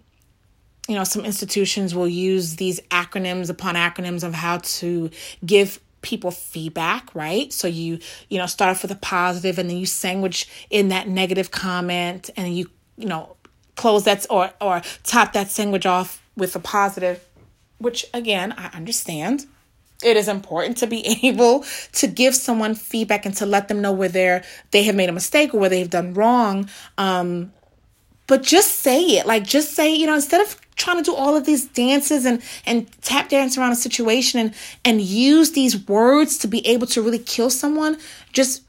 you 0.87 0.95
know, 0.95 1.03
some 1.03 1.25
institutions 1.25 1.93
will 1.93 2.07
use 2.07 2.55
these 2.55 2.79
acronyms 2.89 3.49
upon 3.49 3.75
acronyms 3.75 4.23
of 4.23 4.33
how 4.33 4.57
to 4.57 5.09
give 5.45 5.79
people 6.01 6.31
feedback, 6.31 7.13
right? 7.13 7.53
So 7.53 7.67
you, 7.67 7.99
you 8.29 8.37
know, 8.37 8.47
start 8.47 8.71
off 8.71 8.81
with 8.81 8.91
a 8.91 8.95
positive 8.95 9.59
and 9.59 9.69
then 9.69 9.77
you 9.77 9.85
sandwich 9.85 10.49
in 10.69 10.89
that 10.89 11.07
negative 11.07 11.51
comment 11.51 12.29
and 12.35 12.55
you, 12.55 12.69
you 12.97 13.07
know, 13.07 13.35
close 13.75 14.03
that 14.03 14.25
or 14.29 14.51
or 14.59 14.81
top 15.03 15.33
that 15.33 15.49
sandwich 15.49 15.85
off 15.85 16.21
with 16.35 16.55
a 16.55 16.59
positive, 16.59 17.23
which 17.77 18.05
again, 18.13 18.53
I 18.57 18.67
understand. 18.75 19.45
It 20.03 20.17
is 20.17 20.27
important 20.27 20.77
to 20.77 20.87
be 20.87 21.05
able 21.27 21.63
to 21.93 22.07
give 22.07 22.33
someone 22.35 22.73
feedback 22.73 23.25
and 23.25 23.35
to 23.37 23.45
let 23.45 23.67
them 23.67 23.81
know 23.81 23.91
where 23.91 24.09
they're 24.09 24.43
they 24.71 24.83
have 24.83 24.95
made 24.95 25.09
a 25.09 25.13
mistake 25.13 25.53
or 25.53 25.59
where 25.59 25.69
they've 25.69 25.89
done 25.89 26.13
wrong. 26.13 26.69
Um, 26.97 27.53
but 28.31 28.43
just 28.43 28.75
say 28.75 29.01
it. 29.17 29.25
Like 29.25 29.43
just 29.43 29.73
say, 29.73 29.93
you 29.93 30.07
know, 30.07 30.15
instead 30.15 30.39
of 30.39 30.55
trying 30.77 30.95
to 30.95 31.03
do 31.03 31.13
all 31.13 31.35
of 31.35 31.45
these 31.45 31.65
dances 31.65 32.23
and 32.23 32.41
and 32.65 32.89
tap 33.01 33.27
dance 33.27 33.57
around 33.57 33.73
a 33.73 33.75
situation 33.75 34.39
and 34.39 34.53
and 34.85 35.01
use 35.01 35.51
these 35.51 35.85
words 35.85 36.37
to 36.37 36.47
be 36.47 36.65
able 36.65 36.87
to 36.87 37.01
really 37.01 37.19
kill 37.19 37.49
someone, 37.49 37.97
just 38.31 38.63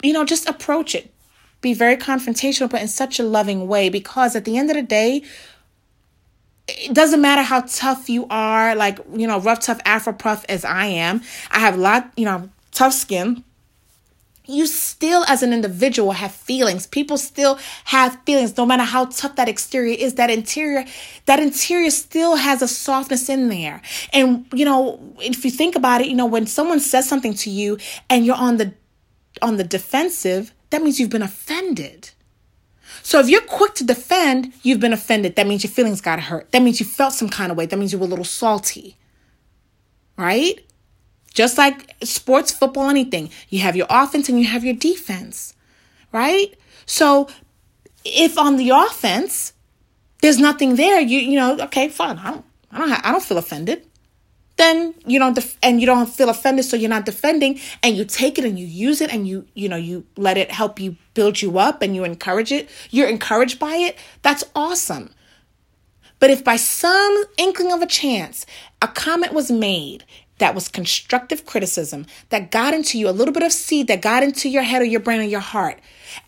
you 0.00 0.12
know, 0.12 0.24
just 0.24 0.48
approach 0.48 0.94
it. 0.94 1.12
Be 1.60 1.74
very 1.74 1.96
confrontational, 1.96 2.70
but 2.70 2.80
in 2.80 2.86
such 2.86 3.18
a 3.18 3.24
loving 3.24 3.66
way 3.66 3.88
because 3.88 4.36
at 4.36 4.44
the 4.44 4.56
end 4.56 4.70
of 4.70 4.76
the 4.76 4.82
day, 4.82 5.24
it 6.68 6.94
doesn't 6.94 7.20
matter 7.20 7.42
how 7.42 7.62
tough 7.62 8.08
you 8.08 8.28
are, 8.30 8.76
like, 8.76 9.00
you 9.12 9.26
know, 9.26 9.40
rough, 9.40 9.58
tough 9.58 9.80
Afro 9.84 10.12
puff 10.12 10.44
as 10.48 10.64
I 10.64 10.86
am. 10.86 11.20
I 11.50 11.58
have 11.58 11.74
a 11.74 11.80
lot, 11.80 12.12
you 12.16 12.24
know, 12.24 12.48
tough 12.70 12.92
skin. 12.92 13.42
You 14.46 14.66
still, 14.66 15.24
as 15.24 15.42
an 15.42 15.52
individual, 15.52 16.12
have 16.12 16.32
feelings. 16.32 16.86
People 16.86 17.18
still 17.18 17.58
have 17.84 18.18
feelings, 18.24 18.56
no 18.56 18.64
matter 18.64 18.84
how 18.84 19.06
tough 19.06 19.36
that 19.36 19.48
exterior 19.48 19.96
is. 19.98 20.14
That 20.14 20.30
interior, 20.30 20.84
that 21.24 21.40
interior 21.40 21.90
still 21.90 22.36
has 22.36 22.62
a 22.62 22.68
softness 22.68 23.28
in 23.28 23.48
there. 23.48 23.82
And, 24.12 24.46
you 24.52 24.64
know, 24.64 25.00
if 25.20 25.44
you 25.44 25.50
think 25.50 25.74
about 25.74 26.00
it, 26.00 26.06
you 26.06 26.14
know, 26.14 26.26
when 26.26 26.46
someone 26.46 26.80
says 26.80 27.08
something 27.08 27.34
to 27.34 27.50
you 27.50 27.78
and 28.08 28.24
you're 28.24 28.36
on 28.36 28.56
the, 28.58 28.72
on 29.42 29.56
the 29.56 29.64
defensive, 29.64 30.52
that 30.70 30.82
means 30.82 31.00
you've 31.00 31.10
been 31.10 31.22
offended. 31.22 32.10
So 33.02 33.20
if 33.20 33.28
you're 33.28 33.40
quick 33.42 33.74
to 33.74 33.84
defend, 33.84 34.52
you've 34.62 34.80
been 34.80 34.92
offended. 34.92 35.36
That 35.36 35.46
means 35.46 35.64
your 35.64 35.70
feelings 35.70 36.00
got 36.00 36.20
hurt. 36.20 36.50
That 36.52 36.62
means 36.62 36.80
you 36.80 36.86
felt 36.86 37.12
some 37.12 37.28
kind 37.28 37.50
of 37.50 37.58
way. 37.58 37.66
That 37.66 37.78
means 37.78 37.92
you 37.92 37.98
were 37.98 38.06
a 38.06 38.08
little 38.08 38.24
salty. 38.24 38.96
Right? 40.16 40.64
Just 41.36 41.56
like 41.56 41.94
sports, 42.02 42.50
football, 42.50 42.88
anything. 42.88 43.30
You 43.48 43.60
have 43.60 43.76
your 43.76 43.86
offense 43.90 44.28
and 44.28 44.40
you 44.40 44.46
have 44.46 44.64
your 44.64 44.74
defense. 44.74 45.54
Right? 46.10 46.58
So 46.86 47.28
if 48.04 48.38
on 48.38 48.56
the 48.56 48.70
offense, 48.70 49.52
there's 50.22 50.38
nothing 50.38 50.76
there, 50.76 51.00
you 51.00 51.18
you 51.18 51.36
know, 51.38 51.58
okay, 51.66 51.88
fine. 51.88 52.18
I 52.18 52.30
don't 52.30 52.44
I 52.72 52.78
don't 52.78 53.06
I 53.06 53.12
don't 53.12 53.22
feel 53.22 53.38
offended 53.38 53.86
then 54.56 54.94
you 55.06 55.18
don't 55.18 55.34
def- 55.34 55.58
and 55.62 55.80
you 55.80 55.86
don't 55.86 56.08
feel 56.08 56.28
offended 56.28 56.64
so 56.64 56.76
you're 56.76 56.90
not 56.90 57.04
defending 57.04 57.60
and 57.82 57.96
you 57.96 58.04
take 58.04 58.38
it 58.38 58.44
and 58.44 58.58
you 58.58 58.66
use 58.66 59.00
it 59.00 59.12
and 59.12 59.28
you 59.28 59.46
you 59.54 59.68
know 59.68 59.76
you 59.76 60.04
let 60.16 60.36
it 60.36 60.50
help 60.50 60.80
you 60.80 60.96
build 61.14 61.40
you 61.40 61.58
up 61.58 61.82
and 61.82 61.94
you 61.94 62.04
encourage 62.04 62.52
it 62.52 62.68
you're 62.90 63.08
encouraged 63.08 63.58
by 63.58 63.76
it 63.76 63.96
that's 64.22 64.44
awesome 64.54 65.10
but 66.18 66.30
if 66.30 66.42
by 66.42 66.56
some 66.56 67.24
inkling 67.36 67.72
of 67.72 67.82
a 67.82 67.86
chance 67.86 68.46
a 68.82 68.88
comment 68.88 69.32
was 69.32 69.50
made 69.50 70.04
that 70.38 70.54
was 70.54 70.68
constructive 70.68 71.46
criticism 71.46 72.06
that 72.28 72.50
got 72.50 72.74
into 72.74 72.98
you, 72.98 73.08
a 73.08 73.10
little 73.10 73.32
bit 73.32 73.42
of 73.42 73.52
seed 73.52 73.86
that 73.88 74.02
got 74.02 74.22
into 74.22 74.48
your 74.48 74.62
head 74.62 74.82
or 74.82 74.84
your 74.84 75.00
brain 75.00 75.20
or 75.20 75.24
your 75.24 75.40
heart. 75.40 75.78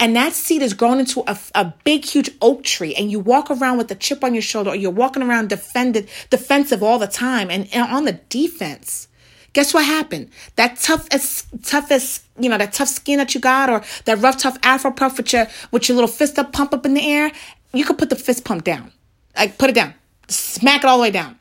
And 0.01 0.17
that 0.17 0.33
seed 0.33 0.63
is 0.63 0.75
grown 0.75 0.99
into 0.99 1.23
a, 1.27 1.39
a 1.55 1.75
big, 1.85 2.05
huge 2.05 2.31
oak 2.41 2.65
tree, 2.65 2.95
and 2.95 3.11
you 3.11 3.21
walk 3.21 3.51
around 3.51 3.79
with 3.79 3.91
a 3.91 3.95
chip 3.95 4.25
on 4.25 4.35
your 4.35 4.43
shoulder, 4.43 4.71
or 4.71 4.77
you're 4.77 4.91
walking 4.91 5.23
around 5.23 5.49
defended, 5.49 6.09
defensive 6.31 6.83
all 6.83 6.99
the 6.99 7.07
time 7.07 7.51
and, 7.51 7.69
and 7.73 7.91
on 7.91 8.05
the 8.05 8.13
defense. 8.29 9.09
Guess 9.55 9.73
what 9.73 9.85
happened? 9.85 10.31
That 10.57 10.77
tough 10.79 11.09
as 11.11 11.47
tough 11.63 11.91
as 11.91 12.23
you 12.39 12.49
know, 12.49 12.59
that 12.59 12.73
tough 12.73 12.89
skin 12.89 13.19
that 13.19 13.35
you 13.35 13.41
got, 13.41 13.71
or 13.71 13.83
that 14.05 14.19
rough, 14.19 14.39
tough 14.39 14.59
afro 14.63 14.91
puff 14.91 15.17
with 15.17 15.33
your 15.33 15.47
with 15.71 15.89
your 15.89 15.97
little 15.97 16.09
fist 16.09 16.39
up, 16.39 16.53
pump 16.53 16.75
up 16.75 16.85
in 16.85 16.95
the 16.95 17.11
air, 17.11 17.33
you 17.73 17.85
could 17.85 17.99
put 17.99 18.11
the 18.11 18.17
fist 18.17 18.45
pump 18.45 18.65
down. 18.65 18.93
Like 19.37 19.59
put 19.59 19.71
it 19.71 19.75
down. 19.75 19.95
Smack 20.29 20.85
it 20.85 20.87
all 20.87 20.99
the 20.99 21.03
way 21.03 21.11
down 21.11 21.38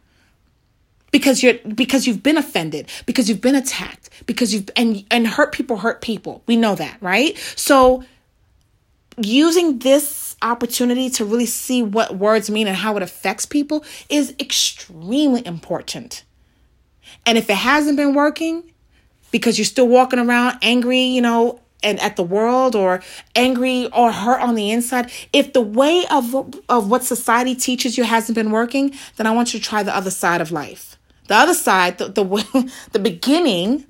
because 1.12 1.42
you're 1.42 1.56
because 1.76 2.08
you've 2.08 2.24
been 2.24 2.38
offended 2.38 2.90
because 3.06 3.30
you've 3.30 3.42
been 3.42 3.56
attacked 3.56 4.10
because 4.26 4.54
you've 4.54 4.70
and 4.76 5.06
and 5.12 5.28
hurt 5.28 5.52
people 5.52 5.78
hurt 5.78 6.02
people. 6.02 6.44
We 6.48 6.56
know 6.56 6.76
that 6.76 6.98
right? 7.02 7.38
So 7.56 8.04
using 9.18 9.80
this 9.80 10.36
opportunity 10.42 11.10
to 11.10 11.26
really 11.26 11.48
see 11.48 11.82
what 11.82 12.16
words 12.16 12.50
mean 12.50 12.68
and 12.68 12.78
how 12.78 12.96
it 12.98 13.04
affects 13.04 13.46
people 13.46 13.84
is 14.10 14.36
extremely 14.40 15.46
important. 15.46 16.24
And 17.26 17.38
if 17.38 17.50
it 17.50 17.56
hasn't 17.56 17.98
been 17.98 18.14
working 18.14 18.64
because 19.32 19.58
you're 19.58 19.66
still 19.66 19.88
walking 19.88 20.20
around 20.20 20.58
angry 20.62 21.02
you 21.02 21.22
know 21.22 21.60
and 21.84 22.00
at 22.00 22.16
the 22.16 22.24
world 22.24 22.76
or 22.76 23.02
angry 23.36 23.90
or 23.92 24.12
hurt 24.12 24.42
on 24.42 24.56
the 24.56 24.72
inside 24.72 25.12
if 25.34 25.54
the 25.54 25.62
way 25.62 26.06
of 26.12 26.34
of 26.70 26.90
what 26.90 27.04
society 27.04 27.56
teaches 27.56 27.98
you 27.98 28.04
hasn't 28.04 28.36
been 28.36 28.52
working 28.52 28.94
then 29.18 29.28
i 29.28 29.32
want 29.32 29.54
you 29.54 29.60
to 29.60 29.66
try 29.66 29.84
the 29.84 29.96
other 29.96 30.12
side 30.12 30.42
of 30.42 30.52
life 30.52 30.97
the 31.28 31.36
other 31.36 31.54
side, 31.54 31.98
the, 31.98 32.10
the 32.10 32.72
the 32.92 33.00
beginning, 33.00 33.86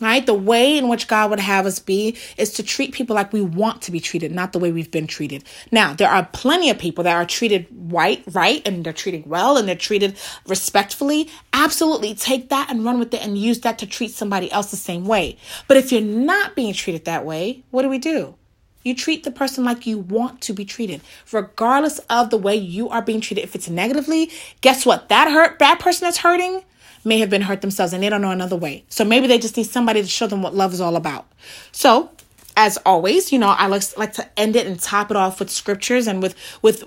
right? 0.00 0.24
The 0.24 0.34
way 0.34 0.78
in 0.78 0.88
which 0.88 1.08
God 1.08 1.30
would 1.30 1.40
have 1.40 1.66
us 1.66 1.78
be 1.78 2.16
is 2.36 2.52
to 2.54 2.62
treat 2.62 2.92
people 2.92 3.16
like 3.16 3.32
we 3.32 3.40
want 3.40 3.82
to 3.82 3.92
be 3.92 4.00
treated, 4.00 4.32
not 4.32 4.52
the 4.52 4.58
way 4.58 4.70
we've 4.70 4.90
been 4.90 5.06
treated. 5.06 5.44
Now, 5.70 5.94
there 5.94 6.10
are 6.10 6.28
plenty 6.32 6.70
of 6.70 6.78
people 6.78 7.04
that 7.04 7.16
are 7.16 7.26
treated 7.26 7.66
right, 7.70 8.22
right, 8.32 8.66
and 8.66 8.84
they're 8.84 8.92
treated 8.92 9.26
well 9.26 9.56
and 9.56 9.68
they're 9.68 9.74
treated 9.74 10.16
respectfully. 10.46 11.28
Absolutely 11.52 12.14
take 12.14 12.48
that 12.50 12.70
and 12.70 12.84
run 12.84 12.98
with 12.98 13.12
it 13.14 13.24
and 13.24 13.38
use 13.38 13.60
that 13.60 13.78
to 13.78 13.86
treat 13.86 14.12
somebody 14.12 14.50
else 14.52 14.70
the 14.70 14.76
same 14.76 15.04
way. 15.04 15.36
But 15.66 15.76
if 15.76 15.92
you're 15.92 16.00
not 16.00 16.54
being 16.54 16.74
treated 16.74 17.04
that 17.06 17.24
way, 17.24 17.64
what 17.70 17.82
do 17.82 17.88
we 17.88 17.98
do? 17.98 18.34
You 18.82 18.94
treat 18.94 19.24
the 19.24 19.30
person 19.30 19.64
like 19.64 19.86
you 19.86 19.98
want 19.98 20.40
to 20.42 20.52
be 20.52 20.64
treated, 20.64 21.00
regardless 21.32 21.98
of 22.10 22.30
the 22.30 22.38
way 22.38 22.54
you 22.56 22.88
are 22.88 23.02
being 23.02 23.20
treated. 23.20 23.42
If 23.42 23.54
it's 23.54 23.68
negatively, 23.68 24.30
guess 24.60 24.86
what? 24.86 25.08
That 25.08 25.30
hurt, 25.30 25.58
bad 25.58 25.80
person 25.80 26.06
that's 26.06 26.18
hurting 26.18 26.62
may 27.04 27.18
have 27.18 27.30
been 27.30 27.42
hurt 27.42 27.60
themselves 27.60 27.92
and 27.92 28.02
they 28.02 28.08
don't 28.08 28.22
know 28.22 28.30
another 28.30 28.56
way. 28.56 28.84
So 28.88 29.04
maybe 29.04 29.26
they 29.26 29.38
just 29.38 29.56
need 29.56 29.66
somebody 29.66 30.02
to 30.02 30.08
show 30.08 30.26
them 30.26 30.42
what 30.42 30.54
love 30.54 30.72
is 30.72 30.80
all 30.80 30.96
about. 30.96 31.26
So, 31.72 32.10
as 32.56 32.76
always, 32.78 33.32
you 33.32 33.38
know, 33.38 33.48
I 33.48 33.66
like, 33.66 33.96
like 33.96 34.14
to 34.14 34.28
end 34.38 34.56
it 34.56 34.66
and 34.66 34.78
top 34.78 35.10
it 35.10 35.16
off 35.16 35.38
with 35.38 35.50
scriptures 35.50 36.06
and 36.06 36.20
with 36.22 36.34
with 36.60 36.84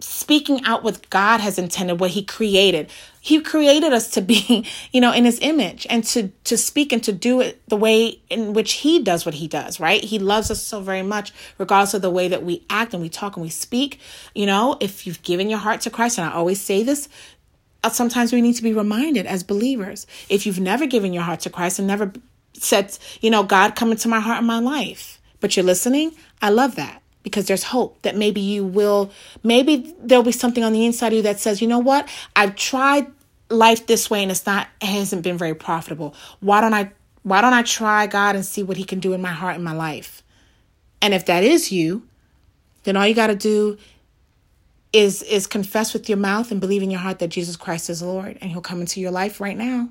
speaking 0.00 0.62
out 0.64 0.84
what 0.84 1.08
God 1.08 1.40
has 1.40 1.58
intended, 1.58 1.98
what 1.98 2.10
He 2.10 2.22
created. 2.22 2.90
He 3.24 3.40
created 3.40 3.94
us 3.94 4.08
to 4.10 4.20
be, 4.20 4.66
you 4.92 5.00
know, 5.00 5.10
in 5.10 5.24
His 5.24 5.38
image 5.40 5.86
and 5.88 6.04
to 6.04 6.28
to 6.44 6.58
speak 6.58 6.92
and 6.92 7.02
to 7.04 7.12
do 7.12 7.40
it 7.40 7.66
the 7.66 7.76
way 7.76 8.20
in 8.28 8.52
which 8.52 8.74
He 8.74 9.02
does 9.02 9.24
what 9.24 9.34
He 9.36 9.48
does. 9.48 9.80
Right? 9.80 10.04
He 10.04 10.18
loves 10.18 10.50
us 10.50 10.60
so 10.60 10.82
very 10.82 11.00
much, 11.00 11.32
regardless 11.56 11.94
of 11.94 12.02
the 12.02 12.10
way 12.10 12.28
that 12.28 12.44
we 12.44 12.66
act 12.68 12.92
and 12.92 13.02
we 13.02 13.08
talk 13.08 13.36
and 13.36 13.42
we 13.42 13.48
speak. 13.48 13.98
You 14.34 14.44
know, 14.44 14.76
if 14.78 15.06
you've 15.06 15.22
given 15.22 15.48
your 15.48 15.58
heart 15.58 15.80
to 15.82 15.90
Christ, 15.90 16.18
and 16.18 16.28
I 16.28 16.34
always 16.34 16.60
say 16.60 16.82
this. 16.82 17.08
Uh, 17.82 17.88
sometimes 17.88 18.32
we 18.32 18.42
need 18.42 18.54
to 18.54 18.62
be 18.62 18.72
reminded 18.72 19.26
as 19.26 19.42
believers. 19.42 20.06
If 20.28 20.46
you've 20.46 20.60
never 20.60 20.86
given 20.86 21.12
your 21.12 21.22
heart 21.22 21.40
to 21.40 21.50
Christ 21.50 21.78
and 21.78 21.88
never 21.88 22.12
said, 22.54 22.96
you 23.20 23.30
know, 23.30 23.42
God, 23.42 23.74
come 23.74 23.90
into 23.90 24.08
my 24.08 24.20
heart 24.20 24.38
and 24.38 24.46
my 24.46 24.58
life, 24.58 25.20
but 25.40 25.54
you're 25.54 25.64
listening, 25.64 26.12
I 26.40 26.48
love 26.48 26.76
that 26.76 27.03
because 27.24 27.46
there's 27.46 27.64
hope 27.64 28.00
that 28.02 28.16
maybe 28.16 28.40
you 28.40 28.64
will, 28.64 29.10
maybe 29.42 29.92
there'll 29.98 30.22
be 30.22 30.30
something 30.30 30.62
on 30.62 30.72
the 30.72 30.86
inside 30.86 31.08
of 31.08 31.14
you 31.14 31.22
that 31.22 31.40
says, 31.40 31.60
you 31.60 31.66
know 31.66 31.80
what, 31.80 32.08
I've 32.36 32.54
tried 32.54 33.10
life 33.50 33.86
this 33.86 34.08
way 34.08 34.22
and 34.22 34.30
it's 34.30 34.46
not, 34.46 34.68
it 34.80 34.86
hasn't 34.86 35.22
been 35.22 35.36
very 35.36 35.54
profitable. 35.54 36.14
Why 36.38 36.60
don't 36.60 36.74
I, 36.74 36.92
why 37.22 37.40
don't 37.40 37.54
I 37.54 37.62
try 37.62 38.06
God 38.06 38.36
and 38.36 38.44
see 38.44 38.62
what 38.62 38.76
He 38.76 38.84
can 38.84 39.00
do 39.00 39.14
in 39.14 39.20
my 39.20 39.32
heart 39.32 39.56
and 39.56 39.64
my 39.64 39.72
life? 39.72 40.22
And 41.02 41.12
if 41.12 41.26
that 41.26 41.42
is 41.42 41.72
you, 41.72 42.06
then 42.84 42.96
all 42.96 43.06
you 43.06 43.14
got 43.14 43.26
to 43.26 43.34
do 43.34 43.78
is 44.92 45.22
is 45.24 45.48
confess 45.48 45.92
with 45.92 46.08
your 46.08 46.18
mouth 46.18 46.52
and 46.52 46.60
believe 46.60 46.82
in 46.82 46.90
your 46.90 47.00
heart 47.00 47.18
that 47.18 47.28
Jesus 47.28 47.56
Christ 47.56 47.90
is 47.90 48.00
Lord 48.00 48.38
and 48.40 48.52
he'll 48.52 48.60
come 48.60 48.80
into 48.80 49.00
your 49.00 49.10
life 49.10 49.40
right 49.40 49.56
now. 49.56 49.88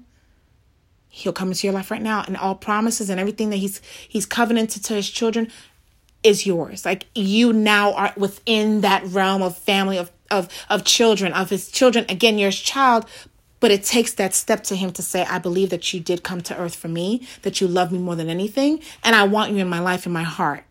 He'll 1.10 1.34
come 1.34 1.50
into 1.50 1.68
your 1.68 1.74
life 1.74 1.92
right 1.92 2.02
now 2.02 2.24
and 2.26 2.38
all 2.38 2.56
promises 2.56 3.10
and 3.10 3.20
everything 3.20 3.50
that 3.50 3.58
he's 3.58 3.82
he's 4.08 4.26
covenanted 4.26 4.86
to 4.86 4.94
his 4.94 5.10
children 5.10 5.52
is 6.24 6.46
yours. 6.46 6.86
Like 6.86 7.06
you 7.16 7.54
now 7.54 7.94
are 7.94 8.14
within 8.18 8.82
that 8.82 9.04
realm 9.06 9.42
of 9.42 9.58
family 9.58 9.98
of 9.98 10.12
of 10.32 10.50
of 10.70 10.84
children, 10.84 11.34
of 11.34 11.50
his 11.50 11.70
children. 11.70 12.06
Again, 12.10 12.38
you're 12.38 12.50
his 12.50 12.60
child, 12.60 13.06
but 13.60 13.72
it 13.72 13.84
takes 13.84 14.14
that 14.14 14.34
step 14.34 14.64
to 14.64 14.76
him 14.76 14.92
to 14.92 15.02
say, 15.02 15.24
I 15.24 15.40
believe 15.40 15.70
that 15.70 15.94
you 15.94 16.00
did 16.00 16.24
come 16.24 16.42
to 16.42 16.58
earth 16.58 16.76
for 16.76 16.90
me, 16.90 17.28
that 17.44 17.62
you 17.62 17.68
love 17.68 17.92
me 17.92 18.00
more 18.00 18.16
than 18.16 18.30
anything, 18.30 18.82
and 19.04 19.16
I 19.16 19.24
want 19.24 19.52
you 19.52 19.60
in 19.60 19.70
my 19.70 19.80
life, 19.80 20.06
in 20.06 20.12
my 20.12 20.24
heart. 20.24 20.64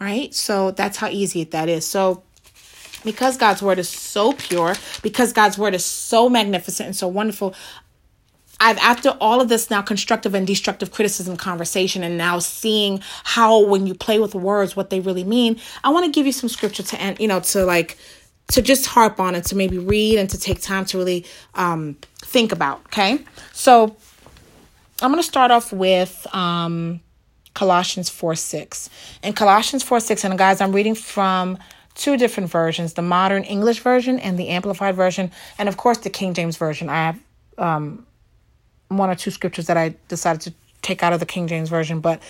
Right? 0.00 0.34
So 0.34 0.70
that's 0.70 0.98
how 0.98 1.08
easy 1.08 1.44
that 1.44 1.68
is. 1.68 1.86
So 1.86 2.22
because 3.04 3.36
God's 3.36 3.62
word 3.62 3.78
is 3.78 3.88
so 3.88 4.32
pure, 4.32 4.74
because 5.02 5.32
God's 5.32 5.56
word 5.56 5.74
is 5.74 5.84
so 5.84 6.28
magnificent 6.28 6.86
and 6.88 6.96
so 6.96 7.08
wonderful, 7.08 7.54
I've 8.58 8.78
after 8.78 9.10
all 9.20 9.40
of 9.40 9.48
this 9.48 9.70
now 9.70 9.82
constructive 9.82 10.34
and 10.34 10.46
destructive 10.46 10.90
criticism 10.90 11.36
conversation 11.36 12.02
and 12.02 12.16
now 12.16 12.38
seeing 12.38 13.00
how 13.24 13.64
when 13.64 13.86
you 13.86 13.94
play 13.94 14.18
with 14.18 14.34
words 14.34 14.74
what 14.74 14.90
they 14.90 15.00
really 15.00 15.24
mean, 15.24 15.60
I 15.84 15.90
want 15.90 16.06
to 16.06 16.10
give 16.10 16.26
you 16.26 16.32
some 16.32 16.48
scripture 16.48 16.82
to 16.82 17.00
end, 17.00 17.20
you 17.20 17.28
know, 17.28 17.40
to 17.40 17.64
like 17.64 17.98
to 18.48 18.62
just 18.62 18.86
harp 18.86 19.20
on 19.20 19.34
and 19.34 19.44
to 19.44 19.56
maybe 19.56 19.78
read 19.78 20.18
and 20.18 20.30
to 20.30 20.38
take 20.38 20.60
time 20.62 20.84
to 20.86 20.98
really 20.98 21.26
um, 21.54 21.96
think 22.18 22.52
about. 22.52 22.80
Okay, 22.86 23.18
so 23.52 23.96
I'm 25.02 25.10
going 25.10 25.22
to 25.22 25.28
start 25.28 25.50
off 25.50 25.72
with 25.72 26.26
um, 26.34 27.00
Colossians 27.54 28.08
4 28.08 28.34
6. 28.34 28.88
In 29.22 29.32
Colossians 29.32 29.82
4 29.82 30.00
6, 30.00 30.24
and 30.24 30.38
guys, 30.38 30.60
I'm 30.60 30.72
reading 30.72 30.94
from 30.94 31.58
two 31.94 32.16
different 32.16 32.50
versions 32.50 32.94
the 32.94 33.02
modern 33.02 33.42
English 33.42 33.80
version 33.80 34.18
and 34.20 34.38
the 34.38 34.48
amplified 34.48 34.94
version, 34.94 35.30
and 35.58 35.68
of 35.68 35.76
course 35.76 35.98
the 35.98 36.10
King 36.10 36.32
James 36.32 36.56
version. 36.56 36.88
I 36.88 37.06
have 37.06 37.20
um, 37.58 38.06
one 38.88 39.10
or 39.10 39.14
two 39.14 39.30
scriptures 39.30 39.66
that 39.66 39.76
I 39.76 39.94
decided 40.08 40.40
to 40.42 40.54
take 40.82 41.02
out 41.02 41.12
of 41.12 41.20
the 41.20 41.26
King 41.26 41.48
James 41.48 41.68
version, 41.68 42.00
but 42.00 42.22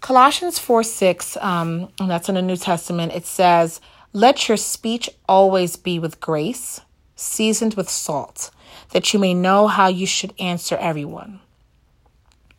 Colossians 0.00 0.58
4 0.58 0.82
6, 0.82 1.36
um, 1.38 1.88
and 2.00 2.10
that's 2.10 2.28
in 2.28 2.34
the 2.34 2.42
New 2.42 2.56
Testament, 2.56 3.12
it 3.12 3.24
says, 3.24 3.80
Let 4.12 4.48
your 4.48 4.56
speech 4.56 5.08
always 5.28 5.76
be 5.76 5.98
with 5.98 6.20
grace, 6.20 6.80
seasoned 7.14 7.74
with 7.74 7.88
salt, 7.88 8.50
that 8.90 9.12
you 9.12 9.20
may 9.20 9.32
know 9.32 9.68
how 9.68 9.86
you 9.86 10.06
should 10.06 10.34
answer 10.40 10.76
everyone. 10.76 11.40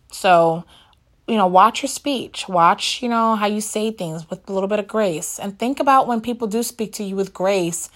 So, 0.09 0.63
you 1.27 1.35
know, 1.35 1.47
watch 1.47 1.81
your 1.81 1.89
speech. 1.89 2.47
Watch, 2.47 3.01
you 3.01 3.09
know, 3.09 3.35
how 3.35 3.47
you 3.47 3.61
say 3.61 3.91
things 3.91 4.29
with 4.29 4.47
a 4.49 4.53
little 4.53 4.69
bit 4.69 4.79
of 4.79 4.87
grace. 4.87 5.39
And 5.39 5.57
think 5.57 5.79
about 5.79 6.07
when 6.07 6.21
people 6.21 6.47
do 6.47 6.63
speak 6.63 6.93
to 6.93 7.03
you 7.03 7.15
with 7.15 7.33
grace 7.33 7.89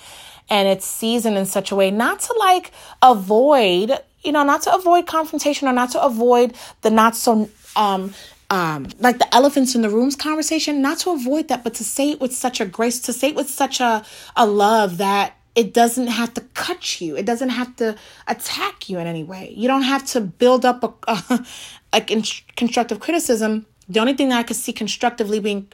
and 0.50 0.68
it's 0.68 0.86
seasoned 0.86 1.38
in 1.38 1.46
such 1.46 1.72
a 1.72 1.76
way 1.76 1.92
not 1.92 2.20
to 2.22 2.36
like 2.40 2.72
avoid, 3.02 4.00
you 4.28 4.34
know, 4.34 4.44
not 4.44 4.62
to 4.64 4.76
avoid 4.76 5.08
confrontation 5.08 5.70
or 5.70 5.74
not 5.74 5.92
to 5.92 6.04
avoid 6.04 6.54
the 6.82 6.92
not 6.92 7.16
so 7.16 7.50
um 7.78 8.14
um 8.50 8.88
like 9.00 9.20
the 9.20 9.36
elephants 9.36 9.74
in 9.74 9.82
the 9.82 9.90
rooms 9.90 10.18
conversation, 10.18 10.82
not 10.82 11.00
to 11.00 11.12
avoid 11.12 11.48
that, 11.48 11.64
but 11.64 11.74
to 11.76 11.84
say 11.86 12.12
it 12.12 12.20
with 12.20 12.36
such 12.36 12.60
a 12.60 12.66
grace, 12.66 13.00
to 13.00 13.14
say 13.14 13.30
it 13.30 13.36
with 13.36 13.50
such 13.50 13.80
a 13.80 14.06
a 14.36 14.46
love 14.46 14.98
that 14.98 15.38
it 15.56 15.74
doesn't 15.74 16.08
have 16.08 16.34
to 16.36 16.42
cut 16.54 17.00
you. 17.02 17.16
It 17.16 17.26
doesn't 17.26 17.50
have 17.50 17.76
to 17.78 17.96
attack 18.28 18.90
you 18.90 19.00
in 19.00 19.08
any 19.08 19.24
way. 19.24 19.54
You 19.56 19.68
don't 19.70 19.84
have 19.84 20.06
to 20.08 20.22
build 20.22 20.66
up 20.66 20.84
a, 20.84 20.94
a, 21.12 21.46
a 21.94 22.02
constructive 22.02 23.00
criticism. 23.00 23.66
The 23.90 24.00
only 24.00 24.14
thing 24.14 24.30
that 24.30 24.38
I 24.40 24.44
could 24.44 24.58
see 24.58 24.74
constructively 24.74 25.40
being 25.40 25.72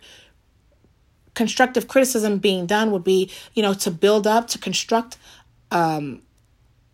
constructive 1.34 1.88
criticism 1.88 2.38
being 2.38 2.68
done 2.68 2.92
would 2.92 3.04
be, 3.04 3.32
you 3.56 3.64
know, 3.64 3.74
to 3.74 3.90
build 3.92 4.28
up, 4.28 4.48
to 4.50 4.60
construct, 4.60 5.18
um, 5.72 6.22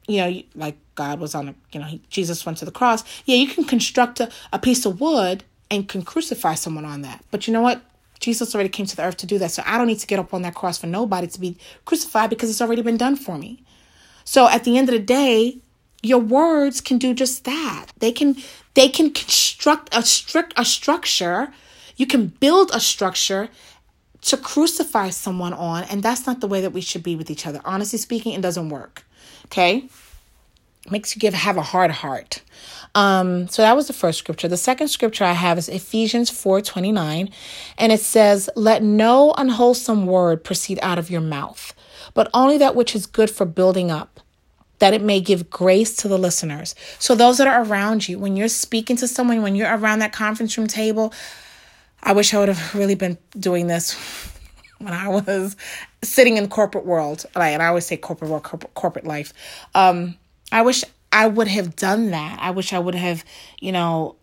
you 0.10 0.18
know, 0.18 0.42
like 0.56 0.76
God 0.96 1.20
was 1.20 1.36
on 1.36 1.50
a, 1.50 1.56
you 1.72 1.80
know, 1.80 2.00
Jesus 2.10 2.46
went 2.46 2.58
to 2.58 2.66
the 2.66 2.72
cross. 2.72 3.04
Yeah, 3.26 3.36
you 3.36 3.48
can 3.48 3.64
construct 3.64 4.20
a, 4.20 4.30
a 4.52 4.58
piece 4.58 4.86
of 4.86 5.00
wood 5.00 5.44
and 5.70 5.88
can 5.88 6.02
crucify 6.02 6.56
someone 6.56 6.84
on 6.84 7.04
that. 7.04 7.24
But 7.30 7.48
you 7.48 7.54
know 7.54 7.62
what? 7.62 7.82
Jesus 8.20 8.54
already 8.54 8.70
came 8.70 8.88
to 8.88 8.96
the 8.96 9.04
earth 9.04 9.18
to 9.18 9.28
do 9.28 9.38
that. 9.38 9.52
So 9.52 9.64
I 9.66 9.78
don't 9.78 9.88
need 9.88 10.00
to 10.00 10.08
get 10.08 10.20
up 10.20 10.34
on 10.34 10.42
that 10.42 10.56
cross 10.56 10.80
for 10.80 10.88
nobody 10.88 11.28
to 11.28 11.40
be 11.40 11.58
crucified 11.86 12.30
because 12.30 12.50
it's 12.50 12.62
already 12.62 12.82
been 12.82 12.98
done 12.98 13.16
for 13.16 13.38
me. 13.38 13.64
So 14.26 14.50
at 14.50 14.64
the 14.64 14.78
end 14.78 14.90
of 14.90 14.94
the 14.94 15.00
day, 15.00 15.60
your 16.02 16.20
words 16.20 16.82
can 16.82 16.98
do 16.98 17.14
just 17.14 17.44
that. 17.46 17.88
They 18.00 18.12
can 18.12 18.36
they 18.74 18.90
can 18.90 19.12
construct 19.12 19.96
a 19.96 20.02
strict 20.02 20.54
a 20.58 20.66
structure. 20.66 21.54
You 21.98 22.08
can 22.08 22.28
build 22.28 22.72
a 22.74 22.80
structure 22.80 23.50
to 24.22 24.38
crucify 24.38 25.10
someone 25.10 25.54
on, 25.54 25.84
and 25.84 26.04
that's 26.04 26.26
not 26.26 26.42
the 26.42 26.48
way 26.48 26.62
that 26.62 26.72
we 26.72 26.82
should 26.82 27.04
be 27.04 27.16
with 27.16 27.30
each 27.30 27.46
other. 27.46 27.62
Honestly 27.64 28.00
speaking, 28.00 28.34
it 28.34 28.42
doesn't 28.42 28.70
work. 28.70 29.06
Okay? 29.52 29.90
Makes 30.90 31.16
you 31.16 31.20
give 31.20 31.34
have 31.34 31.58
a 31.58 31.62
hard 31.62 31.92
heart. 31.92 32.42
Um, 32.96 33.48
so 33.48 33.62
that 33.62 33.76
was 33.76 33.88
the 33.88 33.94
first 33.94 34.18
scripture. 34.18 34.48
The 34.48 34.58
second 34.58 34.88
scripture 34.88 35.24
I 35.24 35.34
have 35.34 35.58
is 35.58 35.70
Ephesians 35.70 36.30
4:29, 36.30 37.30
and 37.78 37.92
it 37.92 38.02
says, 38.02 38.50
"Let 38.56 38.82
no 38.82 39.34
unwholesome 39.38 40.06
word 40.06 40.44
proceed 40.44 40.80
out 40.82 40.98
of 40.98 41.10
your 41.12 41.22
mouth, 41.22 41.74
but 42.14 42.30
only 42.34 42.58
that 42.58 42.76
which 42.76 42.96
is 42.96 43.06
good 43.06 43.30
for 43.30 43.46
building 43.46 43.92
up." 43.92 44.20
That 44.80 44.94
it 44.94 45.02
may 45.02 45.20
give 45.20 45.50
grace 45.50 45.94
to 45.98 46.08
the 46.08 46.18
listeners. 46.18 46.74
So, 47.00 47.14
those 47.14 47.38
that 47.38 47.48
are 47.48 47.64
around 47.64 48.08
you, 48.08 48.18
when 48.18 48.38
you're 48.38 48.48
speaking 48.48 48.96
to 48.98 49.10
someone, 49.10 49.42
when 49.42 49.56
you're 49.56 49.76
around 49.76 50.00
that 50.00 50.14
conference 50.14 50.58
room 50.58 50.68
table, 50.68 51.14
I 52.02 52.14
wish 52.14 52.34
I 52.34 52.40
would 52.40 52.48
have 52.48 52.74
really 52.74 52.96
been 52.96 53.18
doing 53.38 53.68
this 53.68 53.94
when 54.80 54.94
I 54.94 55.08
was 55.08 55.56
sitting 56.02 56.38
in 56.38 56.48
corporate 56.50 56.86
world. 56.86 57.26
Like, 57.36 57.54
and 57.54 57.62
I 57.62 57.68
always 57.68 57.86
say 57.86 57.98
corporate 57.98 58.32
world, 58.32 58.44
corporate, 58.44 58.74
corporate 58.74 59.06
life. 59.06 59.34
Um, 59.76 60.16
I 60.52 60.64
wish 60.64 60.84
I 61.12 61.28
would 61.28 61.48
have 61.48 61.76
done 61.76 62.12
that. 62.12 62.40
I 62.42 62.52
wish 62.52 62.74
I 62.74 62.80
would 62.80 62.96
have, 62.96 63.24
you 63.60 63.72
know, 63.72 64.16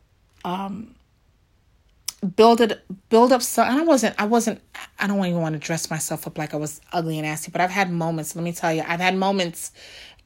um, 0.45 0.95
build 2.37 2.61
it, 2.61 2.85
build 3.09 3.33
up. 3.33 3.43
So 3.43 3.63
and 3.63 3.79
I 3.79 3.83
wasn't, 3.83 4.15
I 4.19 4.25
wasn't, 4.25 4.61
I 4.99 5.07
don't 5.07 5.25
even 5.25 5.41
want 5.41 5.55
to 5.55 5.59
dress 5.59 5.91
myself 5.91 6.27
up 6.27 6.39
like 6.39 6.55
I 6.55 6.57
was 6.57 6.81
ugly 6.93 7.19
and 7.19 7.27
nasty, 7.27 7.51
but 7.51 7.61
I've 7.61 7.71
had 7.71 7.91
moments. 7.91 8.35
Let 8.35 8.43
me 8.43 8.53
tell 8.53 8.73
you, 8.73 8.83
I've 8.87 9.01
had 9.01 9.17
moments, 9.17 9.73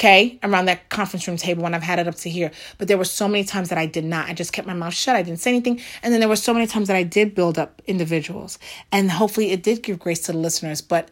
okay, 0.01 0.39
around 0.43 0.65
that 0.65 0.89
conference 0.89 1.29
room 1.29 1.37
table 1.37 1.63
when 1.63 1.75
I've 1.75 1.83
had 1.83 1.99
it 1.99 2.09
up 2.09 2.15
to 2.17 2.31
here. 2.31 2.51
But 2.79 2.89
there 2.89 2.97
were 2.97 3.05
so 3.05 3.29
many 3.29 3.45
times 3.45 3.69
that 3.69 3.77
I 3.77 3.85
did 3.85 4.05
not. 4.05 4.31
I 4.31 4.33
just 4.33 4.51
kept 4.51 4.67
my 4.67 4.73
mouth 4.73 4.95
shut. 4.95 5.15
I 5.15 5.23
didn't 5.23 5.41
say 5.41 5.51
anything. 5.51 5.79
And 6.03 6.11
then 6.11 6.21
there 6.21 6.29
were 6.29 6.37
so 6.37 6.55
many 6.55 6.67
times 6.67 6.89
that 6.89 6.97
I 6.97 7.03
did 7.03 7.35
build 7.35 7.59
up 7.59 7.83
individuals, 7.87 8.59
and 8.91 9.11
hopefully 9.11 9.51
it 9.51 9.63
did 9.63 9.83
give 9.83 9.99
grace 9.99 10.21
to 10.21 10.33
the 10.33 10.39
listeners. 10.39 10.81
But 10.81 11.11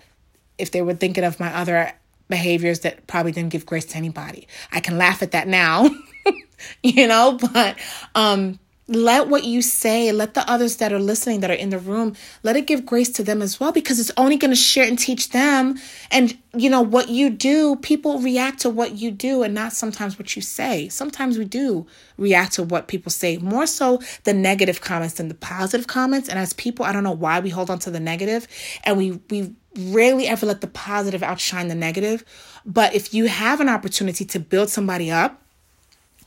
if 0.57 0.70
they 0.70 0.80
were 0.80 0.95
thinking 0.95 1.22
of 1.22 1.39
my 1.39 1.55
other 1.55 1.93
behaviors 2.28 2.80
that 2.80 3.07
probably 3.07 3.32
didn't 3.32 3.51
give 3.51 3.66
grace 3.66 3.86
to 3.86 3.97
anybody. 3.97 4.49
I 4.72 4.80
can 4.80 4.99
laugh 4.99 5.22
at 5.22 5.32
that 5.32 5.49
now, 5.49 5.89
you 6.82 7.09
know, 7.09 7.39
but 7.53 7.78
um 8.14 8.59
let 8.89 9.28
what 9.28 9.45
you 9.45 9.61
say, 9.61 10.11
let 10.12 10.32
the 10.32 10.51
others 10.51 10.76
that 10.76 10.93
are 10.93 10.99
listening 10.99 11.41
that 11.41 11.51
are 11.51 11.55
in 11.55 11.68
the 11.68 11.78
room, 11.78 12.14
let 12.43 12.57
it 12.57 12.66
give 12.66 12.86
grace 12.86 13.11
to 13.11 13.22
them 13.22 13.43
as 13.43 13.61
well 13.61 13.70
because 13.70 14.01
it's 14.01 14.11
only 14.16 14.36
going 14.36 14.51
to 14.51 14.57
share 14.57 14.89
and 14.89 14.99
teach 14.99 15.30
them. 15.30 15.78
And, 16.11 16.36
you 16.55 16.70
know, 16.70 16.80
what 16.80 17.11
you 17.11 17.28
do, 17.28 17.76
people 17.76 18.18
react 18.20 18.61
to 18.61 18.70
what 18.70 18.97
you 18.97 19.11
do 19.11 19.43
and 19.43 19.55
not 19.55 19.74
sometimes 19.74 20.18
what 20.18 20.34
you 20.34 20.41
say. 20.41 20.89
Sometimes 20.89 21.36
we 21.36 21.45
do 21.45 21.86
react 22.16 22.55
to 22.55 22.62
what 22.62 22.89
people 22.89 23.12
say, 23.12 23.36
more 23.36 23.66
so 23.66 24.01
the 24.24 24.32
negative 24.32 24.80
comments 24.80 25.14
than 25.14 25.28
the 25.28 25.34
positive 25.34 25.86
comments. 25.86 26.28
And 26.30 26.39
as 26.39 26.55
people, 26.55 26.86
I 26.86 26.93
don't 26.93 27.05
know 27.05 27.12
why 27.12 27.41
we 27.41 27.51
hold 27.51 27.68
on 27.68 27.78
to 27.80 27.91
the 27.91 28.01
negative 28.01 28.49
and 28.84 28.97
we, 28.97 29.20
we, 29.30 29.55
rarely 29.78 30.26
ever 30.26 30.45
let 30.45 30.61
the 30.61 30.66
positive 30.66 31.22
outshine 31.22 31.68
the 31.68 31.74
negative. 31.74 32.24
But 32.66 32.95
if 32.95 33.14
you 33.14 33.26
have 33.26 33.61
an 33.61 33.68
opportunity 33.68 34.24
to 34.24 34.41
build 34.41 34.70
somebody 34.70 35.09
up, 35.09 35.41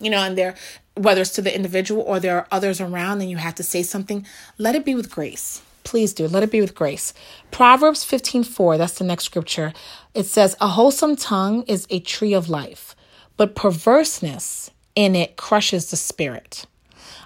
you 0.02 0.10
know, 0.10 0.24
and 0.24 0.38
there, 0.38 0.56
whether 0.96 1.22
it's 1.22 1.32
to 1.32 1.42
the 1.42 1.56
individual 1.56 2.02
or 2.02 2.20
there 2.20 2.38
are 2.38 2.48
others 2.52 2.82
around 2.82 3.22
and 3.22 3.30
you 3.30 3.38
have 3.38 3.56
to 3.56 3.64
say 3.64 3.84
something, 3.84 4.26
let 4.58 4.76
it 4.76 4.84
be 4.84 4.96
with 4.96 5.12
grace. 5.12 5.62
Please 5.84 6.14
do. 6.14 6.28
Let 6.28 6.44
it 6.44 6.52
be 6.52 6.62
with 6.62 6.76
grace. 6.76 7.14
Proverbs 7.50 8.04
15 8.04 8.44
4, 8.44 8.78
that's 8.78 9.00
the 9.00 9.04
next 9.04 9.24
scripture. 9.26 9.74
It 10.14 10.26
says, 10.26 10.56
A 10.62 10.68
wholesome 10.68 11.16
tongue 11.16 11.64
is 11.64 11.88
a 11.90 12.00
tree 12.00 12.34
of 12.34 12.50
life, 12.50 12.96
but 13.38 13.56
perverseness 13.56 14.70
in 14.96 15.16
it 15.16 15.38
crushes 15.38 15.90
the 15.90 15.98
spirit. 15.98 16.66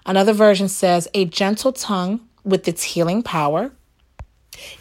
Another 0.05 0.33
version 0.33 0.69
says, 0.69 1.07
A 1.13 1.25
gentle 1.25 1.73
tongue 1.73 2.21
with 2.43 2.67
its 2.67 2.83
healing 2.83 3.23
power 3.23 3.71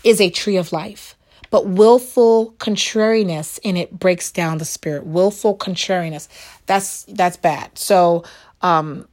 is 0.05 0.21
a 0.21 0.31
tree 0.31 0.57
of 0.57 0.73
life, 0.73 1.17
but 1.55 1.69
willful 1.69 2.51
contrariness 2.59 3.59
in 3.59 3.77
it 3.77 3.97
breaks 3.97 4.33
down 4.33 4.59
the 4.59 4.65
spirit. 4.65 5.07
Willful 5.07 5.55
contrariness. 5.55 6.29
That's 6.67 7.05
that's 7.05 7.37
bad. 7.37 7.79
So 7.79 8.25
um 8.61 9.07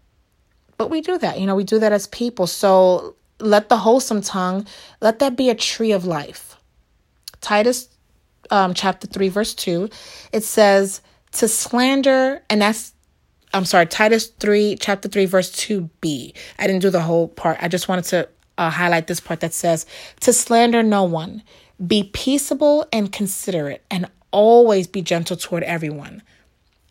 but 0.75 0.89
we 0.89 1.01
do 1.01 1.19
that. 1.19 1.39
You 1.39 1.45
know, 1.45 1.55
we 1.55 1.63
do 1.63 1.77
that 1.77 1.91
as 1.91 2.07
people. 2.07 2.47
So 2.47 3.15
let 3.39 3.69
the 3.69 3.77
wholesome 3.77 4.23
tongue, 4.23 4.65
let 5.01 5.19
that 5.19 5.37
be 5.37 5.51
a 5.51 5.55
tree 5.55 5.91
of 5.91 6.05
life. 6.05 6.57
Titus 7.41 7.89
um, 8.49 8.73
chapter 8.73 9.05
3, 9.05 9.29
verse 9.29 9.53
2, 9.53 9.87
it 10.33 10.43
says, 10.43 11.01
to 11.33 11.47
slander, 11.47 12.41
and 12.49 12.59
that's, 12.59 12.93
I'm 13.53 13.65
sorry, 13.65 13.85
Titus 13.85 14.27
3, 14.39 14.77
chapter 14.79 15.07
3, 15.07 15.25
verse 15.25 15.51
2b. 15.51 16.33
I 16.57 16.65
didn't 16.65 16.81
do 16.81 16.89
the 16.89 17.01
whole 17.01 17.27
part. 17.27 17.59
I 17.61 17.67
just 17.67 17.87
wanted 17.87 18.05
to 18.05 18.29
uh, 18.57 18.71
highlight 18.71 19.05
this 19.05 19.19
part 19.19 19.41
that 19.41 19.53
says, 19.53 19.85
to 20.21 20.33
slander 20.33 20.81
no 20.81 21.03
one, 21.03 21.43
be 21.85 22.09
peaceable 22.13 22.87
and 22.91 23.11
considerate, 23.11 23.83
and 23.89 24.09
always 24.31 24.87
be 24.87 25.01
gentle 25.01 25.37
toward 25.37 25.63
everyone. 25.63 26.21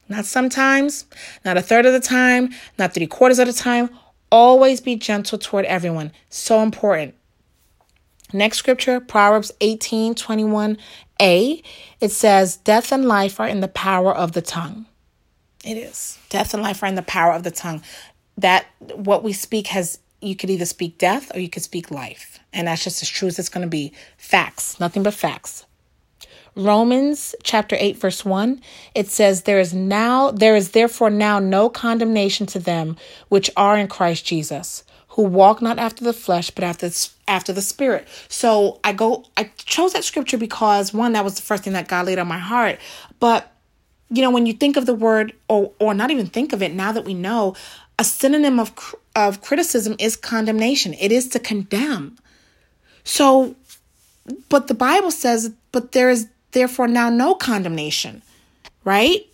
Not 0.08 0.24
sometimes, 0.24 1.06
not 1.44 1.56
a 1.56 1.62
third 1.62 1.86
of 1.86 1.92
the 1.92 2.00
time, 2.00 2.50
not 2.78 2.92
three 2.92 3.06
quarters 3.06 3.38
of 3.38 3.46
the 3.46 3.52
time. 3.52 3.90
Always 4.32 4.80
be 4.80 4.96
gentle 4.96 5.38
toward 5.38 5.64
everyone. 5.64 6.12
So 6.28 6.62
important. 6.62 7.14
Next 8.32 8.58
scripture, 8.58 9.00
Proverbs 9.00 9.52
18 9.60 10.14
21a. 10.14 11.62
It 12.00 12.10
says, 12.10 12.56
Death 12.56 12.92
and 12.92 13.06
life 13.06 13.40
are 13.40 13.48
in 13.48 13.60
the 13.60 13.68
power 13.68 14.14
of 14.14 14.32
the 14.32 14.42
tongue. 14.42 14.86
It 15.64 15.76
is. 15.76 16.18
Death 16.28 16.54
and 16.54 16.62
life 16.62 16.82
are 16.82 16.86
in 16.86 16.94
the 16.94 17.02
power 17.02 17.32
of 17.32 17.42
the 17.42 17.50
tongue. 17.50 17.82
That 18.36 18.66
what 18.94 19.22
we 19.22 19.32
speak 19.32 19.68
has, 19.68 19.98
you 20.20 20.36
could 20.36 20.50
either 20.50 20.64
speak 20.64 20.98
death 20.98 21.34
or 21.34 21.40
you 21.40 21.48
could 21.48 21.62
speak 21.62 21.90
life. 21.90 22.38
And 22.52 22.68
that's 22.68 22.84
just 22.84 23.02
as 23.02 23.08
true 23.08 23.28
as 23.28 23.38
it's 23.38 23.48
going 23.48 23.66
to 23.66 23.70
be. 23.70 23.92
Facts, 24.16 24.78
nothing 24.80 25.02
but 25.02 25.14
facts. 25.14 25.66
Romans 26.56 27.34
chapter 27.44 27.76
8 27.78 27.96
verse 27.96 28.24
1 28.24 28.60
it 28.96 29.08
says 29.08 29.42
there 29.42 29.60
is 29.60 29.72
now 29.72 30.32
there 30.32 30.56
is 30.56 30.72
therefore 30.72 31.08
now 31.08 31.38
no 31.38 31.68
condemnation 31.68 32.44
to 32.44 32.58
them 32.58 32.96
which 33.28 33.48
are 33.56 33.78
in 33.78 33.86
Christ 33.86 34.26
Jesus 34.26 34.82
who 35.10 35.22
walk 35.22 35.60
not 35.60 35.78
after 35.78 36.04
the 36.04 36.12
flesh, 36.12 36.50
but 36.50 36.64
after 36.64 36.90
after 37.26 37.52
the 37.52 37.62
spirit. 37.62 38.06
So 38.28 38.80
I 38.84 38.92
go 38.92 39.24
I 39.36 39.50
chose 39.56 39.92
that 39.92 40.04
scripture 40.04 40.38
because 40.38 40.94
one, 40.94 41.12
that 41.12 41.24
was 41.24 41.34
the 41.34 41.42
first 41.42 41.64
thing 41.64 41.72
that 41.72 41.88
God 41.88 42.06
laid 42.06 42.18
on 42.18 42.28
my 42.28 42.38
heart. 42.38 42.78
But 43.18 43.52
you 44.08 44.22
know, 44.22 44.30
when 44.30 44.46
you 44.46 44.52
think 44.52 44.76
of 44.76 44.86
the 44.86 44.94
word 44.94 45.34
or 45.48 45.72
or 45.78 45.94
not 45.94 46.10
even 46.10 46.26
think 46.26 46.52
of 46.52 46.62
it, 46.62 46.72
now 46.72 46.92
that 46.92 47.04
we 47.04 47.14
know, 47.14 47.54
a 48.00 48.04
synonym 48.04 48.58
of 48.58 48.72
of 49.14 49.42
criticism 49.42 49.94
is 49.98 50.16
condemnation. 50.16 50.94
It 50.94 51.12
is 51.12 51.28
to 51.28 51.38
condemn. 51.38 52.16
So 53.04 53.54
but 54.48 54.68
the 54.68 54.74
Bible 54.74 55.10
says, 55.10 55.52
but 55.70 55.92
there 55.92 56.08
is 56.08 56.28
therefore 56.52 56.88
now 56.88 57.10
no 57.10 57.34
condemnation, 57.34 58.22
right? 58.84 59.26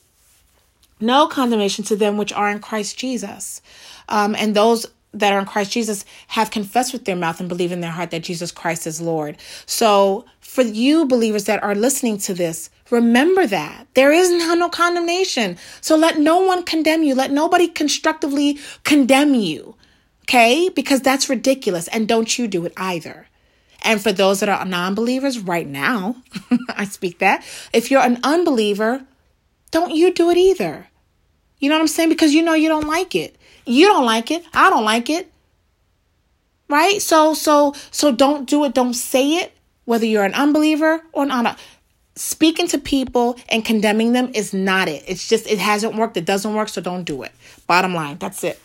No 1.00 1.28
condemnation 1.28 1.84
to 1.84 1.96
them 1.96 2.16
which 2.16 2.32
are 2.32 2.50
in 2.50 2.58
Christ 2.58 2.98
Jesus. 2.98 3.62
Um, 4.08 4.34
and 4.34 4.54
those 4.54 4.86
that 5.14 5.32
are 5.32 5.38
in 5.38 5.46
Christ 5.46 5.70
Jesus 5.72 6.04
have 6.28 6.50
confessed 6.50 6.92
with 6.92 7.04
their 7.04 7.16
mouth 7.16 7.38
and 7.38 7.48
believe 7.48 7.72
in 7.72 7.80
their 7.80 7.90
heart 7.90 8.10
that 8.10 8.22
Jesus 8.22 8.50
Christ 8.50 8.86
is 8.86 9.00
Lord. 9.00 9.36
So, 9.66 10.24
for 10.40 10.62
you 10.62 11.06
believers 11.06 11.44
that 11.44 11.62
are 11.62 11.74
listening 11.74 12.18
to 12.18 12.34
this, 12.34 12.70
remember 12.90 13.46
that 13.46 13.86
there 13.94 14.12
is 14.12 14.30
no 14.30 14.68
condemnation. 14.68 15.56
So, 15.80 15.96
let 15.96 16.18
no 16.18 16.40
one 16.40 16.62
condemn 16.62 17.02
you. 17.02 17.14
Let 17.14 17.30
nobody 17.30 17.68
constructively 17.68 18.58
condemn 18.84 19.34
you. 19.34 19.74
Okay? 20.24 20.68
Because 20.68 21.00
that's 21.00 21.28
ridiculous. 21.28 21.88
And 21.88 22.08
don't 22.08 22.38
you 22.38 22.48
do 22.48 22.64
it 22.64 22.72
either. 22.76 23.28
And 23.82 24.02
for 24.02 24.12
those 24.12 24.40
that 24.40 24.48
are 24.48 24.64
non 24.64 24.94
believers 24.94 25.38
right 25.38 25.66
now, 25.66 26.16
I 26.68 26.84
speak 26.84 27.20
that. 27.20 27.44
If 27.72 27.90
you're 27.90 28.02
an 28.02 28.18
unbeliever, 28.24 29.06
don't 29.70 29.94
you 29.94 30.12
do 30.12 30.30
it 30.30 30.36
either. 30.36 30.88
You 31.58 31.68
know 31.68 31.76
what 31.76 31.82
I'm 31.82 31.88
saying? 31.88 32.08
Because 32.08 32.34
you 32.34 32.42
know 32.42 32.54
you 32.54 32.68
don't 32.68 32.88
like 32.88 33.14
it. 33.14 33.36
You 33.64 33.86
don't 33.86 34.04
like 34.04 34.30
it. 34.30 34.44
I 34.52 34.70
don't 34.70 34.84
like 34.84 35.08
it. 35.10 35.30
Right? 36.68 37.00
So 37.00 37.34
so 37.34 37.74
so 37.90 38.10
don't 38.10 38.48
do 38.48 38.64
it. 38.64 38.74
Don't 38.74 38.94
say 38.94 39.36
it 39.36 39.52
whether 39.84 40.04
you're 40.04 40.24
an 40.24 40.34
unbeliever 40.34 41.02
or 41.12 41.24
not. 41.24 41.58
Speaking 42.16 42.66
to 42.68 42.78
people 42.78 43.38
and 43.50 43.64
condemning 43.64 44.12
them 44.12 44.30
is 44.34 44.54
not 44.54 44.88
it. 44.88 45.04
It's 45.06 45.28
just 45.28 45.46
it 45.46 45.58
hasn't 45.58 45.96
worked. 45.96 46.16
It 46.16 46.24
doesn't 46.24 46.54
work, 46.54 46.70
so 46.70 46.80
don't 46.80 47.04
do 47.04 47.22
it. 47.22 47.32
Bottom 47.66 47.94
line, 47.94 48.16
that's 48.18 48.42
it. 48.42 48.58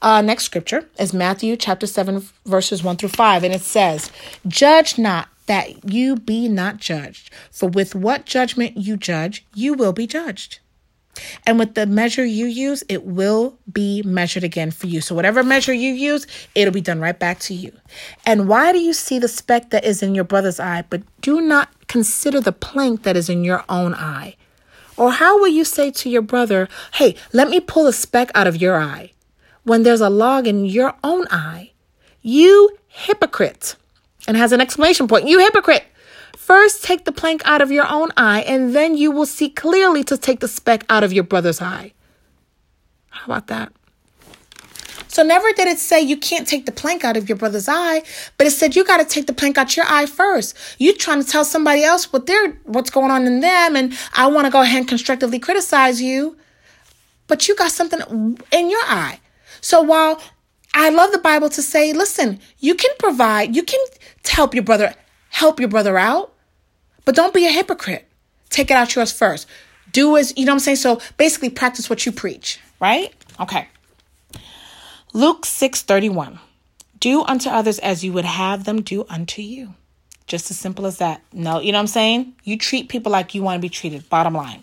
Uh, 0.00 0.20
next 0.22 0.44
scripture 0.44 0.88
is 0.98 1.12
Matthew 1.14 1.56
chapter 1.56 1.86
7, 1.86 2.26
verses 2.44 2.82
1 2.82 2.96
through 2.96 3.08
5, 3.10 3.44
and 3.44 3.54
it 3.54 3.62
says, 3.62 4.10
Judge 4.46 4.98
not 4.98 5.28
that 5.46 5.90
you 5.90 6.16
be 6.16 6.48
not 6.48 6.78
judged, 6.78 7.30
for 7.50 7.68
with 7.68 7.94
what 7.94 8.26
judgment 8.26 8.76
you 8.76 8.96
judge, 8.96 9.44
you 9.54 9.74
will 9.74 9.92
be 9.92 10.06
judged. 10.06 10.58
And 11.46 11.58
with 11.58 11.74
the 11.74 11.86
measure 11.86 12.24
you 12.24 12.46
use, 12.46 12.82
it 12.88 13.04
will 13.04 13.58
be 13.70 14.02
measured 14.02 14.44
again 14.44 14.70
for 14.70 14.86
you. 14.86 15.00
So, 15.00 15.14
whatever 15.14 15.42
measure 15.42 15.72
you 15.72 15.92
use, 15.92 16.26
it'll 16.54 16.74
be 16.74 16.80
done 16.80 17.00
right 17.00 17.18
back 17.18 17.38
to 17.40 17.54
you. 17.54 17.72
And 18.26 18.48
why 18.48 18.72
do 18.72 18.78
you 18.78 18.92
see 18.92 19.18
the 19.18 19.28
speck 19.28 19.70
that 19.70 19.84
is 19.84 20.02
in 20.02 20.14
your 20.14 20.24
brother's 20.24 20.60
eye, 20.60 20.84
but 20.88 21.02
do 21.20 21.40
not 21.40 21.68
consider 21.88 22.40
the 22.40 22.52
plank 22.52 23.02
that 23.02 23.16
is 23.16 23.28
in 23.28 23.44
your 23.44 23.64
own 23.68 23.94
eye? 23.94 24.36
Or 24.96 25.12
how 25.12 25.38
will 25.38 25.48
you 25.48 25.64
say 25.64 25.90
to 25.90 26.10
your 26.10 26.22
brother, 26.22 26.68
Hey, 26.94 27.16
let 27.32 27.48
me 27.48 27.60
pull 27.60 27.86
a 27.86 27.92
speck 27.92 28.30
out 28.34 28.46
of 28.46 28.60
your 28.60 28.76
eye, 28.80 29.12
when 29.64 29.82
there's 29.82 30.00
a 30.00 30.10
log 30.10 30.46
in 30.46 30.64
your 30.64 30.94
own 31.02 31.26
eye? 31.30 31.72
You 32.22 32.76
hypocrite. 32.88 33.76
And 34.26 34.36
has 34.38 34.52
an 34.52 34.60
exclamation 34.60 35.06
point. 35.06 35.28
You 35.28 35.38
hypocrite. 35.40 35.84
First, 36.44 36.84
take 36.84 37.06
the 37.06 37.10
plank 37.10 37.40
out 37.46 37.62
of 37.62 37.70
your 37.70 37.90
own 37.90 38.10
eye, 38.18 38.42
and 38.42 38.76
then 38.76 38.98
you 38.98 39.10
will 39.10 39.24
see 39.24 39.48
clearly 39.48 40.04
to 40.04 40.18
take 40.18 40.40
the 40.40 40.46
speck 40.46 40.84
out 40.90 41.02
of 41.02 41.10
your 41.10 41.24
brother's 41.24 41.62
eye. 41.62 41.94
How 43.08 43.24
about 43.24 43.46
that? 43.46 43.72
So, 45.08 45.22
never 45.22 45.50
did 45.52 45.68
it 45.68 45.78
say 45.78 46.02
you 46.02 46.18
can't 46.18 46.46
take 46.46 46.66
the 46.66 46.72
plank 46.72 47.02
out 47.02 47.16
of 47.16 47.30
your 47.30 47.38
brother's 47.38 47.66
eye, 47.66 48.02
but 48.36 48.46
it 48.46 48.50
said 48.50 48.76
you 48.76 48.84
got 48.84 48.98
to 48.98 49.06
take 49.06 49.26
the 49.26 49.32
plank 49.32 49.56
out 49.56 49.74
your 49.74 49.86
eye 49.88 50.04
first. 50.04 50.54
You 50.78 50.94
trying 50.94 51.22
to 51.22 51.26
tell 51.26 51.46
somebody 51.46 51.82
else 51.82 52.12
what 52.12 52.26
they're 52.26 52.50
what's 52.64 52.90
going 52.90 53.10
on 53.10 53.24
in 53.24 53.40
them, 53.40 53.74
and 53.74 53.96
I 54.14 54.26
want 54.26 54.44
to 54.44 54.50
go 54.50 54.60
ahead 54.60 54.80
and 54.80 54.86
constructively 54.86 55.38
criticize 55.38 56.02
you, 56.02 56.36
but 57.26 57.48
you 57.48 57.56
got 57.56 57.70
something 57.70 58.36
in 58.52 58.68
your 58.68 58.84
eye. 58.84 59.18
So 59.62 59.80
while 59.80 60.20
I 60.74 60.90
love 60.90 61.10
the 61.10 61.18
Bible 61.20 61.48
to 61.48 61.62
say, 61.62 61.94
listen, 61.94 62.38
you 62.58 62.74
can 62.74 62.90
provide, 62.98 63.56
you 63.56 63.62
can 63.62 63.80
help 64.26 64.52
your 64.52 64.62
brother, 64.62 64.94
help 65.30 65.58
your 65.58 65.70
brother 65.70 65.96
out. 65.96 66.32
But 67.04 67.14
don't 67.14 67.34
be 67.34 67.46
a 67.46 67.50
hypocrite. 67.50 68.08
Take 68.50 68.70
it 68.70 68.74
out 68.74 68.94
yours 68.94 69.12
first. 69.12 69.46
Do 69.92 70.16
as, 70.16 70.32
you 70.36 70.44
know 70.44 70.52
what 70.52 70.56
I'm 70.56 70.60
saying? 70.60 70.76
So 70.76 71.00
basically 71.16 71.50
practice 71.50 71.88
what 71.88 72.04
you 72.06 72.12
preach, 72.12 72.60
right? 72.80 73.12
Okay. 73.38 73.68
Luke 75.12 75.46
6 75.46 75.82
31. 75.82 76.40
Do 76.98 77.22
unto 77.22 77.48
others 77.48 77.78
as 77.78 78.04
you 78.04 78.12
would 78.12 78.24
have 78.24 78.64
them 78.64 78.82
do 78.82 79.04
unto 79.08 79.42
you. 79.42 79.74
Just 80.26 80.50
as 80.50 80.58
simple 80.58 80.86
as 80.86 80.98
that. 80.98 81.20
No, 81.32 81.60
you 81.60 81.70
know 81.70 81.78
what 81.78 81.82
I'm 81.82 81.86
saying? 81.88 82.34
You 82.44 82.56
treat 82.56 82.88
people 82.88 83.12
like 83.12 83.34
you 83.34 83.42
want 83.42 83.58
to 83.58 83.62
be 83.62 83.68
treated. 83.68 84.08
Bottom 84.08 84.34
line. 84.34 84.62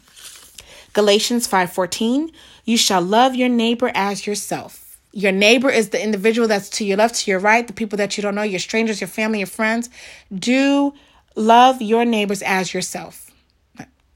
Galatians 0.94 1.48
5:14, 1.48 2.32
you 2.66 2.78
shall 2.78 3.02
love 3.02 3.36
your 3.36 3.48
neighbor 3.48 3.92
as 3.94 4.28
yourself. 4.28 4.98
Your 5.14 5.32
neighbor 5.32 5.70
is 5.70 5.90
the 5.90 6.04
individual 6.04 6.48
that's 6.48 6.70
to 6.72 6.86
your 6.86 6.98
left, 6.98 7.16
to 7.16 7.32
your 7.32 7.40
right, 7.40 7.68
the 7.68 7.74
people 7.74 7.98
that 7.98 8.18
you 8.18 8.24
don't 8.24 8.36
know, 8.36 8.42
your 8.42 8.60
strangers, 8.60 9.00
your 9.00 9.08
family, 9.08 9.40
your 9.40 9.48
friends. 9.48 9.90
Do 10.34 10.94
Love 11.36 11.82
your 11.82 12.06
neighbors 12.06 12.42
as 12.42 12.74
yourself. 12.74 13.32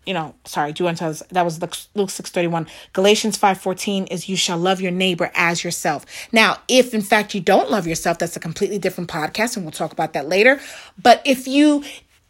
You 0.05 0.13
know, 0.13 0.36
sorry, 0.45 0.72
do 0.72 0.88
unto 0.88 1.05
us. 1.05 1.24
That 1.32 1.43
was 1.43 1.59
Luke 1.61 2.11
6:31. 2.11 2.68
Galatians 2.93 3.38
5:14 3.38 4.05
is 4.11 4.30
you 4.30 4.36
shall 4.36 4.57
love 4.57 4.80
your 4.80 4.91
neighbor 4.91 5.32
as 5.34 5.63
yourself. 5.63 6.05
Now, 6.32 6.59
if 6.68 6.93
in 6.93 7.01
fact 7.01 7.34
you 7.34 7.41
don't 7.41 7.72
love 7.72 7.88
yourself, 7.88 8.20
that's 8.20 8.36
a 8.36 8.39
completely 8.39 8.78
different 8.78 9.09
podcast 9.09 9.55
and 9.55 9.66
we'll 9.66 9.72
talk 9.72 9.91
about 9.91 10.13
that 10.13 10.30
later. 10.30 10.61
But 11.01 11.22
if 11.26 11.47
you 11.47 11.84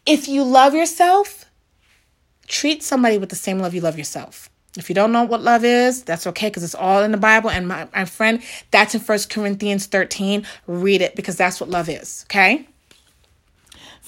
if 0.06 0.26
you 0.26 0.42
love 0.42 0.72
yourself, 0.72 1.44
treat 2.46 2.82
somebody 2.82 3.18
with 3.18 3.28
the 3.28 3.36
same 3.36 3.58
love 3.58 3.74
you 3.74 3.82
love 3.82 3.98
yourself. 3.98 4.48
If 4.76 4.88
you 4.88 4.94
don't 4.94 5.12
know 5.12 5.24
what 5.24 5.42
love 5.42 5.64
is, 5.64 6.02
that's 6.02 6.26
okay 6.28 6.48
because 6.48 6.62
it's 6.62 6.74
all 6.74 7.02
in 7.02 7.10
the 7.10 7.18
Bible. 7.18 7.50
And 7.50 7.66
my, 7.66 7.88
my 7.94 8.04
friend, 8.04 8.42
that's 8.70 8.94
in 8.94 9.00
First 9.00 9.30
Corinthians 9.30 9.86
13. 9.86 10.46
Read 10.66 11.00
it 11.00 11.16
because 11.16 11.36
that's 11.36 11.60
what 11.60 11.70
love 11.70 11.88
is. 11.88 12.24
Okay. 12.28 12.68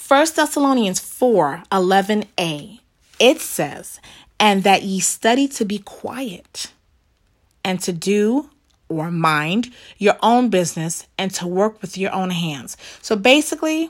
1 0.07 0.27
Thessalonians 0.35 0.99
4 0.99 1.63
11a, 1.71 2.79
it 3.19 3.41
says, 3.41 3.99
And 4.39 4.63
that 4.63 4.83
ye 4.83 4.99
study 4.99 5.47
to 5.49 5.65
be 5.65 5.79
quiet, 5.79 6.71
and 7.63 7.79
to 7.81 7.91
do 7.91 8.49
or 8.87 9.11
mind 9.11 9.71
your 9.97 10.15
own 10.23 10.49
business, 10.49 11.05
and 11.17 11.31
to 11.35 11.45
work 11.45 11.81
with 11.81 11.97
your 11.97 12.13
own 12.13 12.31
hands. 12.31 12.75
So 13.01 13.15
basically, 13.15 13.89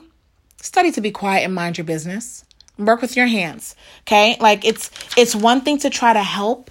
study 0.60 0.90
to 0.92 1.00
be 1.00 1.10
quiet 1.10 1.44
and 1.44 1.54
mind 1.54 1.78
your 1.78 1.86
business. 1.86 2.44
Work 2.76 3.00
with 3.00 3.16
your 3.16 3.26
hands. 3.26 3.76
Okay? 4.02 4.36
Like 4.40 4.64
it's 4.64 4.90
it's 5.16 5.34
one 5.34 5.62
thing 5.62 5.78
to 5.78 5.90
try 5.90 6.12
to 6.12 6.22
help, 6.22 6.70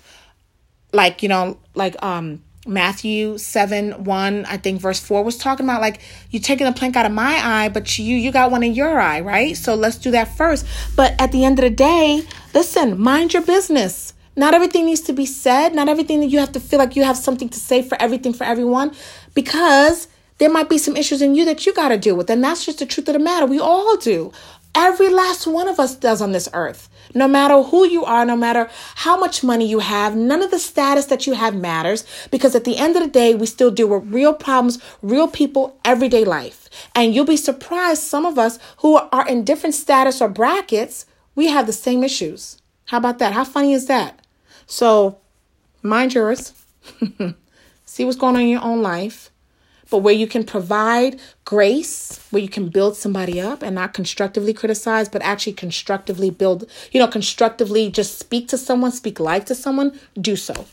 like, 0.91 1.23
you 1.23 1.29
know, 1.29 1.57
like 1.73 2.01
um 2.03 2.43
Matthew 2.67 3.37
7 3.37 4.03
1, 4.03 4.45
I 4.45 4.57
think 4.57 4.81
verse 4.81 4.99
4 4.99 5.23
was 5.23 5.37
talking 5.37 5.65
about 5.65 5.81
like 5.81 6.01
you're 6.29 6.41
taking 6.41 6.67
a 6.67 6.73
plank 6.73 6.95
out 6.95 7.05
of 7.05 7.11
my 7.11 7.39
eye, 7.41 7.69
but 7.69 7.97
you 7.97 8.15
you 8.15 8.31
got 8.31 8.51
one 8.51 8.63
in 8.63 8.73
your 8.73 8.99
eye, 8.99 9.21
right? 9.21 9.55
So 9.55 9.75
let's 9.75 9.97
do 9.97 10.11
that 10.11 10.35
first. 10.35 10.65
But 10.95 11.19
at 11.19 11.31
the 11.31 11.45
end 11.45 11.59
of 11.59 11.63
the 11.63 11.69
day, 11.69 12.23
listen, 12.53 12.99
mind 12.99 13.33
your 13.33 13.43
business. 13.43 14.13
Not 14.35 14.53
everything 14.53 14.85
needs 14.85 15.01
to 15.01 15.13
be 15.13 15.25
said. 15.25 15.73
Not 15.73 15.89
everything 15.89 16.19
that 16.21 16.27
you 16.27 16.39
have 16.39 16.51
to 16.53 16.59
feel 16.59 16.79
like 16.79 16.95
you 16.95 17.03
have 17.03 17.17
something 17.17 17.49
to 17.49 17.59
say 17.59 17.81
for 17.81 18.01
everything 18.01 18.33
for 18.33 18.43
everyone 18.43 18.95
because 19.33 20.07
there 20.37 20.49
might 20.49 20.69
be 20.69 20.77
some 20.77 20.95
issues 20.95 21.21
in 21.21 21.35
you 21.35 21.45
that 21.45 21.65
you 21.65 21.73
got 21.73 21.89
to 21.89 21.97
deal 21.97 22.15
with. 22.15 22.29
And 22.29 22.43
that's 22.43 22.65
just 22.65 22.79
the 22.79 22.85
truth 22.85 23.07
of 23.09 23.13
the 23.13 23.19
matter. 23.19 23.45
We 23.45 23.59
all 23.59 23.97
do. 23.97 24.31
Every 24.73 25.09
last 25.09 25.45
one 25.45 25.67
of 25.67 25.79
us 25.79 25.95
does 25.95 26.21
on 26.21 26.31
this 26.31 26.47
earth. 26.53 26.89
No 27.13 27.27
matter 27.27 27.61
who 27.61 27.87
you 27.87 28.05
are, 28.05 28.25
no 28.25 28.35
matter 28.35 28.69
how 28.95 29.17
much 29.17 29.43
money 29.43 29.67
you 29.67 29.79
have, 29.79 30.15
none 30.15 30.41
of 30.41 30.51
the 30.51 30.59
status 30.59 31.05
that 31.05 31.25
you 31.25 31.33
have 31.33 31.55
matters 31.55 32.05
because 32.29 32.55
at 32.55 32.63
the 32.63 32.77
end 32.77 32.95
of 32.95 33.01
the 33.01 33.09
day, 33.09 33.33
we 33.35 33.45
still 33.45 33.71
deal 33.71 33.87
with 33.87 34.13
real 34.13 34.33
problems, 34.33 34.79
real 35.01 35.27
people, 35.27 35.79
everyday 35.83 36.23
life. 36.23 36.69
And 36.93 37.13
you'll 37.13 37.25
be 37.25 37.37
surprised, 37.37 38.03
some 38.03 38.25
of 38.25 38.37
us 38.37 38.59
who 38.77 38.95
are 38.95 39.27
in 39.27 39.43
different 39.43 39.75
status 39.75 40.21
or 40.21 40.29
brackets, 40.29 41.05
we 41.35 41.47
have 41.47 41.65
the 41.65 41.73
same 41.73 42.03
issues. 42.03 42.61
How 42.85 42.97
about 42.97 43.19
that? 43.19 43.33
How 43.33 43.43
funny 43.43 43.73
is 43.73 43.87
that? 43.87 44.25
So, 44.67 45.19
mind 45.81 46.13
yours. 46.13 46.53
See 47.85 48.05
what's 48.05 48.17
going 48.17 48.35
on 48.35 48.41
in 48.41 48.49
your 48.49 48.63
own 48.63 48.81
life 48.81 49.31
but 49.89 49.99
where 49.99 50.13
you 50.13 50.27
can 50.27 50.43
provide 50.43 51.19
grace, 51.45 52.19
where 52.29 52.41
you 52.41 52.49
can 52.49 52.69
build 52.69 52.95
somebody 52.95 53.41
up 53.41 53.63
and 53.63 53.75
not 53.75 53.93
constructively 53.93 54.53
criticize, 54.53 55.09
but 55.09 55.21
actually 55.21 55.53
constructively 55.53 56.29
build, 56.29 56.69
you 56.91 56.99
know, 56.99 57.07
constructively 57.07 57.89
just 57.89 58.19
speak 58.19 58.47
to 58.47 58.57
someone, 58.57 58.91
speak 58.91 59.19
life 59.19 59.45
to 59.45 59.55
someone, 59.55 59.99
do 60.19 60.35
so. 60.35 60.65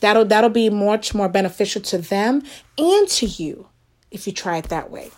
That'll 0.00 0.24
that'll 0.24 0.50
be 0.50 0.70
much 0.70 1.14
more 1.14 1.28
beneficial 1.28 1.82
to 1.82 1.98
them 1.98 2.42
and 2.78 3.08
to 3.08 3.26
you 3.26 3.68
if 4.10 4.26
you 4.26 4.32
try 4.32 4.56
it 4.56 4.70
that 4.70 4.90
way. 4.90 5.10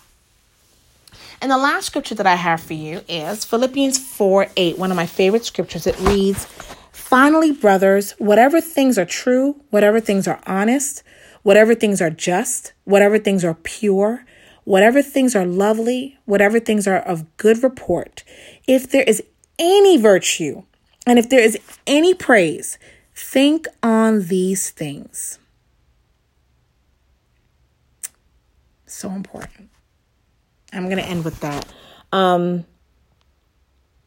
And 1.41 1.51
the 1.51 1.59
last 1.59 1.87
scripture 1.87 2.15
that 2.17 2.27
I 2.27 2.37
have 2.37 2.61
for 2.61 2.75
you 2.75 3.03
is 3.09 3.45
Philippians 3.45 3.99
4 3.99 4.49
8, 4.57 4.79
one 4.79 4.91
of 4.91 4.97
my 4.97 5.07
favorite 5.07 5.45
scriptures. 5.45 5.87
It 5.87 5.99
reads, 6.01 6.47
Finally, 6.93 7.53
brothers, 7.53 8.13
whatever 8.13 8.61
things 8.61 8.97
are 8.97 9.05
true, 9.05 9.57
whatever 9.71 10.01
things 10.01 10.29
are 10.29 10.41
honest, 10.47 11.03
whatever 11.43 11.75
things 11.75 12.01
are 12.01 12.11
just, 12.11 12.73
whatever 12.85 13.19
things 13.19 13.45
are 13.45 13.55
pure, 13.55 14.25
whatever 14.65 15.03
things 15.03 15.35
are 15.35 15.45
lovely, 15.45 16.19
whatever 16.25 16.61
things 16.61 16.87
are 16.87 16.99
of 16.99 17.37
good 17.37 17.63
report, 17.63 18.25
if 18.67 18.91
there 18.91 19.03
is 19.03 19.23
any 19.59 19.97
virtue 19.97 20.63
and 21.07 21.19
if 21.19 21.29
there 21.29 21.41
is 21.41 21.59
any 21.87 22.15
praise, 22.15 22.79
think 23.15 23.67
on 23.83 24.27
these 24.27 24.71
things. 24.71 25.39
So 28.87 29.11
important. 29.11 29.71
I'm 30.73 30.85
going 30.85 30.99
to 30.99 31.05
end 31.05 31.25
with 31.25 31.41
that. 31.41 31.67
Um, 32.13 32.65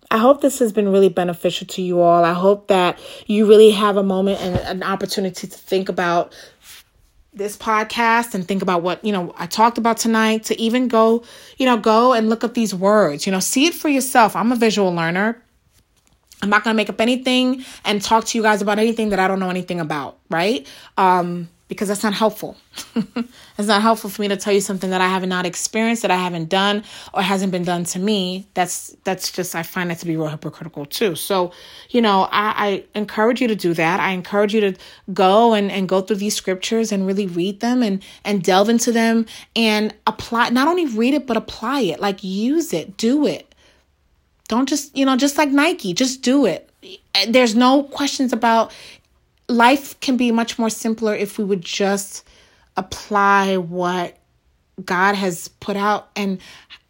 I 0.10 0.18
hope 0.18 0.42
this 0.42 0.60
has 0.60 0.72
been 0.72 0.90
really 0.90 1.10
beneficial 1.10 1.68
to 1.68 1.82
you 1.82 2.00
all. 2.00 2.24
I 2.24 2.34
hope 2.34 2.68
that 2.68 3.00
you 3.28 3.48
really 3.48 3.72
have 3.72 3.98
a 3.98 4.04
moment 4.04 4.40
and 4.40 4.56
an 4.58 4.84
opportunity 4.84 5.48
to 5.48 5.58
think 5.58 5.90
about 5.90 6.34
this 7.36 7.58
podcast 7.58 8.34
and 8.34 8.48
think 8.48 8.62
about 8.62 8.82
what, 8.82 9.04
you 9.04 9.12
know, 9.12 9.34
I 9.38 9.46
talked 9.46 9.78
about 9.78 9.98
tonight 9.98 10.46
to 10.46 10.60
even 10.60 10.88
go, 10.88 11.24
you 11.58 11.66
know, 11.66 11.78
go 11.78 12.14
and 12.14 12.30
look 12.30 12.44
up 12.44 12.54
these 12.54 12.74
words, 12.74 13.26
you 13.26 13.32
know, 13.32 13.40
see 13.40 13.68
it 13.68 13.74
for 13.74 13.90
yourself. 13.90 14.36
I'm 14.36 14.52
a 14.52 14.56
visual 14.56 14.94
learner. 14.94 15.42
I'm 16.42 16.50
not 16.50 16.64
going 16.64 16.74
to 16.74 16.78
make 16.78 16.90
up 16.90 17.00
anything 17.02 17.66
and 17.84 18.02
talk 18.02 18.26
to 18.26 18.38
you 18.38 18.42
guys 18.42 18.62
about 18.62 18.80
anything 18.80 19.10
that 19.10 19.20
I 19.20 19.28
don't 19.28 19.40
know 19.40 19.50
anything 19.50 19.80
about, 19.80 20.18
right? 20.30 20.68
Um, 20.98 21.50
because 21.68 21.88
that's 21.88 22.04
not 22.04 22.14
helpful. 22.14 22.56
it's 22.96 23.68
not 23.68 23.82
helpful 23.82 24.10
for 24.10 24.22
me 24.22 24.28
to 24.28 24.38
tell 24.38 24.54
you 24.54 24.62
something 24.62 24.92
that 24.92 25.02
I 25.02 25.08
have 25.08 25.26
not 25.28 25.46
experienced, 25.46 26.04
that 26.04 26.12
I 26.12 26.18
haven't 26.18 26.50
done, 26.50 26.84
or 27.14 27.22
hasn't 27.22 27.52
been 27.52 27.64
done 27.64 27.86
to 27.86 28.00
me. 28.00 28.48
That's 28.54 28.96
that's 29.04 29.32
just 29.32 29.56
I 29.56 29.64
find 29.64 29.90
that 29.90 30.00
to 30.00 30.06
be 30.06 30.16
real 30.16 30.28
hypocritical 30.28 30.86
too. 30.86 31.16
So, 31.16 31.52
you 31.90 32.02
know, 32.02 32.28
I, 32.32 32.54
I 32.68 32.84
encourage 32.94 33.42
you 33.42 33.48
to 33.48 33.56
do 33.56 33.74
that. 33.74 34.00
I 34.00 34.12
encourage 34.12 34.54
you 34.54 34.62
to 34.62 34.76
go 35.14 35.54
and, 35.54 35.72
and 35.72 35.90
go 35.90 36.02
through 36.02 36.18
these 36.18 36.36
scriptures 36.36 36.92
and 36.92 37.08
really 37.08 37.26
read 37.26 37.62
them 37.62 37.82
and 37.82 38.04
and 38.24 38.44
delve 38.44 38.70
into 38.70 38.92
them 38.92 39.26
and 39.56 39.94
apply 40.06 40.50
not 40.50 40.68
only 40.68 40.86
read 40.86 41.16
it, 41.16 41.26
but 41.26 41.36
apply 41.36 41.82
it. 41.82 42.00
Like 42.00 42.24
use 42.24 42.74
it, 42.74 42.96
do 42.98 43.26
it. 43.26 43.56
Don't 44.48 44.70
just, 44.70 44.96
you 44.96 45.06
know, 45.06 45.18
just 45.18 45.38
like 45.38 45.50
Nike, 45.50 45.94
just 45.94 46.22
do 46.22 46.46
it. 46.46 46.70
Eh, 46.84 47.26
there's 47.30 47.56
no 47.56 47.84
questions 47.84 48.32
about 48.32 48.72
life 49.48 50.00
can 50.00 50.18
be 50.18 50.32
much 50.32 50.58
more 50.58 50.70
simpler 50.70 51.16
if 51.16 51.38
we 51.38 51.44
would 51.44 51.62
just 51.62 52.28
apply 52.78 53.58
what 53.58 54.18
God 54.84 55.16
has 55.16 55.48
put 55.48 55.78
out 55.78 56.10
and 56.16 56.40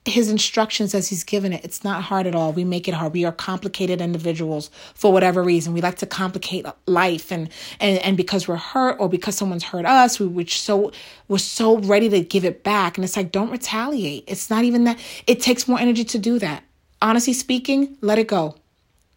his 0.05 0.29
instructions 0.29 0.93
as 0.93 1.07
he's 1.07 1.23
given 1.23 1.51
it. 1.51 1.65
It's 1.65 1.83
not 1.83 2.03
hard 2.03 2.27
at 2.27 2.35
all. 2.35 2.53
We 2.53 2.63
make 2.63 2.87
it 2.87 2.93
hard. 2.93 3.13
We 3.13 3.25
are 3.25 3.31
complicated 3.31 4.01
individuals 4.01 4.69
for 4.93 5.11
whatever 5.11 5.43
reason. 5.43 5.73
We 5.73 5.81
like 5.81 5.97
to 5.97 6.05
complicate 6.05 6.65
life 6.85 7.31
and 7.31 7.49
and, 7.79 7.97
and 7.99 8.15
because 8.15 8.47
we're 8.47 8.55
hurt 8.55 8.97
or 8.99 9.09
because 9.09 9.35
someone's 9.35 9.63
hurt 9.63 9.85
us, 9.85 10.19
we 10.19 10.27
we're 10.27 10.47
so 10.47 10.91
we're 11.27 11.39
so 11.39 11.79
ready 11.79 12.07
to 12.09 12.21
give 12.21 12.45
it 12.45 12.63
back. 12.63 12.97
And 12.97 13.05
it's 13.05 13.17
like, 13.17 13.31
don't 13.31 13.49
retaliate. 13.49 14.25
It's 14.27 14.49
not 14.49 14.63
even 14.63 14.83
that 14.83 14.99
it 15.25 15.41
takes 15.41 15.67
more 15.67 15.79
energy 15.79 16.03
to 16.05 16.19
do 16.19 16.37
that. 16.37 16.63
Honestly 17.01 17.33
speaking, 17.33 17.97
let 18.01 18.19
it 18.19 18.27
go 18.27 18.55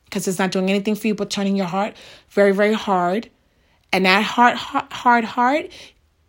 because 0.09 0.27
it's 0.27 0.39
not 0.39 0.51
doing 0.51 0.71
anything 0.71 0.95
for 0.95 1.07
you 1.07 1.15
but 1.15 1.31
turning 1.31 1.57
your 1.57 1.67
heart 1.67 1.95
very, 2.31 2.53
very 2.53 2.73
hard. 2.73 3.31
And 3.93 4.05
that 4.05 4.23
hard, 4.23 4.57
hard 4.57 5.25
heart 5.25 5.71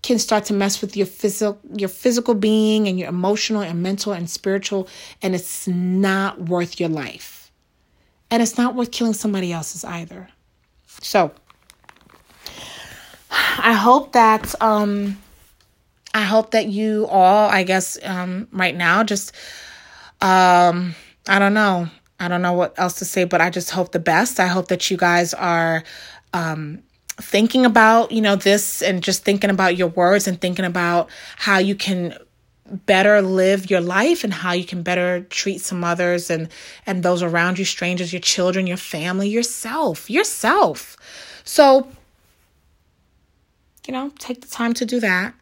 can 0.02 0.18
start 0.18 0.46
to 0.46 0.54
mess 0.54 0.82
with 0.82 0.96
your 0.96 1.06
physical 1.06 1.60
your 1.76 1.90
physical 1.90 2.34
being 2.34 2.88
and 2.88 2.98
your 2.98 3.10
emotional 3.10 3.62
and 3.62 3.84
mental 3.84 4.14
and 4.14 4.30
spiritual 4.30 4.88
and 5.22 5.36
it's 5.36 5.68
not 5.68 6.42
worth 6.42 6.80
your 6.80 6.90
life. 6.90 7.52
And 8.32 8.42
it's 8.42 8.58
not 8.58 8.76
worth 8.76 8.92
killing 8.92 9.14
somebody 9.14 9.52
else's 9.52 9.84
either. 9.84 10.30
So 11.02 11.32
i 13.32 13.74
hope 13.74 14.14
that 14.14 14.60
um 14.60 15.16
i 16.16 16.22
hope 16.22 16.50
that 16.52 16.68
you 16.68 17.06
all 17.08 17.48
i 17.48 17.62
guess 17.62 17.96
um 18.04 18.48
right 18.52 18.76
now 18.76 19.04
just 19.04 19.36
um 20.22 20.96
i 21.28 21.38
don't 21.38 21.54
know 21.54 21.88
I 22.20 22.28
don't 22.28 22.42
know 22.42 22.54
what 22.54 22.78
else 22.78 23.00
to 23.00 23.06
say, 23.06 23.24
but 23.24 23.42
I 23.42 23.50
just 23.50 23.72
hope 23.72 23.92
the 23.92 24.00
best. 24.00 24.40
I 24.40 24.48
hope 24.48 24.68
that 24.68 24.92
you 24.92 24.98
guys 24.98 25.34
are 25.34 25.84
um, 26.34 26.84
thinking 27.18 27.66
about, 27.66 28.12
you 28.12 28.22
know, 28.22 28.36
this 28.36 28.82
and 28.82 29.02
just 29.02 29.24
thinking 29.24 29.50
about 29.50 29.78
your 29.78 29.88
words 29.88 30.28
and 30.28 30.40
thinking 30.40 30.66
about 30.66 31.10
how 31.38 31.60
you 31.60 31.76
can 31.76 32.18
better 32.86 33.22
live 33.22 33.70
your 33.70 33.82
life 33.82 34.24
and 34.24 34.34
how 34.34 34.52
you 34.52 34.64
can 34.64 34.84
better 34.84 35.22
treat 35.22 35.60
some 35.62 35.84
others 35.84 36.30
and 36.30 36.50
and 36.86 37.02
those 37.02 37.24
around 37.24 37.58
you 37.58 37.66
strangers 37.66 38.14
your 38.14 38.20
children 38.20 38.68
your 38.68 38.78
family 38.78 39.30
yourself 39.30 40.10
yourself. 40.10 40.96
So 41.44 41.88
you 43.88 43.94
know 43.94 44.12
take 44.20 44.42
the 44.42 44.48
time 44.48 44.74
to 44.76 44.86
do 44.86 45.00
that. 45.00 45.34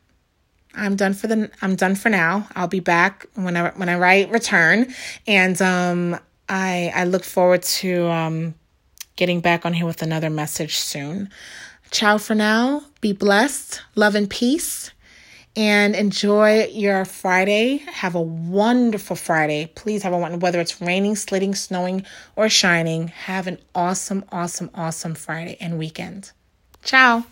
I'm 0.74 0.96
done 0.96 1.14
for 1.14 1.28
the 1.28 1.52
i'm 1.62 1.76
done 1.76 1.96
for 1.96 2.10
now. 2.10 2.48
I'll 2.56 2.68
be 2.68 2.80
back 2.80 3.26
whenever 3.34 3.78
when 3.78 3.90
i 3.90 3.98
write 3.98 4.32
return. 4.32 4.94
And 5.26 5.62
um 5.62 6.20
I 6.50 6.92
I 6.94 7.04
look 7.06 7.24
forward 7.24 7.64
to 7.64 8.08
um, 8.08 8.56
getting 9.16 9.42
back 9.42 9.66
on 9.66 9.74
here 9.74 9.86
with 9.86 10.02
another 10.02 10.30
message 10.30 10.78
soon. 10.78 11.30
Ciao 11.92 12.18
for 12.18 12.36
now. 12.36 12.84
Be 13.02 13.14
blessed. 13.14 13.82
Love 13.96 14.16
and 14.16 14.30
peace. 14.30 14.92
And 15.56 15.96
enjoy 15.96 16.66
your 16.66 17.04
Friday. 17.04 17.78
Have 17.78 18.14
a 18.14 18.22
wonderful 18.22 19.16
Friday. 19.16 19.72
Please 19.74 20.04
have 20.04 20.14
a 20.14 20.18
one 20.18 20.40
whether 20.40 20.60
it's 20.60 20.80
raining, 20.82 21.16
slitting, 21.16 21.56
snowing, 21.56 22.06
or 22.36 22.48
shining. 22.48 23.08
Have 23.08 23.48
an 23.48 23.58
awesome, 23.74 24.24
awesome, 24.32 24.70
awesome 24.76 25.16
Friday 25.16 25.58
and 25.60 25.80
weekend. 25.80 26.32
Ciao. 26.84 27.26